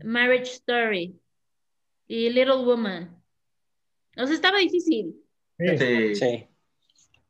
[0.03, 1.19] Marriage Story.
[2.07, 3.21] Y Little Woman.
[4.15, 5.15] O sea, estaba difícil.
[5.59, 6.15] Sí, Sí.
[6.15, 6.47] Sí.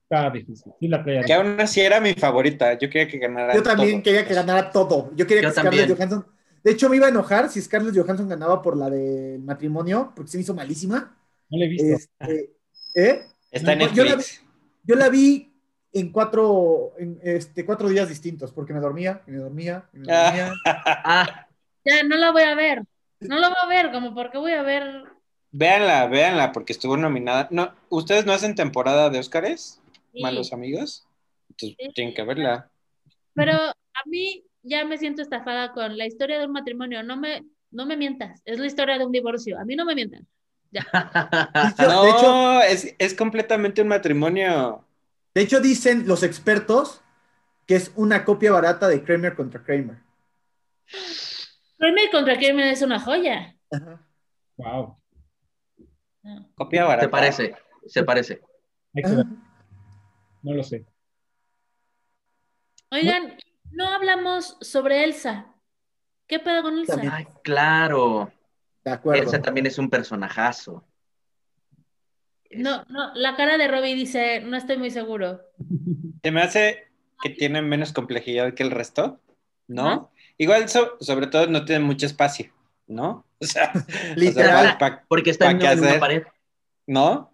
[0.03, 0.71] está difícil.
[0.79, 1.23] Sí, la traía.
[1.23, 2.73] Que aún así era mi favorita.
[2.77, 3.55] Yo quería que ganara.
[3.55, 4.03] Yo también todo.
[4.03, 5.11] quería que ganara todo.
[5.15, 5.97] Yo quería Yo que Scarlett también.
[5.97, 6.27] Johansson.
[6.63, 10.29] De hecho, me iba a enojar si Scarlett Johansson ganaba por la del matrimonio, porque
[10.31, 11.17] se me hizo malísima.
[11.49, 11.87] No la he visto.
[11.87, 12.53] Este,
[12.95, 13.21] ¿eh?
[13.51, 14.43] Está en No, yo la Netflix.
[14.83, 15.53] Yo la vi
[15.93, 20.13] en cuatro, en, este, cuatro días distintos, porque me dormía, y me dormía, y me
[20.13, 20.53] dormía.
[20.65, 21.47] Ah,
[21.83, 22.83] Ya, no la voy a ver.
[23.19, 25.03] No la voy a ver, como porque voy a ver.
[25.51, 27.47] Véanla, véanla, porque estuvo nominada.
[27.51, 29.81] No, ¿Ustedes no hacen temporada de Óscares?
[30.13, 30.21] Sí.
[30.21, 31.07] Malos amigos.
[31.49, 31.89] Entonces Sí.
[31.95, 32.69] tienen que verla.
[33.33, 37.01] Pero a mí ya me siento estafada con la historia de un matrimonio.
[37.03, 38.41] No me, no me mientas.
[38.45, 39.57] Es la historia de un divorcio.
[39.59, 40.27] A mí no me mientan.
[40.71, 40.79] De
[41.79, 44.85] No, hecho, es, es completamente un matrimonio.
[45.33, 47.01] de hecho, dicen los expertos
[47.65, 49.97] que es una copia barata de Kramer contra Kramer.
[51.77, 53.55] Kramer contra Kramer es una joya.
[53.71, 54.01] Ajá.
[54.55, 54.97] Wow.
[56.55, 57.03] Copia barata.
[57.05, 58.41] se parece, se parece.
[60.41, 60.85] No lo sé.
[62.89, 63.37] Oigan,
[63.71, 65.53] no hablamos sobre Elsa.
[66.25, 67.01] ¿Qué pedo con Elsa?
[67.11, 68.31] Ay, claro.
[68.87, 69.23] De acuerdo.
[69.23, 70.81] Elsa también es un personajazo.
[72.51, 75.41] No, no, la cara de Robbie dice, no estoy muy seguro.
[76.23, 76.87] Se me hace
[77.21, 79.19] que tiene menos complejidad que el resto,
[79.67, 80.11] ¿no?
[80.37, 82.51] Igual, so- sobre todo, no tiene mucho espacio,
[82.87, 83.25] ¿no?
[83.39, 83.71] O sea,
[84.15, 84.55] Literal.
[84.55, 86.23] o sea, pa- pa- Porque está ¿Pa en, una pared.
[86.87, 87.31] ¿no?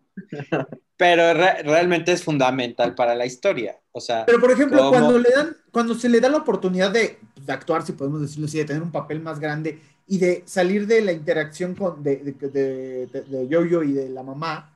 [0.97, 3.79] Pero re- realmente es fundamental para la historia.
[3.91, 4.89] O sea, Pero por ejemplo, ¿Cómo?
[4.91, 8.47] cuando le dan, cuando se le da la oportunidad de, de actuar, si podemos decirlo
[8.47, 12.17] así, de tener un papel más grande y de salir de la interacción con de,
[12.17, 14.69] de, de, de- de Yo-Yo y de la mamá,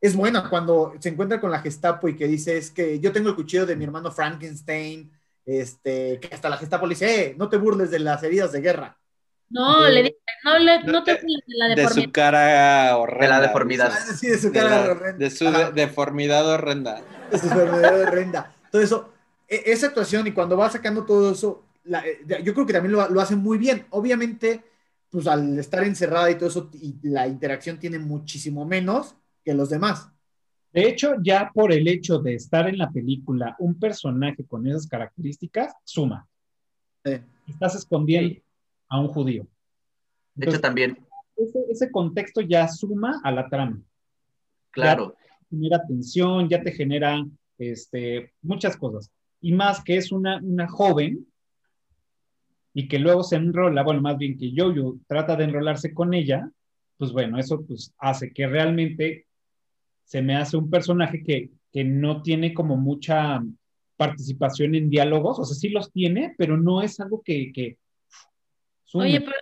[0.00, 3.28] es buena cuando se encuentra con la Gestapo y que dice es que yo tengo
[3.28, 5.10] el cuchillo de mi hermano Frankenstein,
[5.46, 8.60] este, que hasta la Gestapo le dice, "Eh, no te burles de las heridas de
[8.60, 8.98] guerra.
[9.50, 12.04] No, De- le dice, no, le, no No te burles de la de deformidad.
[12.06, 13.22] su cara horrenda.
[13.22, 13.92] De la deformidad.
[13.92, 15.18] Ah, sí, de su De, cara la- horrenda.
[15.18, 15.70] de su Ajá.
[15.70, 17.02] de- deformidad horrenda.
[17.30, 18.54] de su enfermedad de renda.
[18.70, 19.12] Todo eso,
[19.48, 22.92] e- esa actuación y cuando va sacando todo eso, la- eh, yo creo que también
[22.92, 23.86] lo, lo hace muy bien.
[23.90, 24.62] Obviamente,
[25.10, 29.14] pues al estar encerrada y todo eso, y la interacción tiene muchísimo menos
[29.44, 30.08] que los demás.
[30.72, 34.86] De hecho, ya por el hecho de estar en la película un personaje con esas
[34.86, 36.26] características, suma.
[37.04, 37.20] Sí.
[37.46, 38.40] Estás escondiendo
[38.88, 39.46] a un judío.
[40.34, 40.96] De hecho, también,
[41.36, 43.82] ese, ese contexto ya suma a la trama.
[44.70, 45.14] claro.
[45.50, 47.22] genera tensión, ya te genera
[47.58, 49.10] este, muchas cosas.
[49.42, 51.26] Y más que es una, una joven
[52.74, 56.50] y que luego se enrola, bueno, más bien que Yoyo trata de enrolarse con ella,
[56.96, 59.26] pues bueno, eso pues hace que realmente
[60.04, 63.42] se me hace un personaje que, que no tiene como mucha
[63.96, 67.52] participación en diálogos, o sea, sí los tiene, pero no es algo que...
[67.52, 67.78] que
[68.84, 69.04] sume.
[69.04, 69.36] Oye, pero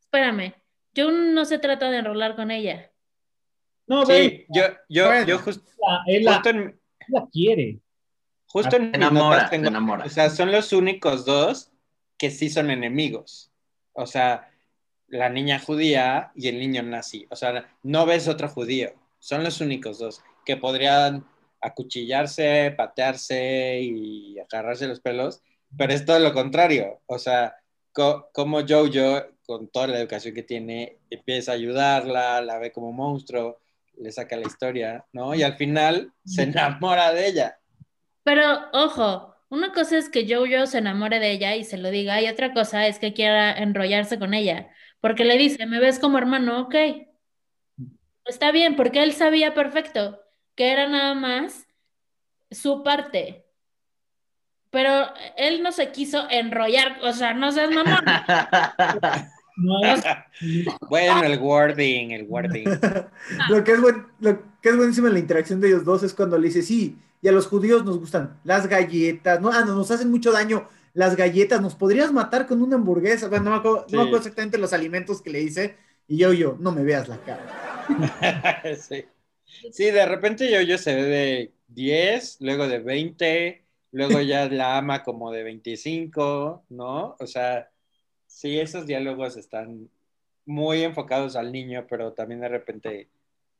[0.00, 0.54] espérame,
[0.94, 2.90] yo no se trata de enrolar con ella.
[3.86, 5.26] no, ve, Sí, yo, yo, Bueno.
[5.26, 5.66] yo just-
[6.06, 7.80] él la, justo en, la quiere.
[8.46, 10.04] justo en mis enamora, notas se tengo- enamora.
[10.04, 11.71] o sea, son los únicos dos
[12.22, 13.50] que sí son enemigos.
[13.94, 14.48] O sea,
[15.08, 17.26] la niña judía y el niño nazi.
[17.30, 18.92] O sea, no ves otro judío.
[19.18, 21.26] Son los únicos dos que podrían
[21.60, 25.42] acuchillarse, patearse y agarrarse los pelos,
[25.76, 27.00] pero es todo lo contrario.
[27.06, 27.56] O sea,
[27.92, 32.92] co- como Jojo con toda la educación que tiene, empieza a ayudarla, la ve como
[32.92, 33.58] monstruo,
[33.98, 35.34] le saca la historia, ¿no?
[35.34, 37.58] Y al final se enamora de ella.
[38.22, 42.22] Pero ojo, una cosa es que Jojo se enamore de ella y se lo diga,
[42.22, 44.70] y otra cosa es que quiera enrollarse con ella,
[45.02, 46.74] porque le dice, me ves como hermano, ok.
[48.24, 50.18] Está bien, porque él sabía perfecto
[50.54, 51.66] que era nada más
[52.50, 53.44] su parte.
[54.70, 58.06] Pero él no se quiso enrollar, o sea, no seas mamón.
[59.56, 59.80] No,
[60.88, 62.64] bueno, el wording, el wording.
[63.50, 66.14] lo, que es buen, lo que es buenísimo en la interacción de ellos dos es
[66.14, 69.74] cuando le dice, sí, y a los judíos nos gustan las galletas, no, ah, no,
[69.74, 73.56] nos hacen mucho daño las galletas, nos podrías matar con una hamburguesa, bueno, no me
[73.56, 75.76] acuerdo, no me acuerdo exactamente los alimentos que le dice,
[76.06, 78.62] y yo, yo, no me veas la cara.
[78.76, 79.04] sí.
[79.70, 84.76] sí, de repente yo, yo se ve de 10, luego de 20, luego ya la
[84.78, 87.16] ama como de 25, ¿no?
[87.18, 87.71] O sea,
[88.32, 89.90] sí, esos diálogos están
[90.46, 93.08] muy enfocados al niño, pero también de repente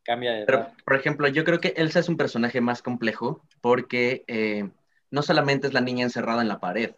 [0.02, 4.24] cambia de Pero, por ejemplo, yo creo que Elsa es un personaje más complejo porque
[4.26, 4.68] eh,
[5.10, 6.94] no solamente es la niña encerrada en la pared,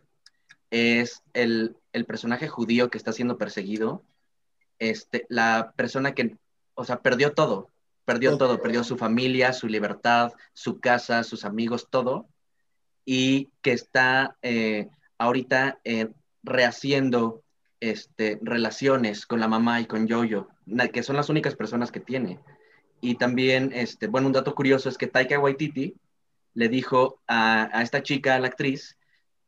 [0.71, 4.03] es el, el personaje judío que está siendo perseguido,
[4.79, 6.37] este, la persona que,
[6.75, 7.71] o sea, perdió todo,
[8.05, 12.29] perdió todo, perdió su familia, su libertad, su casa, sus amigos, todo,
[13.05, 14.89] y que está eh,
[15.19, 16.09] ahorita eh,
[16.43, 17.44] rehaciendo
[17.81, 20.49] este, relaciones con la mamá y con Jojo,
[20.93, 22.41] que son las únicas personas que tiene.
[23.01, 25.95] Y también, este, bueno, un dato curioso es que Taika Waititi
[26.55, 28.97] le dijo a, esta chica, a la actriz,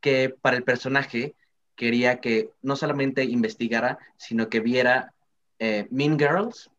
[0.01, 1.35] que para el personaje
[1.74, 5.15] quería que no solamente investigara, sino que viera
[5.59, 6.70] eh, Mean Girls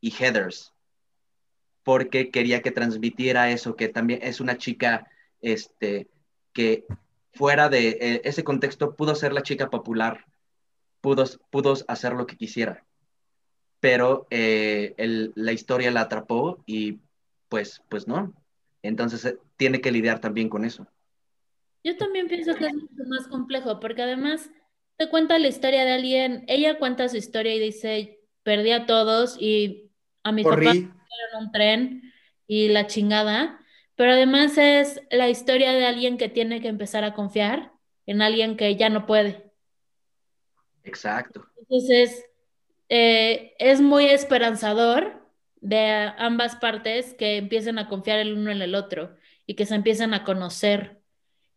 [0.00, 0.72] y Heathers,
[1.82, 5.10] porque quería que transmitiera eso, que también es una chica
[5.40, 6.08] este,
[6.52, 6.84] que
[7.34, 10.26] fuera de eh, ese contexto pudo ser la chica popular,
[11.02, 12.86] pudo, pudo hacer lo que quisiera,
[13.80, 14.94] pero eh,
[15.34, 17.00] la historia la atrapó y
[17.50, 18.32] pues, pues no.
[18.82, 20.86] Entonces tiene que lidiar también con eso.
[21.84, 24.50] Yo también pienso que es mucho más complejo, porque además
[24.96, 29.36] te cuenta la historia de alguien, ella cuenta su historia y dice, perdí a todos
[29.40, 29.90] y
[30.22, 32.12] a mi papá en un tren
[32.46, 33.60] y la chingada,
[33.96, 37.72] pero además es la historia de alguien que tiene que empezar a confiar
[38.06, 39.51] en alguien que ya no puede.
[40.84, 41.46] Exacto.
[41.58, 42.24] Entonces,
[42.88, 45.22] eh, es muy esperanzador
[45.60, 49.14] de ambas partes que empiecen a confiar el uno en el otro
[49.46, 51.00] y que se empiecen a conocer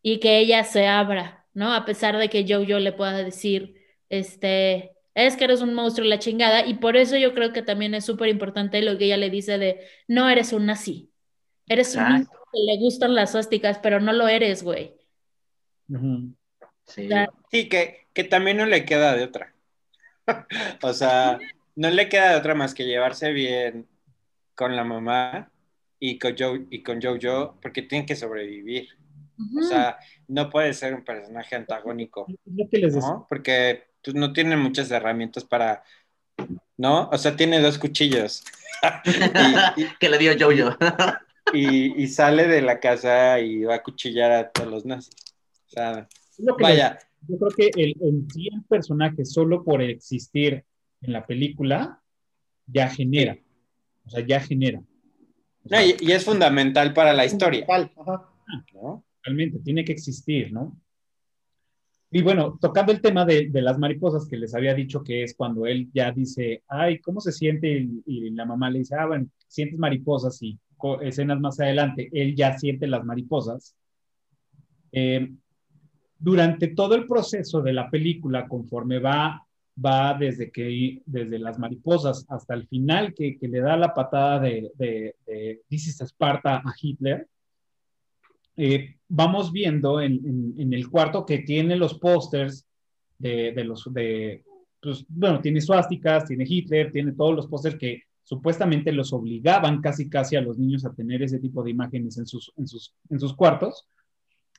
[0.02, 1.74] y que ella se abra, ¿no?
[1.74, 6.08] A pesar de que yo, yo le pueda decir, este, es que eres un monstruo
[6.08, 9.18] la chingada, y por eso yo creo que también es súper importante lo que ella
[9.18, 11.10] le dice de, no eres un nazi,
[11.68, 14.94] eres un niño que le gustan las suásticas, pero no lo eres, güey.
[16.86, 17.10] Sí,
[17.52, 19.54] sí que, que también no le queda de otra.
[20.82, 21.40] o sea,
[21.76, 23.88] no le queda de otra más que llevarse bien
[24.56, 25.52] con la mamá
[26.00, 28.90] y con Joe y con Jojo porque tienen que sobrevivir.
[29.60, 29.98] O sea,
[30.30, 33.26] no puede ser un personaje antagónico, ¿no?
[33.28, 35.84] Porque pues no tiene muchas herramientas para,
[36.78, 37.10] ¿no?
[37.10, 38.46] O sea, tiene dos cuchillos.
[40.00, 40.78] que le dio Jojo.
[41.54, 45.16] y, y, sale de la casa y va a cuchillar a todos los nazis.
[45.68, 46.08] O sea,
[46.60, 47.00] vaya.
[47.28, 50.64] yo creo que el, el, personaje, solo por existir
[51.02, 52.02] en la película,
[52.68, 53.38] ya genera.
[54.06, 54.82] O sea, ya genera.
[55.64, 57.66] no, y, y, es fundamental para la historia.
[57.68, 58.30] Ajá.
[58.74, 59.04] ¿no?
[59.24, 60.80] Realmente, tiene que existir, ¿no?
[62.12, 65.36] Y bueno, tocando el tema de, de, las mariposas que les había dicho que es
[65.36, 67.88] cuando él ya dice, ay, ¿cómo se siente?
[68.06, 70.58] Y, la mamá le dice, ah, bueno, sientes mariposas y
[71.02, 73.76] escenas más adelante, él ya siente las mariposas.
[74.92, 75.34] Eh,
[76.18, 79.46] durante todo el proceso de la película, conforme va,
[79.84, 84.40] va desde, que, desde las mariposas hasta el final que, que le da la patada
[84.40, 87.28] de, de, de This is Sparta a Hitler,
[88.58, 92.66] eh, vamos viendo en, en, el cuarto que tiene los pósters
[93.18, 94.44] de, de, los, de,
[94.82, 100.10] pues, bueno, tiene suásticas, tiene Hitler, tiene todos los pósters que supuestamente los obligaban casi
[100.10, 103.20] casi a los niños a tener ese tipo de imágenes en sus, en sus, en
[103.20, 103.88] sus cuartos.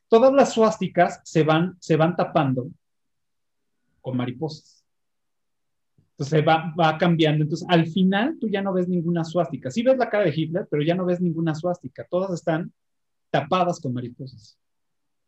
[0.09, 2.69] Todas las suásticas se van, se van tapando
[4.01, 4.85] con mariposas.
[6.13, 7.45] Entonces va, va cambiando.
[7.45, 9.71] Entonces al final tú ya no ves ninguna suástica.
[9.71, 12.07] Sí ves la cara de Hitler, pero ya no ves ninguna suástica.
[12.09, 12.73] Todas están
[13.31, 14.59] tapadas con mariposas.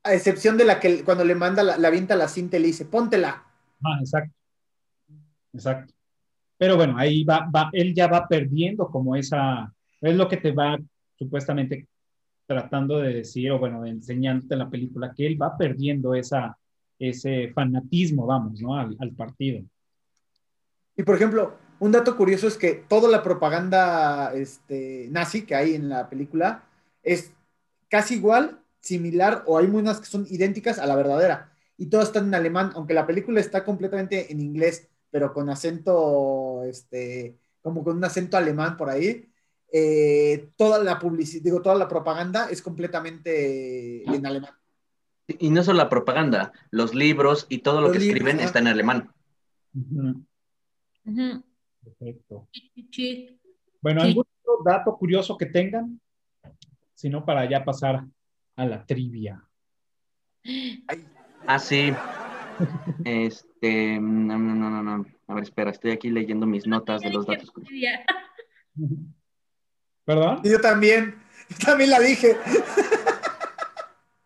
[0.02, 2.68] A excepción de la que cuando le manda la, la avienta la cinta y le
[2.68, 3.44] dice, póntela.
[3.84, 4.34] Ah, exacto.
[5.52, 5.92] Exacto.
[6.56, 10.52] Pero bueno, ahí va, va, él ya va perdiendo como esa, es lo que te
[10.52, 10.78] va
[11.16, 11.86] supuestamente
[12.48, 18.24] tratando de decir, o bueno, enseñándote en la película, que él va perdiendo ese fanatismo,
[18.24, 18.74] vamos, ¿no?
[18.74, 19.62] Al, al partido.
[20.96, 25.74] Y por ejemplo, un dato curioso es que toda la propaganda este, nazi que hay
[25.74, 26.64] en la película
[27.02, 27.32] es
[27.88, 31.52] casi igual, similar, o hay unas que son idénticas a la verdadera.
[31.76, 36.64] Y todas están en alemán, aunque la película está completamente en inglés, pero con acento,
[36.64, 39.27] este, como con un acento alemán por ahí.
[39.70, 44.52] Eh, toda la publicidad, digo, toda la propaganda es completamente en alemán.
[45.26, 48.60] Y no solo la propaganda, los libros y todo lo Los que libros, escriben está
[48.60, 49.12] en alemán.
[51.84, 52.48] Perfecto.
[53.82, 54.02] Bueno.
[54.02, 56.00] ¿algún otro dato curioso que tengan?
[56.94, 58.06] Si no, para ya pasar
[58.56, 59.44] a la trivia.
[61.46, 61.92] Ah, sí.
[63.04, 65.06] Este, no, no, no, no, no.
[65.26, 67.52] A ver, espera, estoy aquí leyendo mis notas de los datos.
[70.08, 70.40] ¿Perdón?
[70.42, 71.14] Y yo también,
[71.50, 72.34] yo también la dije.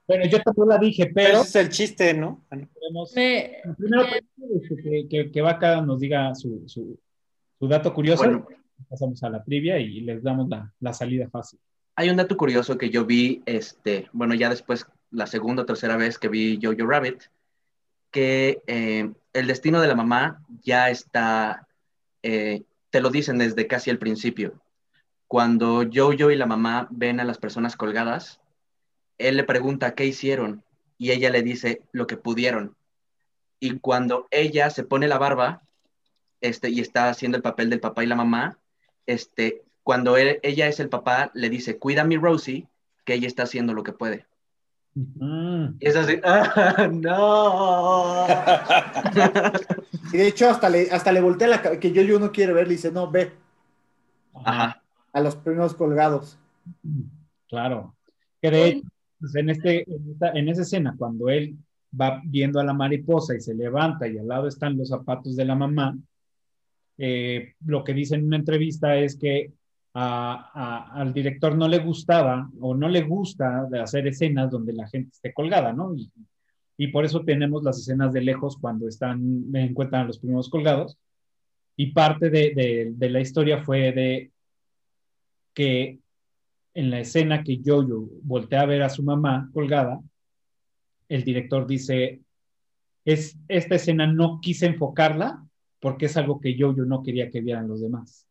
[0.06, 2.44] Bueno, yo también la dije, Pero pero ese es el chiste, ¿no?
[2.50, 6.96] queremos- Me- primero que, que, que Vaca nos diga su, su,
[7.58, 8.22] su dato curioso.
[8.22, 8.46] Bueno.
[8.88, 11.58] Pasamos a la trivia y les damos la, la salida fácil.
[11.96, 15.96] Hay un dato curioso que yo vi, este, bueno, ya después, la segunda o tercera
[15.96, 17.22] vez que vi Jojo Rabbit,
[18.12, 21.66] que eh, el destino de la mamá ya está,
[22.22, 24.60] eh, te lo dicen desde casi el principio.
[25.32, 28.38] Cuando Jojo y la mamá ven a las personas colgadas,
[29.16, 30.62] él le pregunta qué hicieron
[30.98, 32.76] y ella le dice lo que pudieron.
[33.58, 35.62] Y cuando ella se pone la barba
[36.42, 38.58] este, y está haciendo el papel del papá y la mamá,
[39.06, 42.68] este, cuando él- ella es el papá, le dice, cuida a mi Rosie,
[43.06, 44.26] que ella está haciendo lo que puede.
[44.94, 48.26] Mm, Y es así, ¡ah, no!
[50.12, 52.66] Y de hecho, hasta le, hasta le voltea la que yo, yo no quiere ver,
[52.68, 53.32] le dice, no, ve
[54.44, 54.81] Ajá.
[55.12, 56.38] A los primeros colgados.
[57.48, 57.94] Claro.
[58.40, 58.88] Que de hecho,
[59.20, 61.56] pues, en, este, en, esta- en esa escena, cuando él
[62.00, 65.44] va viendo a la mariposa y se levanta y al lado están los zapatos de
[65.44, 65.96] la mamá,
[66.98, 69.52] eh, lo que dice en una entrevista es que
[69.94, 74.72] a- a- al director no le gustaba o no le gusta de hacer escenas donde
[74.72, 75.94] la gente esté colgada, ¿no?
[75.94, 76.10] Y,
[76.78, 80.96] y por eso tenemos las escenas de lejos cuando están, encuentran a los primeros colgados.
[81.76, 84.31] Y parte de, de- de la historia fue de
[85.54, 86.00] que
[86.74, 90.00] en la escena que Jojo voltea a ver a su mamá colgada,
[91.08, 92.22] el director dice,
[93.04, 95.44] es, esta escena no quise enfocarla
[95.80, 98.26] porque es algo que Jojo no quería que vieran los demás.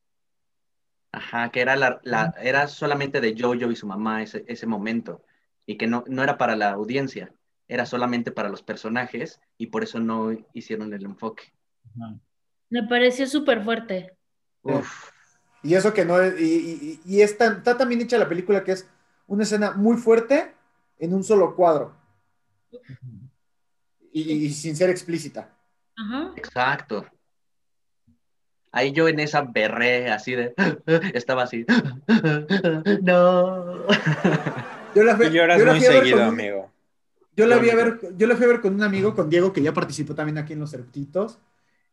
[1.12, 5.24] Ajá, que era, la, la- era solamente de Jojo y su mamá ese, ese momento,
[5.66, 7.34] y que no, no era para la audiencia,
[7.68, 11.54] era solamente para los personajes, y por eso no hicieron el enfoque.
[11.96, 12.18] Ajá.
[12.70, 14.16] Me pareció súper fuerte.
[14.64, 15.10] Uf,
[15.64, 18.64] Y eso que no es, y, y, y es tan- está también hecha la película
[18.64, 18.88] que es
[19.28, 20.54] una escena muy fuerte
[21.00, 21.94] en un solo cuadro.
[24.14, 25.50] Y, y sin ser explícita.
[25.96, 26.34] Ajá.
[26.36, 27.06] exacto.
[28.74, 30.54] Ahí yo en esa berré así de,
[31.14, 31.66] estaba así,
[33.04, 33.86] no.
[34.96, 36.72] Yo la, fui- Tú lloras yo la muy fui a ver seguido, con un- amigo.
[37.38, 39.54] Yo la, vi a ver, yo la fui a ver con un amigo, con Diego,
[39.54, 41.40] que ya participó también aquí en Los Certitos.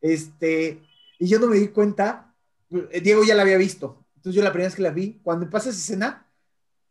[0.01, 0.82] Este,
[1.20, 2.27] y yo no me di cuenta,
[2.70, 4.05] Diego ya la había visto.
[4.16, 6.27] Entonces yo la primera vez que la vi, cuando pasa esa escena,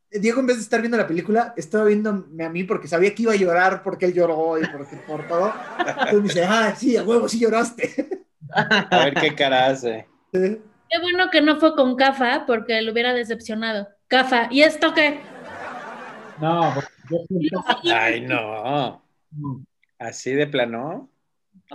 [0.10, 3.14] eh, Diego en vez de estar viendo la película, estaba viéndome a mí porque sabía
[3.14, 5.54] que iba a llorar porque él lloró y porque, por todo.
[5.80, 8.26] Entonces me dice, ah, sí, a huevo, sí lloraste.
[8.54, 10.08] A ver qué cara hace.
[10.32, 13.90] Qué bueno que no fue con Cafa porque lo hubiera decepcionado.
[14.08, 15.20] Cafa, ¿y esto qué?
[16.40, 17.64] No, porque yo siento-
[17.94, 19.04] Ay, no.
[20.00, 21.10] Así de plano.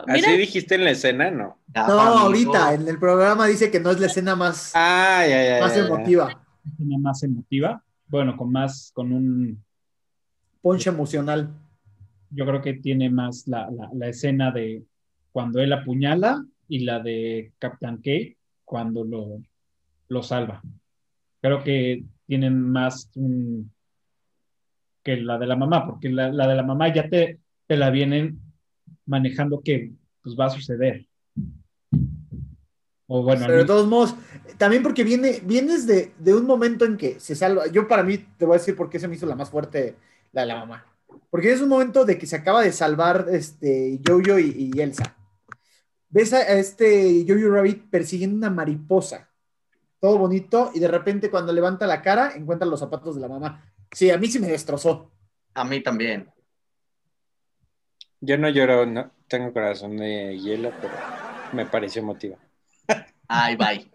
[0.07, 1.59] Mira, Así dijiste en la escena, no.
[1.75, 5.47] Ya, No, ahorita, en el programa dice que no es la escena más, Ay, ay,
[5.49, 5.61] ay.
[5.61, 5.81] más ay.
[5.81, 9.63] emotiva, escena más emotiva, bueno, con más, con un,
[10.63, 11.51] ponche emocional.
[12.31, 14.85] yo creo que tiene más la, la, la escena de
[15.33, 18.11] cuando él apuñala y la de Captain K
[18.65, 19.43] cuando lo,
[20.09, 20.63] lo salva.
[21.43, 23.71] Creo que tienen más un-
[25.03, 27.91] que la de la mamá, porque la, la de la mamá ya te, te la
[27.91, 28.41] vienen
[29.07, 29.93] manejando que
[30.23, 31.07] pues va a suceder.
[33.07, 34.15] O bueno, Pero de todos modos,
[34.57, 37.67] también porque viene, vienes de, de un momento en que se salva.
[37.67, 39.97] Yo para mí te voy a decir por qué se me hizo la más fuerte
[40.33, 40.87] la de la mamá.
[41.29, 45.17] Porque es un momento de que se acaba de salvar este Jojo y, y Elsa.
[46.09, 49.29] Ves a, a este Jojo Rabbit persiguiendo una mariposa.
[50.01, 53.73] Todo bonito, y de repente cuando levanta la cara, encuentra los zapatos de la mamá.
[53.93, 55.13] Sí, a mí sí me destrozó.
[55.55, 56.29] A mí también.
[58.23, 61.05] Yo no lloro, no tengo corazón de hielo, pero
[61.51, 62.39] me pareció emotiva.
[63.29, 63.91] Ay, bye.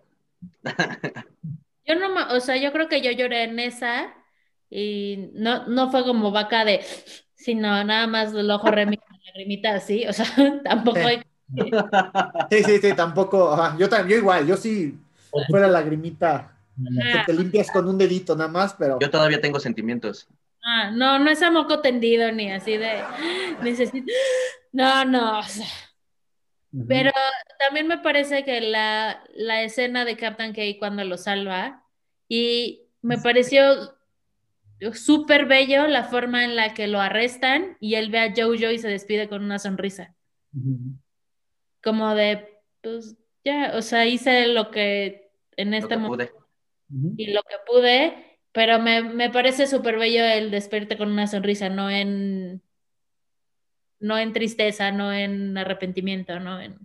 [1.86, 4.14] yo no, o sea, yo creo que yo lloré en esa
[4.70, 6.86] y no, no fue como vaca de,
[7.36, 10.26] sino nada más el ojo remita, lagrimita así, o sea,
[10.64, 11.22] tampoco hay
[12.50, 13.52] Sí, sí, sí, tampoco.
[13.54, 14.98] ajá, Yo, tam- yo igual, yo sí
[15.48, 16.58] fuera lagrimita
[17.12, 20.28] que Ah, te limpias con un dedito nada más, pero Yo todavía tengo sentimientos.
[20.68, 23.02] Ah, no, no es a moco tendido ni así de
[23.64, 24.12] necesito.
[24.72, 25.40] No, no.
[25.40, 25.68] o sea.
[26.88, 27.12] Pero
[27.58, 31.84] también me parece que la, la escena de Captain K cuando lo salva,
[32.28, 33.96] y me pareció
[34.94, 38.78] súper bello la forma en la que lo arrestan y él ve a Jojo y
[38.78, 40.14] se despide con una sonrisa.
[40.54, 41.00] Ujú.
[41.82, 46.48] Como de, pues ya, o sea, hice lo que en este momento pude.
[46.94, 47.16] Ujú.
[47.18, 48.27] y lo que pude,
[48.58, 52.64] pero me, me parece súper bello el despertar con una sonrisa, no en,
[54.00, 56.76] no en tristeza, no en arrepentimiento, no en...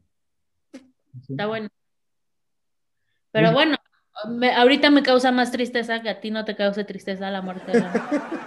[1.22, 1.32] Sí.
[1.32, 1.68] Está bueno.
[3.30, 3.76] Pero Muy- bueno,
[4.28, 7.72] me- ahorita me causa más tristeza que a ti no te cause tristeza la muerte.
[7.72, 7.90] la-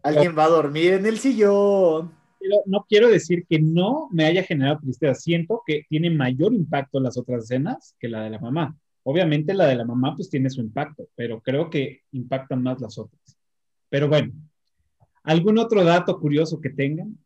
[0.03, 2.11] alguien va a dormir en el sillón.
[2.39, 5.15] Pero no quiero decir que no me haya generado tristeza.
[5.15, 8.75] Siento que tiene mayor impacto las otras escenas que la de la mamá.
[9.09, 12.97] Obviamente la de la mamá pues tiene su impacto, pero creo que impactan más las
[12.97, 13.37] otras.
[13.87, 14.33] Pero bueno,
[15.23, 17.17] ¿algún otro dato curioso que tengan?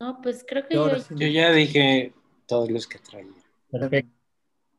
[0.00, 2.14] No, pues creo que yo- Yo ya dije
[2.46, 3.28] todos los que traía.
[3.70, 4.10] Perfecto.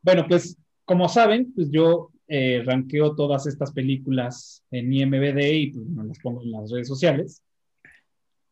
[0.01, 5.85] Bueno, pues como saben, pues yo eh, ranqueo todas estas películas en IMBD y pues
[6.07, 7.43] las pongo en las redes sociales.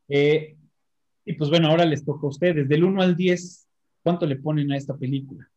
[0.07, 0.55] Eh,
[1.25, 2.69] y pues bueno, ahora les toca a ustedes.
[2.69, 3.67] Del 1 al 10,
[4.03, 5.50] ¿cuánto le ponen a esta película?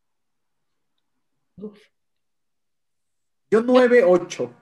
[3.51, 4.53] Yo 9, 8.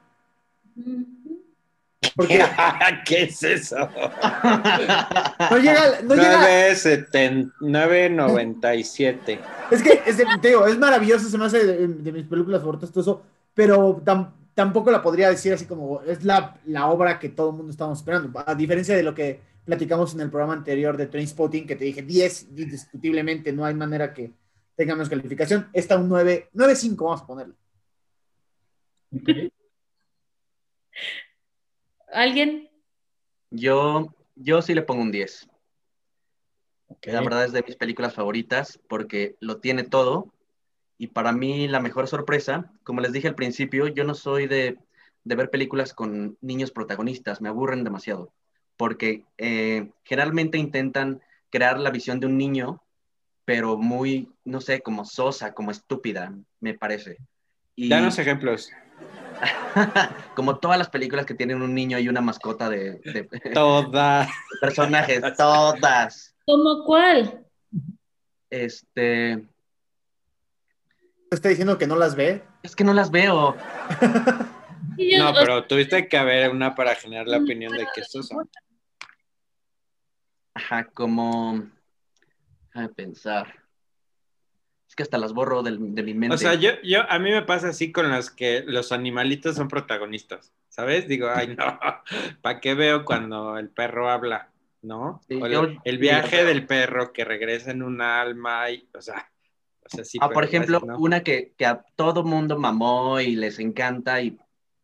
[2.16, 2.44] Porque
[3.06, 3.78] ¿Qué es eso?
[3.78, 9.40] no llega, no llega, 9.70 9.97.
[9.72, 12.60] es que es, de- te digo, es maravilloso, se me hace de, de mis películas
[12.62, 17.18] favoritas, todo eso, pero tam- tampoco la podría decir así como es la, la obra
[17.20, 18.44] que todo el mundo estamos esperando.
[18.46, 22.02] A diferencia de lo que platicamos en el programa anterior de Trainspotting, que te dije
[22.04, 24.32] 10, indiscutiblemente, no hay manera que
[24.76, 25.70] tenga menos calificación.
[25.74, 27.56] Esta un 9, 9.5 vamos a ponerle.
[29.16, 29.30] Ok.
[32.12, 32.70] ¿Alguien?
[33.50, 35.50] Yo, yo sí le pongo un 10.
[36.88, 37.08] Ok.
[37.08, 40.34] La verdad es de mis películas favoritas porque lo tiene todo.
[40.98, 44.78] Y para mí la mejor sorpresa, como les dije al principio, yo no soy de,
[45.24, 48.32] de ver películas con niños protagonistas, me aburren demasiado.
[48.78, 52.83] Porque eh, generalmente intentan crear la visión de un niño,
[53.46, 57.18] pero muy, no sé, como sosa, como estúpida, me parece.
[57.76, 58.70] Y Danos ejemplos.
[60.36, 64.30] como todas las películas que tienen un niño y una mascota de, de Todas.
[64.62, 66.36] personajes, todas.
[66.46, 67.46] ¿Cómo cuál?
[68.50, 69.46] Este,
[71.32, 72.44] Está diciendo que no las ve.
[72.62, 73.56] es que no las veo.
[75.18, 78.48] No, pero tuviste que haber una para generar la opinión de que estos son.
[80.54, 81.64] Ajá, como.
[82.74, 83.54] Déjame pensar.
[84.88, 86.36] Es que hasta las borro del- de, mi mente.
[86.36, 89.68] O sea, yo, yo, a mí me pasa así con las que los animalitos son
[89.68, 91.08] protagonistas, ¿sabes?
[91.08, 91.80] Digo, ay, no,
[92.42, 94.50] ¿para qué veo cuando el perro habla?
[94.82, 95.22] ¿No?
[95.28, 98.70] Sí, O el, yo- el sí, viaje yo- del perro que regresa en un alma,
[98.72, 99.32] y, o sea,
[99.86, 100.18] o sea, sí.
[100.22, 100.98] ah, por ejemplo, no.
[100.98, 104.38] una que, que a todo mundo mamó y les encanta y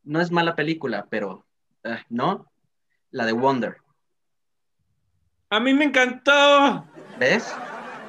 [0.04, 1.46] no es mala película, pero
[1.84, 2.46] eh, no.
[3.12, 3.78] La de Wonder.
[5.50, 6.86] A mí me encantó.
[7.20, 7.52] ¿Ves?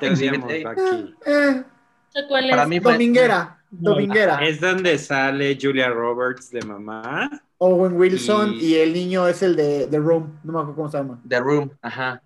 [0.00, 1.14] Te odiamos aquí.
[1.26, 1.62] Eh,
[2.08, 2.50] sé cuál es.
[2.50, 4.44] Para mí dominguera, dominguera.
[4.46, 7.30] Es donde sale Julia Roberts de mamá.
[7.58, 8.74] Owen Wilson Y- y...
[8.76, 11.20] el niño es el de The Room, no me acuerdo cómo se llama.
[11.28, 12.22] The Room, ajá.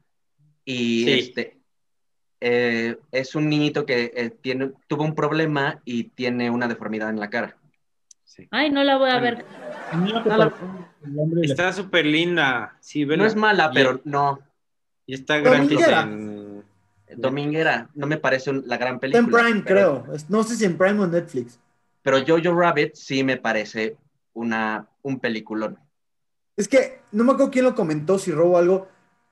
[0.65, 1.13] Y Sí.
[1.13, 1.59] este.
[2.41, 7.19] eh, es un niñito que eh, tiene, tuvo un problema y tiene una deformidad en
[7.19, 7.57] la cara.
[8.25, 8.47] Sí.
[8.51, 9.45] Ay, no la voy a ver.
[9.95, 10.53] No, la-
[11.43, 12.77] Está súper linda.
[12.81, 14.39] Sí, No es mala, Y- pero no.
[15.07, 16.34] Y está gratis en...
[17.17, 19.25] Dominguera, no me parece un- la gran película.
[19.25, 20.17] en Prime, pero- creo.
[20.29, 21.59] No sé si en Prime o Netflix.
[22.03, 23.97] Pero Jojo Rabbit sí me parece
[24.35, 25.79] una, un peliculón.
[26.57, 28.89] Es que no me acuerdo quién lo comentó, si robo algo.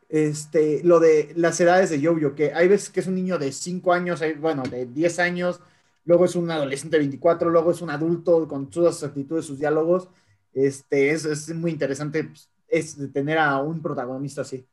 [0.09, 3.50] Este, lo de las edades de Yo-Yo, que hay veces que es un niño de
[3.52, 5.60] 5 años, bueno, de 10 años,
[6.04, 9.59] luego es un adolescente de 24, luego es un adulto con todas sus actitudes, sus
[9.59, 10.09] diálogos.
[10.52, 14.66] Este, es, es muy interesante pues, es tener a un protagonista así.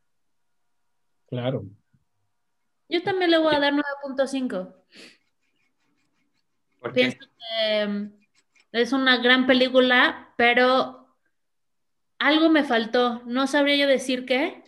[1.29, 1.63] Claro.
[2.89, 4.75] Yo también le voy a dar 9.5.
[6.79, 7.01] ¿Por qué?
[7.01, 8.11] Pienso que um,
[8.71, 11.15] es una gran película, pero
[12.17, 13.21] algo me faltó.
[13.25, 14.63] No sabría yo decir qué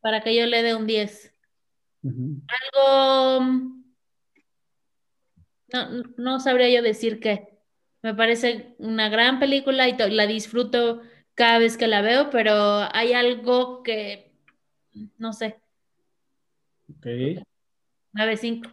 [0.00, 1.34] para que yo le dé un 10.
[2.02, 2.42] Ujú.
[2.48, 3.38] Algo...
[3.38, 3.84] um,
[5.72, 7.58] No, no sabría yo decir qué.
[8.02, 11.02] Me parece una gran película y la disfruto
[11.34, 14.30] cada vez que la veo, pero hay algo que,
[15.18, 15.56] no sé.
[16.90, 17.06] Ok.
[18.14, 18.70] 9.5.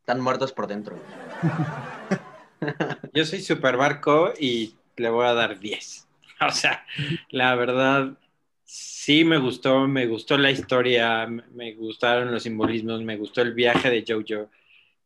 [0.00, 0.98] Están muertos por dentro.
[3.12, 6.06] Yo soy Super Barco y le voy a dar 10.
[6.40, 6.86] O sea,
[7.30, 8.16] la verdad,
[8.62, 13.90] sí me gustó, me gustó la historia, me gustaron los simbolismos, me gustó el viaje
[13.90, 14.48] de Jojo,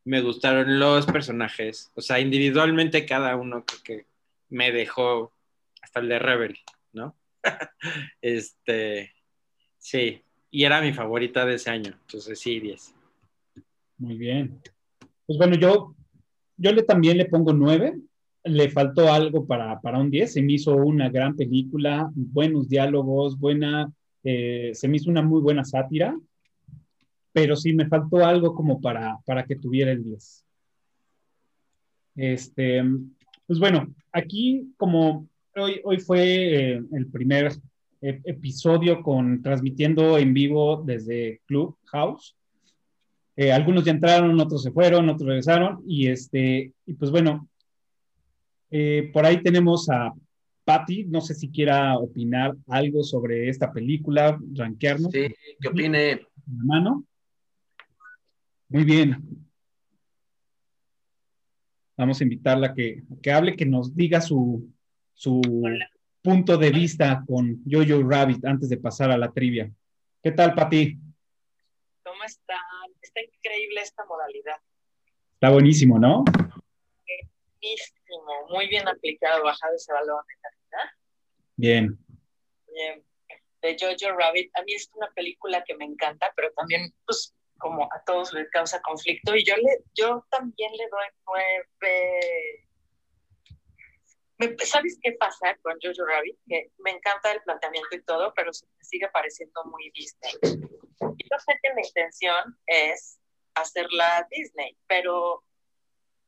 [0.05, 1.91] me gustaron los personajes.
[1.95, 4.07] O sea, individualmente cada uno creo que
[4.51, 5.33] me dejó
[5.81, 6.59] hasta el de Rebel,
[6.93, 7.17] ¿no?
[8.21, 9.15] este,
[9.79, 12.95] sí, y era mi favorita de ese año, entonces sí, 10.
[14.03, 14.61] Muy bien.
[15.27, 15.95] Pues bueno, yo,
[16.57, 18.01] yo le, también le pongo 9.
[18.43, 20.33] Le faltó algo para, para un 10.
[20.33, 23.93] Se me hizo una gran película, buenos diálogos, buena,
[24.25, 26.19] eh, se me hizo una muy buena sátira,
[27.33, 30.45] pero sí me faltó algo como para, para que tuviera el 10.
[32.17, 32.83] Este,
[33.47, 37.53] pues bueno, aquí como hoy, hoy fue eh, el primer
[38.01, 42.35] eh, episodio con transmitiendo en vivo desde Clubhouse.
[43.37, 47.49] Eh, algunos ya entraron, otros se fueron, otros regresaron y este y pues bueno,
[48.71, 50.13] eh, por ahí tenemos a
[50.65, 55.11] Patty, no sé si quiera opinar algo sobre esta película, rankearnos.
[55.13, 56.27] Sí, ¿qué opine?
[56.47, 57.05] La mano.
[58.69, 59.17] Muy bien.
[61.97, 64.73] Vamos a invitarla a que, a que hable, que nos diga su,
[65.13, 65.43] su
[66.23, 69.71] punto de vista con Jojo Rabbit antes de pasar a la trivia.
[70.23, 70.99] ¿Qué tal, Pati?
[72.03, 72.72] ¿Cómo están?
[73.15, 74.57] Está increíble esta modalidad.
[75.35, 76.25] Está buenísimo, ¿no?
[77.61, 80.25] Buenísimo, muy bien aplicado, bajado ese balón.
[80.71, 80.91] ¿verdad?
[81.57, 81.99] Bien.
[82.73, 83.05] Bien.
[83.61, 87.85] De Jojo Rabbit, a mí es una película que me encanta, pero también, pues, como
[87.85, 91.67] a todos les causa conflicto, y yo, le, yo también le doy nueve
[94.65, 96.37] ¿Sabes qué pasa con Jojo Rabbit?
[96.49, 100.33] Que me encanta el planteamiento y todo, pero se me sigue pareciendo muy Disney.
[101.33, 103.19] Yo sé que la intención es
[103.55, 105.43] hacerla Disney, pero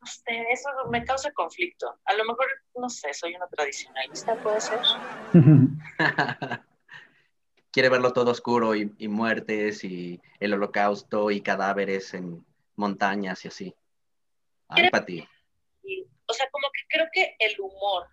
[0.00, 2.00] no sé, eso me causa conflicto.
[2.06, 4.80] A lo mejor, no sé, soy una tradicionalista, puede ser.
[7.70, 13.48] Quiere verlo todo oscuro y, y muertes y el holocausto y cadáveres en montañas y
[13.48, 13.74] así.
[14.68, 15.28] Ay, Pati.
[16.26, 18.08] O sea, como que creo que el humor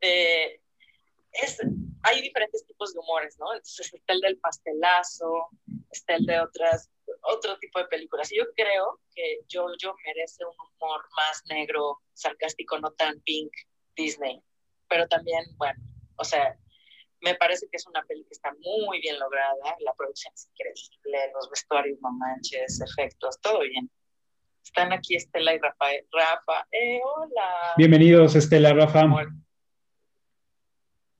[0.00, 0.62] de-
[1.42, 1.58] es,
[2.02, 3.52] hay diferentes tipos de humores, ¿no?
[3.52, 5.48] Entonces está el del pastelazo,
[5.90, 6.90] está el de otras,
[7.22, 8.32] otro tipo de películas.
[8.32, 13.52] Y yo creo que Jojo merece un humor más negro, sarcástico, no tan pink
[13.96, 14.42] Disney.
[14.88, 15.80] Pero también, bueno,
[16.16, 16.56] o sea,
[17.20, 21.32] me parece que es una peli que está muy bien lograda, la producción es increíble,
[21.34, 23.90] los vestuarios, no manches, efectos, todo bien.
[24.62, 26.04] Están aquí Estela y Rafael.
[26.12, 27.74] Rafa, eh, hola.
[27.76, 29.02] Bienvenidos, Estela, Rafa.
[29.02, 29.45] Amor.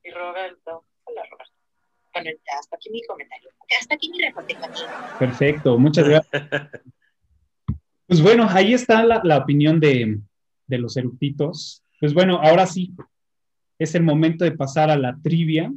[0.07, 0.85] Y Roberto.
[1.03, 1.53] Hola, Roberto.
[2.13, 3.49] Bueno, hasta aquí mi comentario.
[3.77, 4.55] Hasta aquí mi reporte.
[5.19, 6.43] Perfecto, muchas gracias.
[8.09, 10.21] Pues bueno, ahí está la, la opinión de,
[10.65, 11.83] de los eructitos.
[11.99, 12.93] Pues bueno, ahora sí,
[13.77, 15.73] es el momento de pasar a la trivia.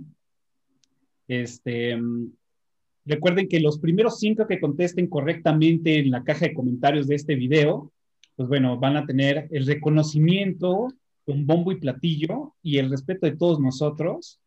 [1.26, 2.32] Este, mm,
[3.06, 7.34] recuerden que los primeros cinco que contesten correctamente en la caja de comentarios de este
[7.34, 7.92] video,
[8.36, 10.86] pues bueno, van a tener el reconocimiento
[11.30, 14.40] con bombo y platillo y el respeto de todos nosotros.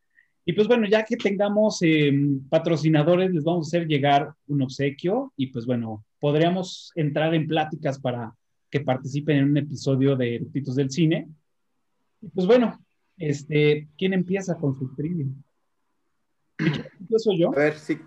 [0.45, 2.11] Y pues bueno, ya que tengamos eh,
[2.49, 7.99] patrocinadores, les vamos a hacer llegar un obsequio y pues bueno, podríamos entrar en pláticas
[7.99, 8.33] para
[8.69, 11.29] que participen en un episodio de Eructitos del Cine.
[12.21, 12.77] Y pues bueno,
[13.17, 15.27] este, ¿quién empieza con su trivia?
[16.99, 17.49] ¿Empiezo yo?
[17.53, 17.97] A ver, sí.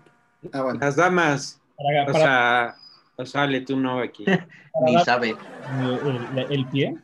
[0.53, 0.79] Ah, bueno.
[0.79, 2.75] Las damas, Para, o para- sea,
[3.17, 4.25] o sea, le tú no aquí.
[4.85, 5.35] Ni sabe.
[5.79, 6.95] el, el- el pie.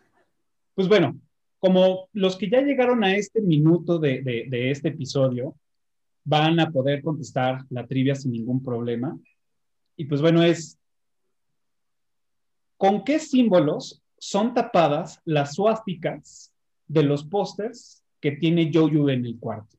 [0.76, 1.16] Pues bueno,
[1.64, 4.22] como los que ya llegaron a este minuto de,
[4.52, 5.56] este episodio
[6.26, 9.18] van a poder contestar la trivia sin ningún problema.
[9.96, 10.78] Y pues bueno, es,
[12.76, 16.54] ¿con qué símbolos son tapadas las suásticas
[16.86, 19.78] de los pósters que tiene Jojo en el cuarto?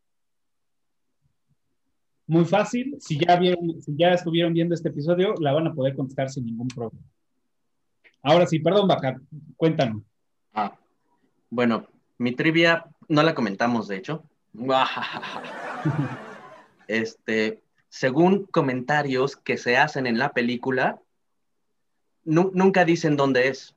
[2.27, 5.95] Muy fácil, si ya, vieron, si ya estuvieron viendo este episodio, la van a poder
[5.95, 7.05] contestar sin ningún problema.
[8.23, 9.21] Ahora sí, perdón, Bacar,
[9.59, 10.03] cuéntanos.
[10.55, 10.79] Ah,
[11.51, 11.87] bueno,
[12.19, 14.25] mi trivia no la comentamos, de hecho.
[16.87, 21.01] Este, según comentarios que se hacen en la película,
[22.25, 23.75] nu- nunca dicen dónde es,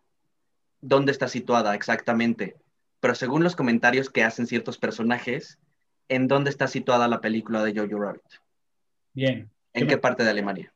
[0.82, 2.58] dónde está situada exactamente,
[3.00, 5.58] pero según los comentarios que hacen ciertos personajes,
[6.10, 8.24] en dónde está situada la película de Jojo Rabbit,
[9.14, 10.74] Bien, en qué parte de Alemania.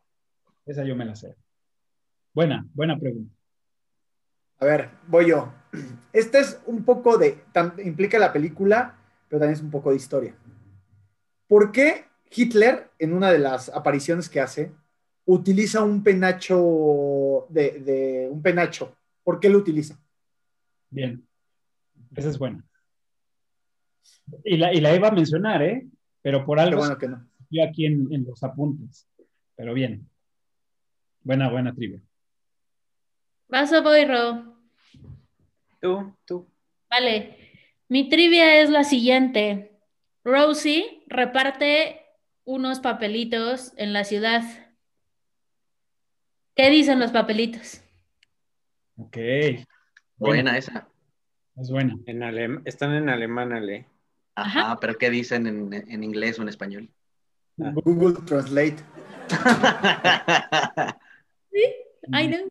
[0.66, 1.36] esa yo me la sé.
[2.34, 3.34] Buena, buena pregunta.
[4.60, 5.52] A ver, voy yo.
[6.14, 8.96] Este es un poco de, tam- implica la película,
[9.30, 10.36] pero también es un poco de historia.
[11.48, 14.72] ¿Por qué Hitler, en una de las apariciones que hace,
[15.26, 18.96] utiliza un penacho de, de- un penacho.
[19.24, 20.00] ¿Por qué lo utiliza?
[20.90, 21.26] Bien.
[22.16, 22.66] Esa es buena.
[24.44, 25.88] Y la, y la iba a mencionar, ¿eh?
[26.22, 27.26] Pero por Qué algo bueno que no.
[27.50, 29.08] yo aquí en, en los apuntes.
[29.56, 30.08] Pero bien.
[31.24, 32.02] Buena, buena trivia.
[33.50, 34.51] Vas a voy, Ro.
[35.82, 36.48] Tú, tú.
[36.90, 37.38] Vale.
[37.90, 39.80] Mi trivia es la siguiente.
[40.24, 42.06] Rosie reparte
[42.46, 44.44] unos papelitos en la ciudad.
[46.56, 47.82] ¿Qué dicen los papelitos?
[48.98, 49.18] Ok.
[50.18, 50.88] Buena esa.
[51.58, 51.96] Es buena.
[52.06, 53.88] En alem- Están en alemán, Ale.
[54.36, 56.90] Ajá, pero ¿qué dicen en, en inglés o en español?
[57.58, 58.78] Google Translate.
[62.12, 62.38] Ay, no.
[62.38, 62.50] Esa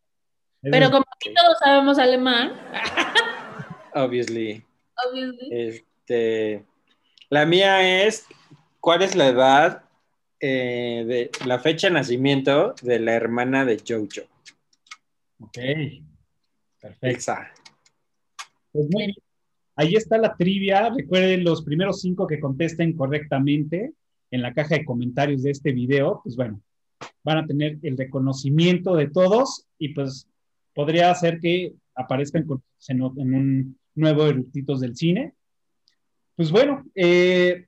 [0.73, 2.53] Pero como aquí todos sabemos alemán,
[3.95, 4.65] Obviously.
[5.07, 5.49] obviously.
[5.51, 6.65] Este,
[7.29, 8.27] la mía es,
[8.81, 9.85] ¿cuál es la edad
[10.41, 14.27] eh, de la fecha de nacimiento de la hermana de Jojo?
[15.41, 15.59] Ok.
[16.81, 17.33] Perfecto.
[18.73, 19.17] Pues muy bien.
[19.77, 20.91] Ahí está la trivia.
[20.91, 23.93] Recuerden los primeros cinco que contesten correctamente
[24.31, 26.21] en la caja de comentarios de este video.
[26.23, 26.61] Pues bueno,
[27.25, 30.29] van a tener el reconocimiento de todos y pues
[30.75, 32.47] podría ser que aparezcan
[32.89, 35.35] en un nuevo Eructitos del Cine.
[36.37, 37.67] Pues bueno, eh,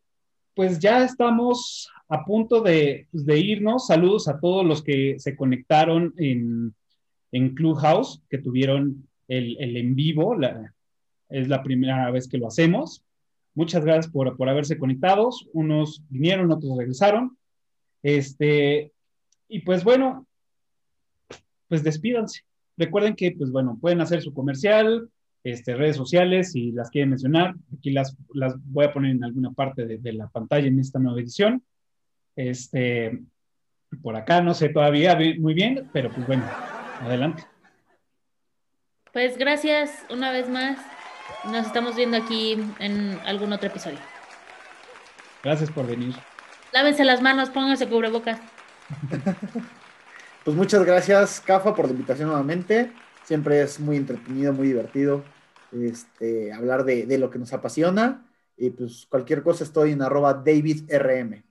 [0.55, 3.87] pues ya estamos a punto de, pues, de irnos.
[3.87, 6.75] Saludos a todos los que se conectaron en,
[7.33, 10.35] en Clubhouse, que tuvieron el, el en vivo.
[10.35, 10.75] La,
[11.29, 13.05] es la primera vez que lo hacemos.
[13.55, 15.49] Muchas gracias por, por haberse conectados.
[15.53, 17.37] Unos vinieron, otros regresaron.
[18.03, 18.93] Este,
[19.49, 20.27] y pues bueno,
[21.69, 22.43] pues despídanse.
[22.77, 25.09] Recuerden que, pues bueno, pueden hacer su comercial,
[25.45, 27.55] este, redes sociales, si las quieren mencionar.
[27.77, 30.99] Aquí las, las voy a poner en alguna parte de, de la pantalla en esta
[30.99, 31.63] nueva edición.
[32.37, 33.21] Este,
[34.01, 36.45] por acá no sé todavía muy bien, pero pues bueno,
[37.01, 37.45] adelante.
[39.13, 40.79] Pues gracias una vez más.
[41.45, 43.99] Nos estamos viendo aquí en algún otro episodio.
[45.43, 46.15] Gracias por venir.
[46.73, 48.41] Lávense las manos, pónganse cubrebocas.
[50.45, 52.91] Pues muchas gracias, Cafa, por la invitación nuevamente.
[53.23, 55.23] Siempre es muy entretenido, muy divertido
[55.73, 58.29] este, hablar de, de lo que nos apasiona.
[58.57, 61.43] Y pues cualquier cosa estoy en arroba DavidRM.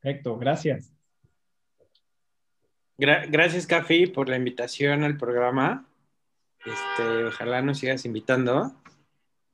[0.00, 0.92] Perfecto, gracias.
[2.98, 5.88] Gra- gracias, Cafi, por la invitación al programa.
[6.64, 8.74] Este, ojalá nos sigas invitando.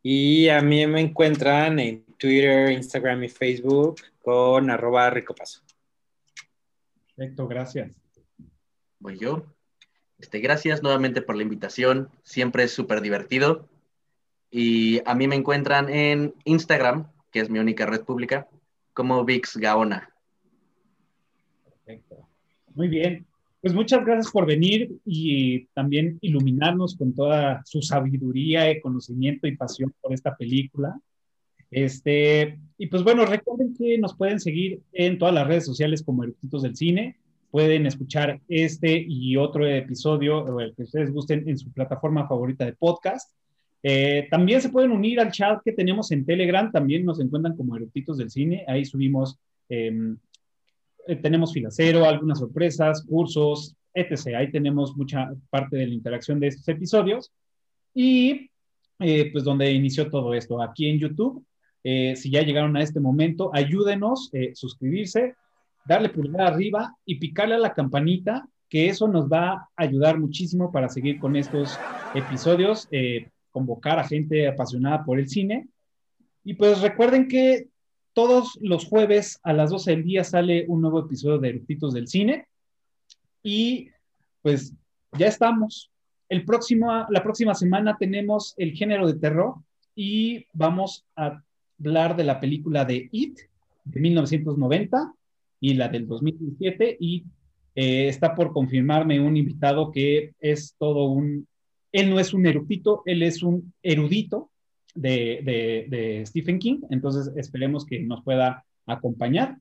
[0.02, 5.62] Y a mí me encuentran en Twitter, Instagram y Facebook con arroba ricopaso.
[7.16, 7.90] Perfecto, gracias.
[9.00, 9.57] Voy yo.
[10.18, 12.08] Este, gracias nuevamente por la invitación.
[12.22, 13.68] Siempre es súper divertido.
[14.50, 18.48] Y a mí me encuentran en Instagram, que es mi única red pública,
[18.94, 20.10] como Vix Gaona.
[21.64, 22.26] Perfecto.
[22.74, 23.26] Muy bien.
[23.60, 29.56] Pues muchas gracias por venir y también iluminarnos con toda su sabiduría, eh, conocimiento y
[29.56, 30.98] pasión por esta película.
[31.70, 36.22] Este, y pues bueno, recuerden que nos pueden seguir en todas las redes sociales como
[36.22, 37.18] Eructitos del Cine.
[37.50, 42.64] Pueden escuchar este y otro episodio, o el que ustedes gusten, en su plataforma favorita
[42.64, 43.32] de podcast.
[43.82, 47.76] Eh, también se pueden unir al chat que tenemos en Telegram, también nos encuentran como
[47.76, 48.64] Eructitos del Cine.
[48.66, 49.38] Ahí subimos
[49.68, 50.18] em,
[51.08, 54.36] eh, tenemos filacero, algunas sorpresas, cursos, etc.
[54.36, 57.32] Ahí tenemos mucha parte de la interacción de estos episodios.
[57.94, 58.50] Y
[59.00, 61.44] eh, pues donde inició todo esto, aquí en YouTube.
[61.82, 65.34] Eh, si ya llegaron a este momento, ayúdenos, eh, suscribirse,
[65.88, 70.70] darle pulgar arriba y picarle a la campanita, que eso nos va a ayudar muchísimo
[70.70, 71.78] para seguir con estos
[72.14, 75.66] episodios, eh, convocar a gente apasionada por el cine.
[76.44, 77.68] Y pues recuerden que
[78.12, 82.06] todos los jueves a las 12 del día sale un nuevo episodio de Eructitos del
[82.06, 82.46] Cine.
[83.42, 83.88] Y
[84.42, 84.74] pues
[85.16, 85.90] ya estamos.
[86.28, 89.54] El próximo, la próxima semana tenemos el género de terror
[89.94, 91.42] y vamos a
[91.80, 93.38] hablar de la película de It
[93.84, 95.14] de 1990
[95.60, 97.24] y la del 2017 y
[97.74, 101.46] eh, está por confirmarme un invitado que es todo un,
[101.92, 104.50] él no es un erudito, él es un erudito
[104.94, 109.58] de, de, de Stephen King, entonces esperemos que nos pueda acompañar.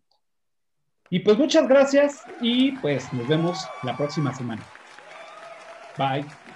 [1.09, 4.63] Y pues muchas gracias y pues nos vemos la próxima semana.
[5.97, 6.46] Bye.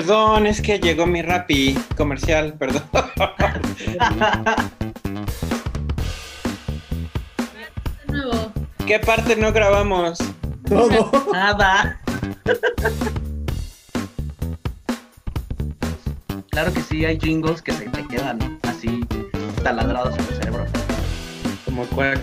[0.00, 2.82] perdón, es que llegó mi rapi comercial, perdón.
[8.86, 10.18] ¿Qué parte no grabamos?
[10.66, 11.10] Todo.
[11.34, 12.00] Ah, Nada.
[16.50, 19.06] Claro que sí, hay jingles que se te quedan así
[19.62, 20.66] taladrados en el cerebro.
[21.66, 22.18] Como cuál.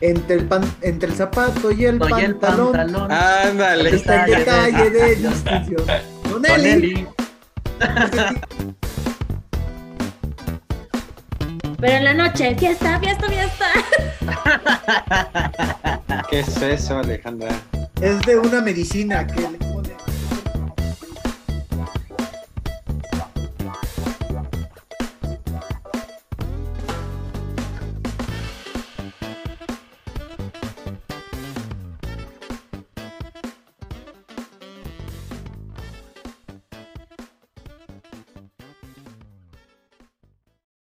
[0.00, 3.12] Entre el, pan, entre el zapato y el pantalón.
[3.12, 3.94] Ándale.
[3.94, 5.84] Está en calle de distinción.
[6.28, 7.06] Don Eli.
[11.80, 13.66] Pero en la noche, fiesta, fiesta, fiesta.
[16.28, 17.48] ¿Qué es eso, Alejandra?
[18.02, 19.46] Es de una medicina que